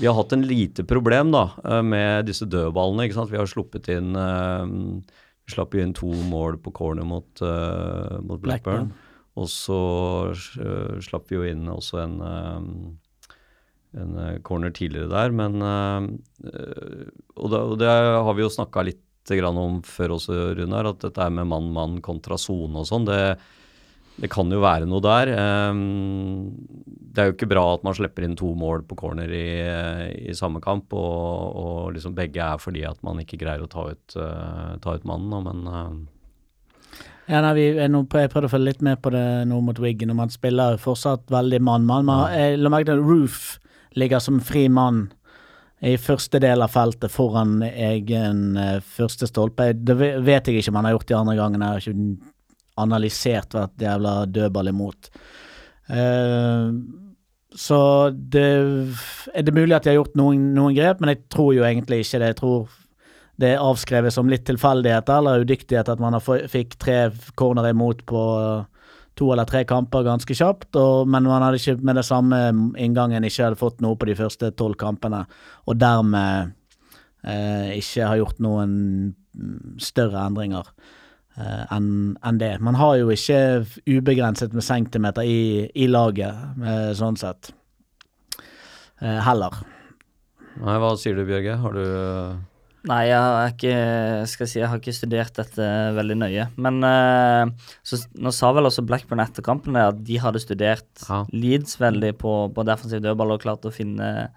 vi 0.00 0.10
har 0.10 0.18
hatt 0.18 0.34
en 0.34 0.44
lite 0.44 0.82
problem 0.84 1.30
da, 1.36 1.46
eh, 1.62 1.86
med 1.86 2.26
disse 2.26 2.50
dødballene. 2.50 3.06
ikke 3.06 3.20
sant? 3.20 3.30
Vi 3.30 3.38
har 3.38 3.50
sluppet 3.50 3.86
inn 3.94 4.18
Vi 4.18 5.54
slapp 5.54 5.78
inn 5.78 5.94
to 5.94 6.10
mål 6.26 6.58
på 6.58 6.74
corner 6.74 7.06
mot, 7.06 7.30
mot 7.38 8.42
Blackburn. 8.42 8.90
Blackburn. 8.90 8.94
Og 9.38 9.46
så 9.52 9.80
slapp 11.06 11.30
vi 11.30 11.36
jo 11.36 11.44
inn 11.46 11.68
også 11.70 12.00
en, 12.02 12.14
en 14.00 14.16
øh, 14.20 14.38
corner 14.44 14.72
tidligere 14.74 15.10
der, 15.10 15.34
men 15.34 15.60
øh, 15.62 17.10
og, 17.36 17.50
det, 17.50 17.60
og 17.60 17.76
det 17.80 17.90
har 17.90 18.32
vi 18.36 18.44
jo 18.44 18.52
snakka 18.52 18.86
litt 18.86 19.02
grann 19.26 19.58
om 19.58 19.78
før 19.82 20.16
også, 20.20 20.54
Runar, 20.54 20.92
at 20.92 21.02
dette 21.02 21.28
med 21.34 21.48
mann-mann 21.50 22.00
kontra 22.04 22.38
sone 22.38 22.82
og 22.82 22.86
sånn, 22.86 23.08
det, 23.08 23.20
det 24.22 24.30
kan 24.30 24.52
jo 24.52 24.60
være 24.62 24.86
noe 24.86 25.02
der. 25.02 25.32
Ehm, 25.34 26.52
det 26.86 27.22
er 27.22 27.30
jo 27.30 27.34
ikke 27.34 27.48
bra 27.50 27.64
at 27.74 27.82
man 27.86 27.96
slipper 27.98 28.22
inn 28.22 28.36
to 28.38 28.52
mål 28.54 28.84
på 28.86 28.98
corner 29.00 29.32
i, 29.34 29.48
i 30.30 30.36
samme 30.36 30.62
kamp, 30.62 30.94
og, 30.94 31.58
og 31.58 31.96
liksom 31.96 32.14
begge 32.14 32.44
er 32.44 32.62
fordi 32.62 32.86
at 32.86 33.02
man 33.06 33.18
ikke 33.24 33.40
greier 33.42 33.66
å 33.66 33.70
ta 33.72 33.88
ut, 33.90 34.14
ta 34.14 34.94
ut 34.94 35.08
mannen, 35.10 35.50
men 35.50 36.06
Ja, 37.26 37.42
nei, 37.42 37.54
vi, 37.58 37.68
jeg, 37.74 38.06
prøvde 38.06 38.46
å 38.46 38.52
følge 38.52 38.70
litt 38.70 38.86
med 38.86 39.02
på 39.02 39.10
det 39.10 39.26
nå 39.50 39.58
mot 39.66 39.82
Wiggen, 39.82 40.14
og 40.14 40.22
man 40.22 40.30
spiller 40.30 40.78
fortsatt 40.78 41.26
veldig 41.34 41.64
mann-mann. 41.66 42.14
La 42.62 42.70
merke 42.70 42.92
til 42.92 43.02
Roof 43.02 43.56
ligger 43.96 44.20
som 44.22 44.40
fri 44.44 44.66
mann 44.68 45.06
i 45.84 45.96
første 46.00 46.40
del 46.40 46.64
av 46.64 46.72
feltet 46.72 47.12
foran 47.12 47.58
egen 47.66 48.56
eh, 48.60 48.78
første 48.80 49.28
stolpe. 49.28 49.70
Det 49.76 49.96
vet 49.96 50.48
jeg 50.48 50.60
ikke 50.60 50.72
om 50.72 50.80
han 50.80 50.88
har 50.88 50.96
gjort 50.96 51.10
de 51.10 51.18
andre 51.18 51.36
gangene. 51.36 51.66
Jeg 51.66 51.74
har 51.74 51.84
ikke 51.84 52.32
analysert 52.86 53.56
hvert 53.56 53.80
jævla 53.80 54.14
dødball 54.28 54.72
imot. 54.72 55.10
Uh, 55.86 56.72
så 57.56 57.78
det 58.12 58.46
er 59.32 59.44
det 59.46 59.54
mulig 59.54 59.76
at 59.76 59.86
de 59.86 59.92
har 59.92 60.00
gjort 60.00 60.16
noen, 60.18 60.50
noen 60.56 60.74
grep, 60.76 61.00
men 61.00 61.14
jeg 61.14 61.22
tror 61.32 61.54
jo 61.56 61.64
egentlig 61.64 62.02
ikke 62.04 62.20
det. 62.20 62.32
Jeg 62.34 62.38
tror 62.40 62.74
det 63.40 63.52
er 63.52 63.62
avskrevet 63.64 64.12
som 64.12 64.28
litt 64.32 64.46
tilfeldigheter 64.48 65.20
eller 65.20 65.44
udyktighet 65.44 65.88
at 65.92 66.02
man 66.02 66.18
fikk 66.20 66.76
tre 66.80 66.98
corner 67.36 67.68
imot 67.70 68.02
på 68.08 68.22
to 69.16 69.30
eller 69.32 69.48
tre 69.48 69.64
kamper 69.68 70.04
ganske 70.06 70.36
kjapt, 70.36 70.76
og, 70.76 71.08
men 71.08 71.26
man 71.28 71.44
hadde 71.44 71.60
ikke 71.60 71.86
med 71.86 71.98
det 71.98 72.06
samme 72.06 72.40
inngangen 72.80 73.24
ikke 73.26 73.48
hadde 73.48 73.60
fått 73.60 73.82
noe 73.84 73.96
på 73.98 74.08
de 74.10 74.16
første 74.18 74.52
tolv 74.58 74.78
kampene, 74.80 75.24
og 75.66 75.78
dermed 75.80 76.52
eh, 77.24 77.76
ikke 77.78 78.10
har 78.10 78.20
gjort 78.20 78.42
noen 78.44 78.74
større 79.82 80.24
endringer 80.28 80.68
eh, 81.36 81.64
enn 81.74 82.16
en 82.24 82.40
det. 82.40 82.56
Man 82.64 82.78
har 82.80 82.96
jo 83.00 83.12
ikke 83.12 83.38
ubegrenset 83.88 84.56
med 84.56 84.64
centimeter 84.64 85.24
i, 85.24 85.68
i 85.74 85.88
laget, 85.90 86.36
eh, 86.60 86.90
sånn 86.96 87.18
sett. 87.20 87.52
Eh, 89.00 89.20
heller. 89.24 89.56
Nei, 90.56 90.76
hva 90.80 90.94
sier 90.96 91.18
du, 91.18 91.26
Bjørge? 91.28 91.58
Har 91.60 91.76
du 91.76 91.84
Nei, 92.86 93.00
jeg 93.08 93.18
har 93.18 93.50
ikke 93.50 93.72
skal 94.30 94.44
jeg 94.44 94.50
si, 94.50 94.58
jeg 94.60 94.70
har 94.70 94.80
ikke 94.80 94.94
studert 94.94 95.38
dette 95.40 95.70
veldig 95.96 96.16
nøye. 96.20 96.44
Men 96.62 96.78
eh, 96.86 97.72
så, 97.86 97.98
nå 98.22 98.32
sa 98.34 98.52
vel 98.54 98.68
også 98.68 98.84
Blackburn 98.86 99.22
etter 99.24 99.44
kampen 99.46 99.78
at 99.80 99.98
de 100.06 100.20
hadde 100.22 100.42
studert 100.42 100.86
Ja. 101.08 101.24
Leeds 101.34 101.80
veldig 101.82 102.12
på, 102.20 102.36
på 102.54 102.66
defensiv 102.66 103.02
dødball 103.04 103.34
og 103.34 103.42
klart 103.42 103.66
å 103.66 103.74
finne, 103.74 104.30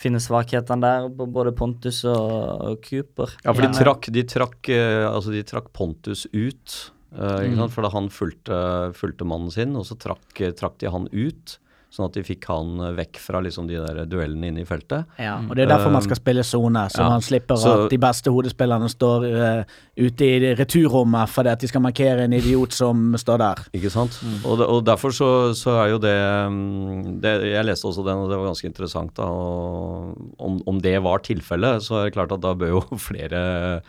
finne 0.00 0.22
svakhetene 0.22 0.82
der 0.82 1.06
på 1.14 1.28
både 1.30 1.54
Pontus 1.56 2.02
og, 2.10 2.26
og 2.72 2.82
Cooper. 2.86 3.36
Ja, 3.44 3.54
for 3.54 3.62
de 3.62 3.70
trakk, 3.78 4.10
de 4.14 4.26
trakk, 4.34 4.58
eh, 4.74 5.06
altså 5.06 5.34
de 5.34 5.44
trakk 5.46 5.70
Pontus 5.76 6.26
ut. 6.32 6.80
uh, 7.14 7.38
ikke 7.46 7.54
Mm. 7.62 7.70
For 7.72 7.86
da 7.86 7.92
han 7.94 8.10
fulgte, 8.10 8.58
fulgte 8.98 9.28
mannen 9.28 9.54
sin, 9.54 9.78
og 9.78 9.86
så 9.86 9.94
trakk, 9.94 10.42
trakk 10.58 10.80
de 10.82 10.90
han 10.90 11.06
ut. 11.14 11.58
Sånn 11.96 12.10
at 12.10 12.16
de 12.18 12.20
fikk 12.26 12.44
han 12.50 12.74
eh, 12.84 12.90
vekk 12.98 13.18
fra 13.22 13.40
liksom 13.40 13.68
de 13.70 13.78
der 13.80 14.02
duellene 14.10 14.50
inne 14.50 14.60
i 14.60 14.68
feltet. 14.68 15.06
Ja, 15.22 15.38
og 15.40 15.54
det 15.56 15.64
er 15.64 15.70
derfor 15.70 15.94
man 15.94 16.04
skal 16.04 16.18
spille 16.18 16.44
sone, 16.44 16.82
så 16.92 17.00
ja. 17.00 17.08
man 17.08 17.24
slipper 17.24 17.56
Så- 17.56 17.72
at 17.86 17.94
de 17.94 17.98
beste 18.02 18.32
hodespillerne 18.34 18.90
står 18.92 19.24
uh, 19.24 19.76
ute 19.96 20.28
i 20.28 20.52
returrommet 20.58 21.32
fordi 21.32 21.54
at 21.54 21.64
de 21.64 21.70
skal 21.70 21.80
markere 21.86 22.26
en 22.26 22.36
idiot 22.36 22.76
som 22.76 23.16
står 23.16 23.40
der. 23.40 23.62
Ikke 23.80 23.92
sant? 23.94 24.18
Og, 24.44 24.58
det, 24.60 24.68
og 24.68 24.84
derfor 24.84 25.14
så, 25.16 25.30
så 25.56 25.78
er 25.80 25.94
jo 25.94 26.02
det, 26.04 26.16
mm, 26.52 27.20
det 27.24 27.32
Jeg 27.48 27.64
leste 27.64 27.88
også 27.88 28.04
den, 28.04 28.24
og 28.26 28.28
det 28.28 28.40
var 28.42 28.50
ganske 28.50 28.68
interessant. 28.68 29.14
da, 29.16 29.24
og 29.24 30.36
om, 30.36 30.60
om 30.68 30.80
det 30.84 30.98
var 31.02 31.24
tilfellet, 31.24 31.80
så 31.86 32.02
er 32.02 32.10
det 32.10 32.16
klart 32.18 32.36
at 32.36 32.44
da 32.44 32.52
bør 32.52 32.76
jo 32.76 32.84
flere 33.08 33.80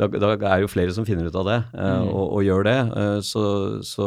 da, 0.00 0.06
da 0.08 0.30
er 0.54 0.62
jo 0.64 0.70
flere 0.72 0.94
som 0.96 1.04
finner 1.08 1.28
ut 1.28 1.36
av 1.36 1.44
det 1.48 1.58
mm. 1.74 2.08
og, 2.08 2.24
og 2.38 2.44
gjør 2.46 2.64
det. 2.66 2.76
Eh, 3.02 3.18
så, 3.26 3.42
så, 3.86 4.06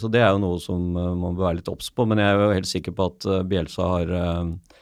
så 0.00 0.10
det 0.12 0.22
er 0.24 0.32
jo 0.32 0.40
noe 0.42 0.60
som 0.62 0.86
eh, 0.96 1.10
man 1.20 1.36
bør 1.36 1.50
være 1.50 1.58
litt 1.60 1.70
obs 1.72 1.90
på. 1.92 2.06
Men 2.08 2.22
jeg 2.22 2.30
er 2.32 2.40
jo 2.40 2.54
helt 2.58 2.70
sikker 2.70 2.96
på 2.96 3.08
at 3.12 3.28
eh, 3.28 3.42
Bielsa 3.50 3.88
har, 3.90 4.14
eh, 4.20 4.78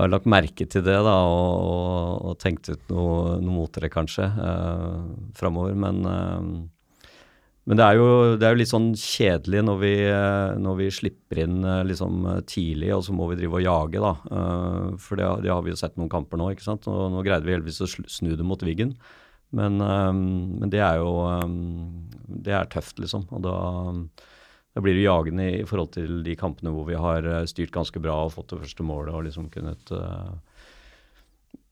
har 0.00 0.12
lagt 0.14 0.30
merke 0.32 0.64
til 0.68 0.84
det 0.86 0.96
da, 0.96 1.16
og, 1.28 1.66
og, 1.66 2.30
og 2.32 2.38
tenkt 2.42 2.72
ut 2.72 2.88
noe, 2.94 3.36
noe 3.42 3.58
mot 3.60 3.76
dere 3.76 3.92
kanskje 3.92 4.30
framover. 5.36 5.76
Men 5.86 6.02
eh, 6.14 6.48
men 7.66 7.80
det 7.80 7.82
er, 7.82 7.96
jo, 7.98 8.10
det 8.38 8.46
er 8.46 8.52
jo 8.54 8.58
litt 8.60 8.70
sånn 8.70 8.84
kjedelig 8.94 9.64
når 9.66 9.78
vi, 9.80 9.88
eh, 10.06 10.52
når 10.62 10.76
vi 10.78 10.84
slipper 10.94 11.40
inn 11.42 11.56
eh, 11.66 11.80
liksom 11.88 12.20
eh, 12.30 12.36
tidlig, 12.46 12.92
og 12.94 13.00
så 13.02 13.14
må 13.18 13.26
vi 13.32 13.40
drive 13.40 13.58
og 13.58 13.64
jage, 13.64 14.02
da. 14.04 14.12
Eh, 14.30 14.92
For 15.02 15.18
det, 15.18 15.24
har- 15.26 15.40
det 15.42 15.50
har 15.50 15.64
vi 15.66 15.72
jo 15.72 15.78
sett 15.80 15.96
noen 15.98 16.12
kamper 16.12 16.38
nå, 16.38 16.52
ikke 16.54 16.62
sant. 16.62 16.86
Og 16.86 17.08
nå 17.10 17.24
greide 17.26 17.42
vi 17.42 17.56
heldigvis 17.56 17.82
å 17.82 17.88
snu 17.90 18.36
det 18.38 18.46
mot 18.46 18.62
Wiggen. 18.62 18.94
Men, 19.56 19.80
um, 19.80 20.24
men 20.60 20.72
det 20.72 20.82
er 20.84 21.00
jo 21.00 21.12
um, 21.24 22.08
Det 22.26 22.52
er 22.52 22.68
tøft, 22.72 22.98
liksom. 23.00 23.24
Og 23.32 23.44
da, 23.46 23.54
da 24.76 24.84
blir 24.84 24.98
du 24.98 25.04
jagende 25.04 25.48
i 25.62 25.64
forhold 25.68 25.94
til 25.96 26.20
de 26.26 26.36
kampene 26.38 26.72
hvor 26.74 26.88
vi 26.88 26.98
har 27.00 27.24
eh, 27.24 27.46
styrt 27.48 27.72
ganske 27.74 28.02
bra 28.02 28.18
og 28.26 28.34
fått 28.34 28.52
det 28.52 28.60
første 28.66 28.84
målet 28.86 29.14
og 29.16 29.24
liksom 29.28 29.48
kunnet 29.54 29.92
uh, 29.94 30.36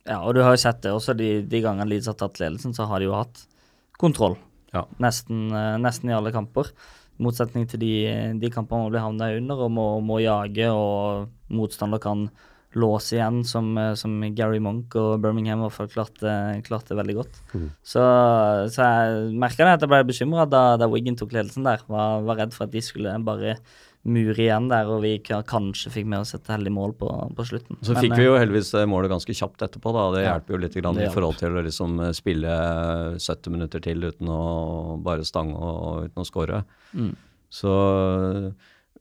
Ja, 0.07 0.22
og 0.22 0.35
du 0.37 0.43
har 0.45 0.55
jo 0.55 0.62
sett 0.64 0.82
det 0.85 0.95
også, 0.95 1.16
de, 1.18 1.43
de 1.49 1.62
gangene 1.64 1.89
Leeds 1.91 2.09
har 2.09 2.16
tatt 2.20 2.41
ledelsen, 2.41 2.76
så 2.76 2.89
har 2.89 3.01
de 3.01 3.11
jo 3.11 3.16
hatt 3.16 3.45
kontroll. 4.01 4.39
Ja. 4.74 4.87
Nesten, 5.03 5.47
eh, 5.55 5.76
nesten 5.80 6.11
i 6.11 6.16
alle 6.16 6.32
kamper. 6.35 6.72
I 7.14 7.24
motsetning 7.24 7.68
til 7.70 7.80
de, 7.80 7.95
de 8.43 8.51
kampene 8.53 8.82
man 8.82 8.91
blir 8.93 9.05
havna 9.05 9.30
under 9.39 9.62
og 9.66 9.70
må, 9.72 9.87
må 10.03 10.18
jage, 10.24 10.66
og 10.72 11.30
motstander 11.55 12.03
kan 12.03 12.26
låse 12.79 13.16
igjen, 13.16 13.43
som, 13.47 13.72
eh, 13.79 13.95
som 13.99 14.18
Gary 14.37 14.61
Monk 14.62 14.95
og 15.01 15.22
Birmingham 15.22 15.62
i 15.62 15.66
hvert 15.68 15.79
fall 15.79 15.91
klarte, 15.93 16.35
klarte 16.66 16.99
veldig 16.99 17.16
godt. 17.20 17.41
Så, 17.83 18.05
så 18.75 18.91
jeg 18.91 19.33
merka 19.41 19.64
det 19.64 19.79
at 19.79 19.87
jeg 19.87 19.93
ble 19.93 20.05
bekymra 20.11 20.47
da, 20.51 20.66
da 20.81 20.91
Wiggen 20.91 21.18
tok 21.20 21.35
ledelsen 21.37 21.66
der. 21.66 21.83
Var, 21.89 22.22
var 22.27 22.41
redd 22.43 22.55
for 22.57 22.68
at 22.68 22.75
de 22.75 22.85
skulle 22.85 23.16
bare 23.25 23.59
mure 24.05 24.37
igjen 24.37 24.66
der, 24.68 24.89
og 24.93 25.01
vi 25.05 25.14
kanskje 25.25 25.93
fikk 25.93 26.09
med 26.12 26.25
oss 26.25 26.35
et 26.37 26.49
heldig 26.53 26.72
mål 26.77 26.93
på, 27.01 27.09
på 27.37 27.47
slutten. 27.49 27.79
Så 27.81 27.95
Men, 27.95 28.03
fikk 28.05 28.12
eh, 28.12 28.20
vi 28.20 28.27
jo 28.27 28.37
heldigvis 28.37 28.72
målet 28.91 29.12
ganske 29.14 29.37
kjapt 29.37 29.64
etterpå, 29.64 29.95
da. 29.97 30.05
Det 30.12 30.25
Ja, 30.25 30.35
hjelper 30.35 30.55
jo 30.55 30.61
litt 30.61 30.77
grann 30.77 31.01
i 31.01 31.09
forhold 31.12 31.41
til 31.41 31.57
å 31.57 31.64
liksom 31.64 31.97
eh, 32.05 32.12
spille 32.16 32.53
eh, 32.53 33.16
70 33.16 33.55
minutter 33.55 33.85
til 33.85 34.05
uten 34.05 34.29
å 34.29 34.43
bare 35.05 35.25
stange 35.25 35.57
og 35.57 36.11
uten 36.11 36.20
å 36.20 36.29
score. 36.29 36.61
Mm. 36.93 37.14
Så 37.55 37.72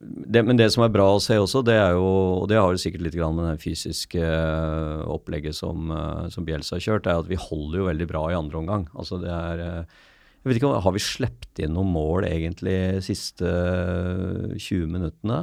det, 0.04 0.44
Men 0.44 0.58
det 0.60 0.70
som 0.74 0.84
er 0.86 0.94
bra 0.94 1.08
å 1.14 1.22
se 1.24 1.38
også, 1.40 1.64
det 1.66 1.76
er 1.80 1.98
jo 1.98 2.08
Og 2.42 2.48
det 2.52 2.60
har 2.60 2.72
jo 2.72 2.82
sikkert 2.82 3.06
litt 3.08 3.18
grann 3.18 3.36
med 3.38 3.50
det 3.50 3.64
fysiske 3.64 4.24
eh, 4.24 5.04
opplegget 5.10 5.58
som, 5.58 5.92
eh, 5.92 6.26
som 6.34 6.48
Bjelsa 6.48 6.78
har 6.78 6.86
kjørt, 6.88 7.08
er 7.08 7.22
at 7.22 7.30
vi 7.30 7.40
holder 7.40 7.82
jo 7.82 7.88
veldig 7.90 8.10
bra 8.10 8.26
i 8.32 8.38
andre 8.38 8.60
omgang. 8.60 8.88
Altså 8.98 9.22
det 9.22 9.32
er 9.34 9.64
eh, 9.64 10.02
jeg 10.44 10.50
vet 10.50 10.60
ikke, 10.60 10.74
Har 10.84 10.92
vi 10.92 11.00
sluppet 11.00 11.64
inn 11.64 11.72
noen 11.72 11.94
mål 11.94 12.28
egentlig 12.28 12.76
de 12.98 13.04
siste 13.06 13.48
eh, 13.48 14.58
20 14.60 14.92
minuttene? 14.92 15.40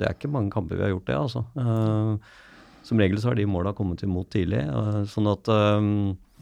Det 0.00 0.08
er 0.08 0.16
ikke 0.16 0.32
mange 0.32 0.54
kamper 0.54 0.80
vi 0.80 0.86
har 0.86 0.94
gjort 0.94 1.10
det, 1.10 1.18
altså. 1.18 1.44
Som 2.84 3.00
regel 3.00 3.20
så 3.20 3.30
har 3.30 3.36
de 3.36 3.44
måla 3.48 3.74
kommet 3.76 4.00
imot 4.04 4.30
tidlig. 4.32 4.62
Sånn 5.12 5.28
at 5.28 5.48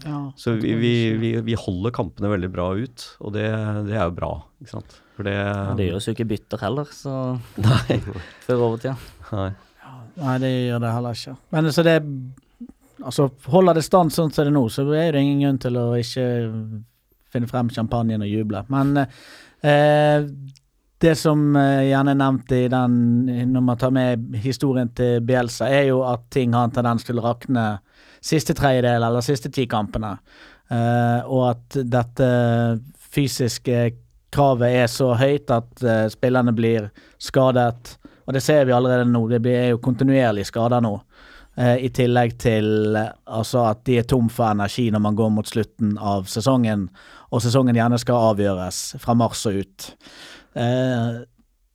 eh, 0.05 0.29
Så 0.37 0.55
vi, 0.61 0.75
vi, 0.81 0.93
vi, 1.21 1.33
vi 1.47 1.55
holder 1.59 1.95
kampene 1.95 2.31
veldig 2.33 2.51
bra 2.53 2.71
ut, 2.79 3.07
og 3.21 3.33
det, 3.37 3.47
det 3.89 3.97
er 3.99 4.07
jo 4.09 4.15
bra, 4.17 4.31
ikke 4.63 4.75
sant. 4.77 4.99
For 5.17 5.29
det 5.29 5.35
Ja, 5.37 5.75
det 5.77 5.91
gjøres 5.91 6.07
jo 6.09 6.15
ikke 6.17 6.29
bytter 6.31 6.63
heller, 6.65 6.89
så 6.97 7.17
Nei. 7.67 7.99
før 8.47 8.67
overtida. 8.71 8.97
nei. 9.33 9.51
Nei, 10.23 10.39
det 10.43 10.49
gjør 10.69 10.81
det 10.85 10.93
heller 10.93 11.19
ikke. 11.21 11.37
Men 11.57 11.73
så 11.73 11.85
det 11.89 11.99
Altså, 13.03 13.25
holder 13.51 13.75
det 13.75 13.83
stand 13.83 14.13
sånn 14.15 14.29
som 14.31 14.45
det 14.45 14.51
er 14.53 14.55
nå, 14.55 14.61
så 14.71 14.85
er 14.95 15.09
det 15.17 15.23
ingen 15.25 15.41
grunn 15.43 15.57
til 15.65 15.75
å 15.81 15.87
ikke 15.99 16.27
finne 17.33 17.49
frem 17.51 17.71
champagnen 17.75 18.23
og 18.23 18.29
juble. 18.31 18.61
Men 18.71 18.93
eh, 19.03 20.23
det 21.03 21.15
som 21.19 21.41
eh, 21.59 21.89
gjerne 21.89 22.13
er 22.15 22.21
nevnt 22.21 22.53
i 22.55 22.61
den, 22.71 22.95
når 23.51 23.65
man 23.67 23.81
tar 23.81 23.91
med 23.97 24.37
historien 24.45 24.93
til 24.95 25.19
Bielsa, 25.27 25.67
er 25.73 25.89
jo 25.89 26.05
at 26.07 26.29
ting 26.31 26.55
har 26.55 26.69
en 26.69 26.77
tendens 26.77 27.03
til 27.09 27.19
å 27.19 27.25
rakne 27.27 27.65
siste 28.23 28.55
tredjedel 28.57 29.03
eller 29.03 29.25
siste 29.25 29.51
ti 29.53 29.67
kampene. 29.71 30.17
Uh, 30.73 31.21
og 31.27 31.43
at 31.51 31.79
dette 31.91 32.29
fysiske 33.13 33.91
kravet 34.33 34.79
er 34.83 34.89
så 34.89 35.13
høyt 35.19 35.53
at 35.53 35.85
uh, 35.85 36.07
spillerne 36.13 36.55
blir 36.57 36.89
skadet. 37.21 37.97
Og 38.25 38.37
det 38.37 38.45
ser 38.45 38.65
vi 38.69 38.75
allerede 38.77 39.09
nå. 39.11 39.27
Det 39.29 39.43
blir, 39.45 39.73
jo 39.75 39.83
kontinuerlig 39.83 40.47
skader 40.49 40.85
nå. 40.85 40.95
Uh, 41.59 41.77
I 41.85 41.91
tillegg 41.93 42.39
til 42.41 42.97
altså 42.97 43.67
at 43.69 43.83
de 43.89 43.99
er 44.01 44.09
tom 44.09 44.31
for 44.33 44.49
energi 44.55 44.89
når 44.95 45.05
man 45.05 45.19
går 45.19 45.35
mot 45.35 45.49
slutten 45.49 45.99
av 46.01 46.31
sesongen, 46.31 46.89
og 47.33 47.43
sesongen 47.45 47.77
gjerne 47.77 48.01
skal 48.01 48.31
avgjøres 48.33 48.85
fra 49.03 49.17
mars 49.19 49.45
og 49.51 49.61
ut. 49.61 49.91
Eh, 50.53 51.13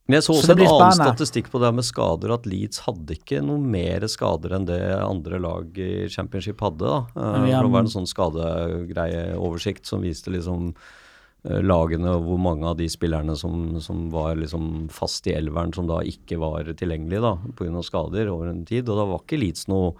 Men 0.08 0.22
jeg 0.22 0.24
så 0.24 0.34
Så 0.38 0.39
også 0.39 0.47
så 0.47 0.53
en 0.53 0.60
annen 0.64 0.70
spennende. 0.72 1.05
statistikk 1.12 1.49
på 1.51 1.60
det 1.60 1.70
med 1.76 1.84
skader, 1.84 2.32
at 2.32 2.45
Leeds 2.47 2.80
hadde 2.86 3.16
ikke 3.18 3.41
noe 3.43 3.60
mer 3.60 4.05
skader 4.08 4.53
enn 4.55 4.68
det 4.70 4.80
andre 5.03 5.39
lag 5.43 5.80
i 5.84 6.08
championship 6.08 6.62
hadde. 6.64 6.80
da. 6.80 6.99
Eh, 7.12 7.34
for 7.34 7.68
Det 7.68 7.72
var 7.74 7.84
en 7.84 7.91
sånn 7.91 8.08
skadegreieoversikt 8.08 9.86
som 9.86 10.05
viste 10.08 10.32
liksom 10.32 10.70
eh, 11.43 11.60
lagene 11.60 12.16
og 12.16 12.24
hvor 12.24 12.39
mange 12.39 12.64
av 12.72 12.78
de 12.80 12.88
spillerne 12.88 13.36
som, 13.36 13.82
som 13.84 14.08
var 14.10 14.39
liksom 14.39 14.88
fast 14.89 15.28
i 15.28 15.36
elveren, 15.36 15.76
som 15.76 15.88
da 15.91 15.99
ikke 15.99 16.39
var 16.39 16.64
tilgjengelige 16.72 17.22
da, 17.28 17.36
pga. 17.60 17.84
skader 17.84 18.32
over 18.32 18.47
en 18.47 18.64
tid. 18.64 18.88
Og 18.88 18.95
da 18.95 19.05
var 19.12 19.26
ikke 19.26 19.41
Leeds 19.43 19.68
noe 19.68 19.97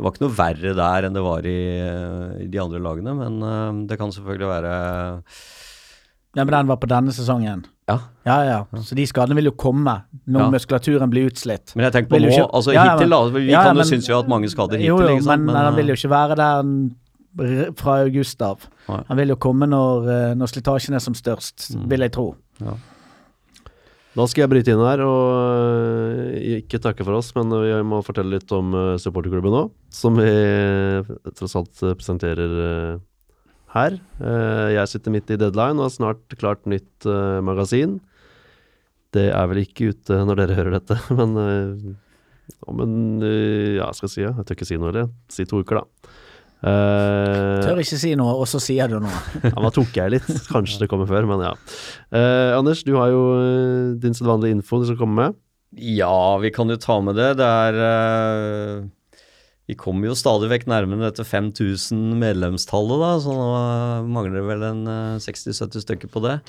det 0.00 0.06
var 0.06 0.14
ikke 0.14 0.24
noe 0.24 0.38
verre 0.38 0.70
der 0.78 1.04
enn 1.04 1.12
det 1.12 1.20
var 1.20 1.44
i, 1.44 1.58
eh, 1.84 2.44
i 2.46 2.48
de 2.48 2.58
andre 2.62 2.80
lagene, 2.80 3.12
men 3.12 3.84
det 3.86 3.98
kan 4.00 4.08
selvfølgelig 4.08 4.48
være 4.48 4.72
ja, 6.36 6.44
men 6.44 6.52
den 6.54 6.68
var 6.70 6.78
på 6.78 6.86
denne 6.86 7.10
sesongen. 7.10 7.64
Ja. 7.90 7.98
Ja, 8.28 8.38
ja. 8.46 8.58
Så 8.86 8.94
de 8.98 9.06
skadene 9.08 9.34
vil 9.40 9.48
jo 9.50 9.54
komme 9.58 9.94
når 10.28 10.40
Ja. 10.46 10.50
muskulaturen 10.54 11.10
blir 11.10 11.30
utslitt. 11.30 11.72
Men 11.74 11.86
jeg 11.88 11.92
tenker 11.98 12.12
på 12.14 12.20
nå, 12.22 12.28
ikke- 12.30 12.50
altså 12.52 12.72
Ja, 12.74 12.84
ja, 12.84 12.96
hittil, 12.98 13.10
da. 13.10 13.20
Vi 13.34 13.46
ja, 13.50 13.62
kan 13.64 13.74
jo 13.74 13.80
men- 13.82 13.86
synes 13.90 14.06
vi 14.06 14.12
har 14.14 14.22
hatt 14.22 14.28
mange 14.30 14.48
skader 14.52 14.76
hittil, 14.78 14.86
Jo, 14.92 14.98
jo, 15.00 15.06
liksom, 15.08 15.24
sant. 15.24 15.42
men, 15.44 15.54
men 15.54 15.64
han 15.64 15.74
vil 15.76 15.86
jo 15.88 15.92
eh, 15.92 15.96
ikke 15.96 16.10
være 16.10 16.36
der 16.36 17.72
fra 17.78 18.00
august 18.04 18.42
av. 18.42 18.58
Nei. 18.88 19.02
Han 19.08 19.16
vil 19.16 19.28
jo 19.28 19.36
komme 19.36 19.66
når, 19.70 20.08
eh, 20.10 20.34
når 20.34 20.46
slitasjen 20.50 20.94
er 20.94 21.00
som 21.00 21.14
størst, 21.14 21.70
Mm. 21.76 21.88
vil 21.88 22.00
jeg 22.00 22.12
tro. 22.12 22.34
Da 24.16 24.26
skal 24.26 24.42
jeg 24.42 24.50
bryte 24.50 24.72
inn 24.74 24.80
her 24.82 25.00
og 25.06 25.28
øh, 25.38 26.60
ikke 26.60 26.80
takke 26.82 27.04
for 27.06 27.14
oss, 27.14 27.30
men 27.36 27.48
vi 27.48 27.70
må 27.86 28.00
fortelle 28.04 28.34
litt 28.34 28.50
om 28.52 28.72
øh, 28.74 28.96
supporterklubben 28.98 29.52
nå, 29.54 29.70
som 29.88 30.16
vi 30.18 30.26
tross 31.38 31.54
alt 31.54 31.78
presenterer 31.96 32.98
her. 33.74 33.98
Eh, 34.20 34.68
jeg 34.76 34.90
sitter 34.92 35.14
midt 35.14 35.30
i 35.32 35.38
deadline 35.40 35.78
og 35.78 35.88
har 35.88 35.94
snart 35.94 36.38
klart 36.40 36.66
nytt 36.70 37.06
øh, 37.08 37.40
magasin. 37.46 37.98
Det 39.14 39.28
er 39.34 39.50
vel 39.50 39.64
ikke 39.64 39.90
ute 39.94 40.22
når 40.26 40.42
dere 40.42 40.58
hører 40.58 40.78
dette, 40.78 40.98
men 41.18 41.36
øh, 41.38 41.92
om 42.66 42.82
en 42.82 42.96
Ja, 43.22 43.92
skal 43.94 44.08
jeg 44.08 44.14
si 44.14 44.24
ja. 44.24 44.34
Jeg 44.34 44.46
tør 44.48 44.58
ikke 44.58 44.68
si 44.68 44.78
noe, 44.80 44.90
eller? 44.90 45.10
Si 45.30 45.46
to 45.46 45.62
uker, 45.62 45.80
da. 45.80 46.10
Uh, 46.60 47.56
Tør 47.64 47.78
ikke 47.80 47.96
si 47.96 48.10
noe, 48.20 48.34
og 48.36 48.44
så 48.50 48.58
sier 48.60 48.90
du 48.90 48.98
noe. 49.00 49.20
ja, 49.46 49.54
Da 49.54 49.70
tok 49.72 49.94
jeg 49.96 50.12
litt. 50.16 50.28
Kanskje 50.50 50.82
det 50.82 50.90
kommer 50.92 51.08
før, 51.08 51.28
men 51.30 51.44
ja. 51.46 51.54
Uh, 52.12 52.58
Anders, 52.58 52.82
du 52.84 52.92
har 52.98 53.12
jo 53.12 53.22
eh, 53.38 53.94
din 54.02 54.16
sedvanlige 54.16 54.58
info 54.58 54.82
du 54.82 54.90
skal 54.90 54.98
komme 55.00 55.16
med. 55.22 55.38
Ja, 55.80 56.36
vi 56.42 56.50
kan 56.52 56.68
jo 56.68 56.76
ta 56.80 56.98
med 57.04 57.16
det. 57.16 57.30
Det 57.38 57.46
er 57.46 57.80
eh, 57.86 58.82
Vi 59.70 59.76
kommer 59.78 60.10
jo 60.10 60.16
stadig 60.18 60.48
vekk 60.50 60.66
nærmere 60.70 61.06
dette 61.06 61.22
5000 61.22 62.16
medlemstallet, 62.18 62.98
da, 62.98 63.10
så 63.22 63.36
nå 63.36 63.50
mangler 64.10 64.40
det 64.40 64.48
vel 64.48 64.66
en 64.66 64.82
eh, 64.90 65.22
60-70 65.22 65.84
stykker 65.84 66.10
på 66.10 66.24
det. 66.26 66.40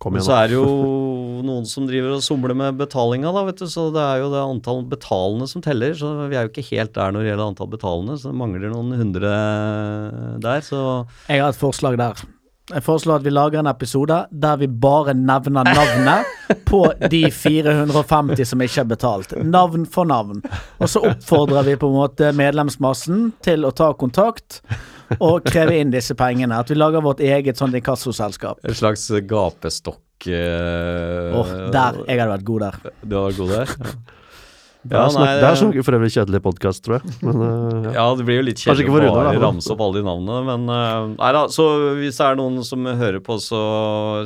Kom 0.00 0.14
Men 0.14 0.24
så 0.24 0.32
er 0.38 0.48
det 0.48 0.56
jo 0.56 0.68
noen 1.48 1.66
som 1.68 1.84
driver 1.88 2.14
og 2.16 2.24
somler 2.24 2.56
med 2.56 2.78
betalinga, 2.78 3.32
da, 3.34 3.42
vet 3.48 3.60
du. 3.60 3.66
Så 3.68 3.88
det 3.92 4.00
er 4.00 4.22
jo 4.22 4.30
det 4.32 4.40
antall 4.40 4.80
betalende 4.88 5.48
som 5.50 5.64
teller. 5.64 5.92
Så 5.98 6.14
vi 6.30 6.38
er 6.38 6.46
jo 6.46 6.52
ikke 6.54 6.64
helt 6.70 6.94
der 6.96 7.12
når 7.12 7.24
det 7.24 7.32
gjelder 7.32 7.50
antall 7.50 7.72
betalende, 7.74 8.16
så 8.16 8.32
det 8.32 8.40
mangler 8.40 8.72
noen 8.72 8.96
hundre 8.96 9.34
der. 10.46 10.64
Så 10.64 10.80
Jeg 11.26 11.44
har 11.44 11.52
et 11.52 11.60
forslag 11.60 12.00
der. 12.00 12.24
Jeg 12.66 12.82
foreslår 12.82 13.20
at 13.20 13.22
vi 13.22 13.30
lager 13.30 13.60
en 13.60 13.68
episode 13.70 14.16
der 14.42 14.56
vi 14.58 14.66
bare 14.66 15.12
nevner 15.14 15.68
navnet 15.68 16.56
på 16.66 16.80
de 17.12 17.20
450 17.30 18.48
som 18.50 18.64
ikke 18.64 18.82
er 18.82 18.88
betalt. 18.90 19.34
Navn 19.46 19.84
for 19.86 20.08
navn. 20.08 20.40
Og 20.82 20.90
så 20.90 21.04
oppfordrer 21.06 21.62
vi 21.68 21.76
på 21.78 21.86
en 21.92 21.94
måte 22.00 22.32
medlemsmassen 22.34 23.28
til 23.46 23.68
å 23.68 23.70
ta 23.70 23.92
kontakt 23.94 24.58
og 25.20 25.46
kreve 25.46 25.78
inn 25.78 25.94
disse 25.94 26.18
pengene. 26.18 26.58
At 26.58 26.72
vi 26.72 26.80
lager 26.80 27.06
vårt 27.06 27.22
eget 27.22 27.62
sånn 27.62 27.76
inkassoselskap. 27.78 28.58
en 28.66 28.74
slags 28.74 29.06
gapestokk 29.30 30.26
eh, 30.26 31.38
Åh, 31.38 31.54
der. 31.70 32.02
Jeg 32.08 32.18
hadde 32.18 32.32
vært 32.34 32.50
god 32.50 32.66
der. 32.66 32.82
Du 33.06 33.14
hadde 33.14 33.26
vært 33.30 33.42
god 33.44 33.54
der? 33.60 34.15
Ja. 34.90 35.06
Nei, 35.16 35.26
det 35.40 35.48
er 35.48 35.58
så 35.58 35.68
for 35.86 35.96
øvrig 35.98 36.12
kjedelig 36.14 36.40
podkast, 36.44 36.82
tror 36.86 36.98
jeg. 36.98 37.14
Men, 37.26 37.42
eh, 37.46 37.88
ja. 37.88 37.92
Ja, 37.96 38.04
det 38.18 38.26
blir 38.28 38.40
jo 38.40 38.46
litt 38.46 38.62
kjedelig 38.62 38.90
å 38.92 39.14
bare 39.14 39.34
ramse 39.42 39.72
opp 39.74 39.82
alle 39.86 40.00
de 40.00 40.06
navnene, 40.06 40.38
men 40.46 40.72
eh, 40.72 41.08
Nei 41.16 41.32
da, 41.36 41.42
så 41.52 41.66
hvis 41.98 42.20
det 42.20 42.28
er 42.28 42.38
noen 42.40 42.60
som 42.66 42.86
hører 42.86 43.22
på 43.24 43.38
så, 43.42 43.62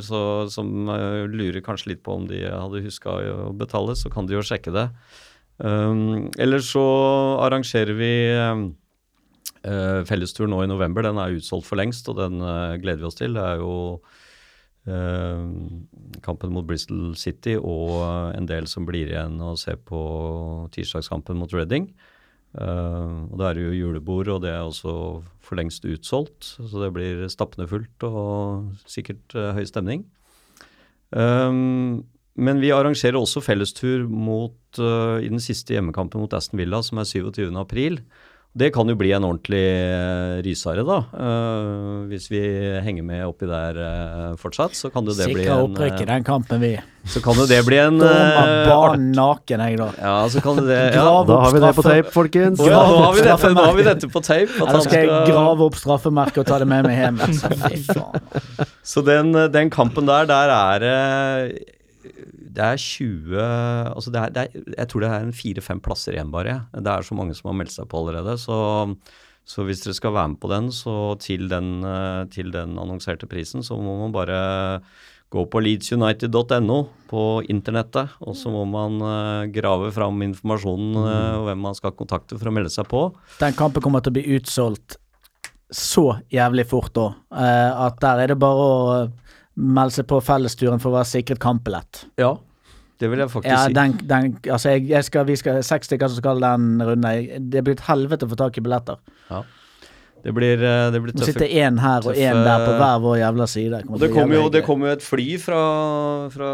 så 0.05 0.21
som 0.53 0.91
eh, 0.93 1.23
lurer 1.31 1.63
kanskje 1.65 1.93
litt 1.93 2.03
på 2.05 2.19
om 2.19 2.29
de 2.29 2.43
hadde 2.45 2.83
huska 2.85 3.17
å 3.33 3.51
betale, 3.57 3.97
så 3.99 4.11
kan 4.13 4.29
de 4.29 4.37
jo 4.37 4.45
sjekke 4.45 4.73
det. 4.75 4.87
Um, 5.61 6.31
Eller 6.41 6.63
så 6.65 6.83
arrangerer 7.43 7.93
vi 7.97 8.13
eh, 8.33 10.01
fellestur 10.09 10.49
nå 10.49 10.63
i 10.63 10.69
november. 10.69 11.05
Den 11.05 11.21
er 11.21 11.37
utsolgt 11.37 11.69
for 11.69 11.79
lengst, 11.79 12.09
og 12.09 12.17
den 12.17 12.41
uh, 12.41 12.77
gleder 12.81 13.03
vi 13.03 13.09
oss 13.09 13.19
til. 13.19 13.37
Det 13.37 13.45
er 13.45 13.61
jo 13.61 13.75
kampen 14.85 16.53
mot 16.53 16.65
Bristol 16.65 17.13
City 17.19 17.53
og 17.57 17.99
eh, 18.01 18.37
en 18.39 18.47
del 18.49 18.69
som 18.69 18.87
blir 18.87 19.11
igjen 19.11 19.37
og 19.43 19.59
ser 19.61 19.77
på 19.77 19.99
tirsdagskampen 20.73 21.37
mot 21.37 21.53
Reading. 21.53 21.91
Eh, 22.57 23.17
og 23.29 23.35
Da 23.37 23.49
er 23.49 23.59
det 23.59 23.67
jo 23.67 23.77
julebord, 23.77 24.27
og 24.27 24.41
det 24.41 24.51
er 24.51 24.63
også 24.63 25.21
for 25.39 25.59
lengst 25.59 25.85
utsolgt. 25.85 26.55
Så 26.57 26.81
det 26.81 26.93
blir 26.95 27.27
stappende 27.29 27.69
fullt 27.69 28.07
og 28.07 28.73
sikkert 28.89 29.37
eh, 29.37 29.53
høy 29.53 29.65
stemning. 29.69 30.07
Um, 31.11 32.07
men 32.39 32.61
vi 32.63 32.71
arrangerer 32.71 33.19
også 33.19 33.41
fellestur 33.43 34.05
mot, 34.07 34.55
uh, 34.79 35.19
i 35.19 35.27
den 35.27 35.41
siste 35.43 35.75
hjemmekampen 35.75 36.23
mot 36.23 36.31
Aston 36.33 36.61
Villa, 36.61 36.79
som 36.79 37.01
er 37.01 37.09
27. 37.09 37.51
Det 38.51 38.67
kan 38.75 38.89
jo 38.91 38.97
bli 38.99 39.13
en 39.15 39.23
ordentlig 39.23 39.63
uh, 39.63 40.41
rysare, 40.43 40.83
da. 40.83 40.97
Uh, 41.15 42.03
hvis 42.11 42.25
vi 42.27 42.41
henger 42.83 43.05
med 43.07 43.23
oppi 43.23 43.47
der 43.47 43.77
uh, 43.79 44.25
fortsatt, 44.41 44.75
så 44.75 44.91
kan 44.91 45.07
jo 45.07 45.15
det 45.15 45.29
bli 45.31 45.45
en 45.45 45.69
opprykk 45.69 46.01
i 46.01 46.03
eh, 46.03 46.09
den 46.09 46.25
kampen, 46.27 46.59
vi. 46.59 46.73
Så 47.07 47.23
kan 47.23 47.39
jo 47.39 47.47
det 47.47 47.61
bli 47.63 47.79
en 47.79 48.03
eh, 48.03 48.67
banen 48.67 49.07
naken, 49.15 49.63
jeg, 49.63 49.79
da. 49.79 49.87
Ja, 49.95 50.17
så 50.27 50.43
kan 50.43 50.59
jo 50.59 50.67
det 50.67 50.81
ja. 50.97 51.07
Da 51.29 51.39
har 51.45 51.55
vi 51.55 51.63
det 51.63 51.71
på 51.79 51.87
tape, 51.87 52.11
folkens. 52.11 52.59
Ja, 52.67 52.83
nå 52.91 52.99
har 53.05 53.15
vi 53.15 53.25
dette, 53.29 53.55
nå 53.55 53.67
har 53.69 53.79
vi 53.79 53.87
dette 53.87 54.11
på 54.11 54.25
tape. 54.27 54.59
at 54.59 54.75
da 54.75 54.83
skal 54.83 54.99
jeg 54.99 55.31
grave 55.31 55.69
opp 55.71 55.79
straffemerket 55.79 56.43
og 56.43 56.51
ta 56.51 56.59
det 56.59 56.67
med 56.75 56.91
meg 56.91 56.99
hjem. 57.05 57.23
Så. 57.87 58.07
Så 58.91 59.07
den, 59.07 59.31
den 59.55 59.71
kampen 59.71 60.11
der, 60.11 60.27
der 60.27 60.51
er 60.59 60.83
det 60.83 60.97
Det 62.51 62.63
er 62.65 62.79
20 62.79 63.41
Altså 63.41 64.13
det 64.13 64.21
er, 64.21 64.33
det 64.35 64.43
er, 64.43 64.69
jeg 64.75 64.91
tror 64.91 65.03
det 65.03 65.11
er 65.11 65.25
en 65.25 65.35
fire-fem 65.35 65.81
plasser 65.83 66.17
igjen 66.17 66.33
bare. 66.33 66.61
Det 66.75 66.91
er 66.91 67.07
så 67.07 67.17
mange 67.17 67.35
som 67.37 67.51
har 67.51 67.59
meldt 67.61 67.75
seg 67.75 67.87
på 67.91 68.01
allerede. 68.01 68.35
Så, 68.41 68.57
så 69.47 69.65
hvis 69.67 69.83
dere 69.85 69.97
skal 69.97 70.15
være 70.17 70.33
med 70.33 70.41
på 70.41 70.51
den, 70.51 70.69
så 70.75 70.95
til 71.21 71.47
den, 71.51 71.79
eh, 71.87 72.25
til 72.33 72.51
den 72.53 72.77
annonserte 72.81 73.29
prisen, 73.31 73.65
så 73.65 73.79
må 73.79 73.97
man 74.03 74.15
bare 74.15 74.39
gå 75.31 75.45
på 75.47 75.61
leedsunited.no 75.63 76.79
på 77.07 77.21
internettet, 77.51 78.17
og 78.19 78.35
så 78.35 78.51
må 78.51 78.65
man 78.67 78.99
eh, 78.99 79.51
grave 79.55 79.93
fram 79.95 80.19
informasjonen 80.27 80.97
eh, 81.05 81.37
og 81.39 81.47
hvem 81.47 81.63
man 81.69 81.77
skal 81.77 81.95
kontakte 81.95 82.39
for 82.39 82.51
å 82.51 82.55
melde 82.57 82.73
seg 82.73 82.89
på. 82.91 83.07
Den 83.39 83.55
kampen 83.55 83.83
kommer 83.83 84.03
til 84.03 84.11
å 84.11 84.19
bli 84.19 84.27
utsolgt 84.35 84.99
så 85.71 86.17
jævlig 86.27 86.65
fort 86.67 86.91
da, 86.97 87.05
at 87.31 87.95
der 88.03 88.25
er 88.25 88.33
det 88.33 88.35
bare 88.41 88.63
å 88.67 88.79
melde 89.55 89.91
seg 89.97 90.07
på 90.07 90.21
fellesturen 90.23 90.79
for 90.81 90.91
å 90.93 90.99
være 90.99 91.09
sikret 91.11 91.39
kampbillett. 91.43 92.05
Ja, 92.21 92.35
det 93.01 93.09
vil 93.09 93.19
jeg 93.23 93.31
faktisk 93.33 93.49
Ja, 93.51 93.63
si. 93.65 93.73
den, 93.73 93.95
den, 94.07 94.35
altså 94.53 94.75
jeg, 94.75 94.85
jeg 94.91 95.03
skal, 95.07 95.25
vi 95.25 95.35
skal 95.39 95.63
seks 95.65 95.89
stykker 95.89 96.07
som 96.11 96.21
skal 96.21 96.39
den 96.43 96.67
runden. 96.85 97.49
Det 97.51 97.63
blir 97.65 97.73
et 97.79 97.87
helvete 97.87 98.27
å 98.27 98.31
få 98.31 98.37
tak 98.37 98.57
i 98.57 98.63
billetter. 98.63 98.99
Ja. 99.31 99.41
Det 100.21 100.35
blir, 100.37 100.61
eh, 100.61 100.91
det 100.93 100.99
blir 101.01 101.15
tøffe 101.17 101.31
sitter 101.31 101.49
én 101.49 101.79
her 101.81 102.05
og 102.05 102.13
én 102.13 102.43
der 102.45 102.61
på 102.67 102.75
hver 102.77 102.99
vår 103.01 103.15
jævla 103.23 103.47
side. 103.49 103.79
Og 103.89 103.97
det 104.03 104.11
kommer 104.13 104.37
jo, 104.37 104.43
det 104.53 104.61
kommer 104.67 104.91
jo 104.91 104.97
et 104.99 105.01
fly 105.01 105.25
fra, 105.41 105.61
fra 106.29 106.49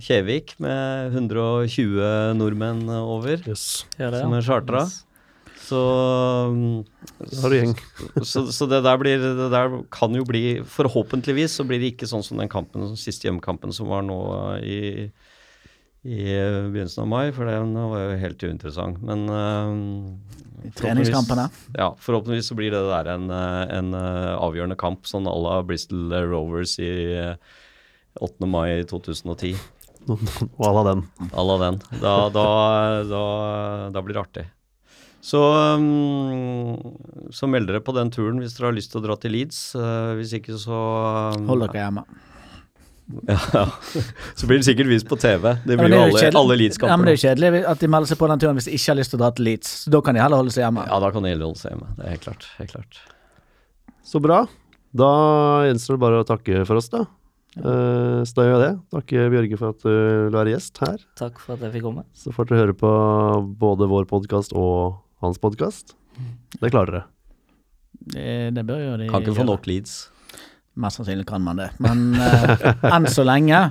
Kjevik 0.00 0.54
med 0.64 1.12
120 1.12 2.32
nordmenn 2.40 2.88
over, 2.96 3.42
Yes. 3.44 3.84
Som 3.98 4.32
er 4.38 4.40
chartra. 4.46 4.86
Så, 5.66 5.80
så, 8.30 8.44
så 8.54 8.68
det 8.70 8.82
der 8.86 9.00
blir 9.00 9.18
Det 9.18 9.48
der 9.50 9.72
kan 9.90 10.14
jo 10.14 10.22
bli 10.28 10.60
Forhåpentligvis 10.62 11.56
så 11.58 11.66
blir 11.66 11.82
det 11.82 11.94
ikke 11.94 12.06
sånn 12.10 12.22
som 12.22 12.38
den 12.38 12.50
kampen, 12.52 12.84
den 12.84 13.00
siste 13.00 13.26
hjemmekampen 13.26 13.74
som 13.74 13.90
var 13.90 14.06
nå 14.06 14.20
i, 14.62 14.80
i 16.06 16.22
begynnelsen 16.22 17.02
av 17.02 17.10
mai, 17.10 17.24
for 17.34 17.50
den 17.50 17.74
var 17.74 18.04
jo 18.04 18.18
helt 18.22 18.46
uinteressant. 18.46 19.02
Men 19.02 19.26
uh, 19.26 20.36
Treningskampene. 20.74 21.48
Ja, 21.74 21.96
forhåpentligvis 22.00 22.46
så 22.46 22.54
blir 22.54 22.70
det 22.70 22.82
der 22.88 23.12
en, 23.14 23.30
eh, 23.30 23.76
en 23.78 23.94
eh, 23.94 24.34
avgjørende 24.34 24.76
kamp, 24.78 25.06
sånn 25.06 25.28
à 25.28 25.34
la 25.36 25.60
Bristol 25.66 26.12
Rovers 26.30 26.78
i 26.82 26.90
eh, 27.14 27.36
8. 28.20 28.48
mai 28.50 28.82
2010. 28.88 29.54
Og 30.08 30.66
alle 30.66 30.84
den. 30.90 31.04
À 31.32 31.46
la 31.46 31.58
den. 31.62 31.80
Da, 32.00 32.16
da, 32.34 32.46
da, 33.06 33.24
da 33.94 34.02
blir 34.02 34.16
det 34.16 34.24
artig. 34.24 34.46
Så, 35.26 35.40
um, 35.74 36.76
så 37.34 37.48
meld 37.50 37.66
dere 37.66 37.82
på 37.82 37.94
den 37.96 38.12
turen 38.14 38.38
hvis 38.38 38.54
dere 38.54 38.68
har 38.70 38.76
lyst 38.76 38.92
til 38.92 39.00
å 39.00 39.06
dra 39.08 39.16
til 39.18 39.34
Leeds. 39.34 39.58
Eh, 39.74 40.12
hvis 40.20 40.36
ikke 40.38 40.54
så 40.62 40.78
um, 41.34 41.48
Hold 41.50 41.66
dere 41.66 41.82
hjemme. 41.88 42.06
Ja, 43.06 43.68
så 44.34 44.48
blir 44.50 44.58
det 44.58 44.66
sikkert 44.66 44.88
vist 44.90 45.06
på 45.06 45.14
TV. 45.14 45.52
Det 45.62 45.76
Ja, 45.76 45.78
blir 45.78 45.92
det 45.92 45.98
jo 45.98 46.06
alle, 46.08 46.30
alle, 46.40 46.56
Leeds-kamper. 46.58 46.90
Ja, 46.90 46.96
men 46.98 47.06
det 47.06 47.12
er 47.12 47.18
jo 47.20 47.22
kjedelig 47.22 47.60
at 47.70 47.82
de 47.84 47.90
melder 47.94 48.10
seg 48.10 48.18
på 48.18 48.28
den 48.32 48.40
turen 48.42 48.58
hvis 48.58 48.66
de 48.66 48.74
ikke 48.74 48.90
har 48.90 48.98
lyst 48.98 49.12
til 49.14 49.20
å 49.20 49.22
dra 49.22 49.28
til 49.36 49.46
Leeds. 49.46 49.74
Så 49.84 49.92
da 49.94 50.00
kan 50.02 50.18
de 50.18 50.22
heller 50.24 50.42
holde 50.42 50.54
seg 50.54 50.64
hjemme. 50.64 50.86
Ja, 50.90 50.98
da 51.04 51.10
kan 51.14 51.22
de 51.22 51.30
heller 51.30 51.46
holde 51.46 51.60
seg 51.60 51.70
hjemme. 51.70 51.92
Det 51.94 52.02
er 52.02 52.16
helt 52.16 52.26
klart. 52.26 52.48
Helt 52.58 52.74
klart. 52.74 52.98
Så 54.10 54.22
bra. 54.22 54.40
Da 54.96 55.12
gjenstår 55.68 55.98
det 55.98 56.02
bare 56.02 56.24
å 56.24 56.26
takke 56.26 56.66
for 56.66 56.82
oss, 56.82 56.90
da. 56.90 57.04
Eh, 57.56 58.20
så 58.26 58.36
da 58.36 58.46
gjør 58.48 58.54
jeg 58.56 58.64
det. 58.64 58.74
Takke 58.98 59.30
Bjørge 59.36 59.62
for 59.62 59.74
at 59.74 59.86
du 59.86 59.90
vil 59.94 60.38
være 60.40 60.54
gjest 60.56 60.82
her. 60.82 61.02
Takk 61.22 61.38
for 61.42 61.54
at 61.54 61.66
jeg 61.66 61.76
fikk 61.78 61.86
komme. 61.86 62.06
Så 62.10 62.34
får 62.34 62.50
dere 62.50 62.64
høre 62.64 62.78
på 62.82 62.92
både 63.62 63.90
vår 63.94 64.10
podkast 64.10 64.54
og 64.58 64.98
hans 65.22 65.38
podkast. 65.38 65.94
Det 66.60 66.70
klarer 66.70 66.92
dere. 66.92 67.04
Det, 67.96 68.54
det 68.54 68.64
bør 68.66 68.82
jo 68.82 68.96
de 69.00 69.08
Kan 69.10 69.24
ikke 69.24 69.38
få 69.38 69.46
nok 69.48 69.66
leads. 69.68 69.96
Mest 70.76 71.00
sannsynlig 71.00 71.24
kan 71.28 71.40
man 71.44 71.56
det. 71.60 71.70
Men 71.80 72.10
eh, 72.20 72.66
enn 72.92 73.08
så 73.08 73.24
lenge, 73.24 73.62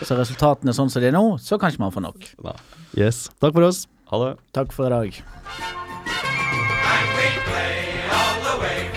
så 0.00 0.16
resultatene 0.16 0.72
sånn 0.76 0.88
som 0.88 1.04
de 1.04 1.10
er 1.10 1.16
nå, 1.16 1.24
så 1.44 1.60
kan 1.60 1.72
ikke 1.74 1.84
man 1.84 1.92
få 1.92 2.00
nok. 2.04 2.30
Ja. 2.44 2.56
Yes. 2.96 3.26
Takk 3.42 3.52
for 3.58 3.68
oss. 3.68 3.84
Ha 4.08 4.22
det. 4.24 4.32
Takk 4.56 4.72
for 4.72 4.88
i 4.88 4.94
dag. 4.94 5.20
And 6.88 7.08
we 7.18 7.28
play 7.44 8.08
all 8.08 8.40
the 8.46 8.54
way 8.64 8.88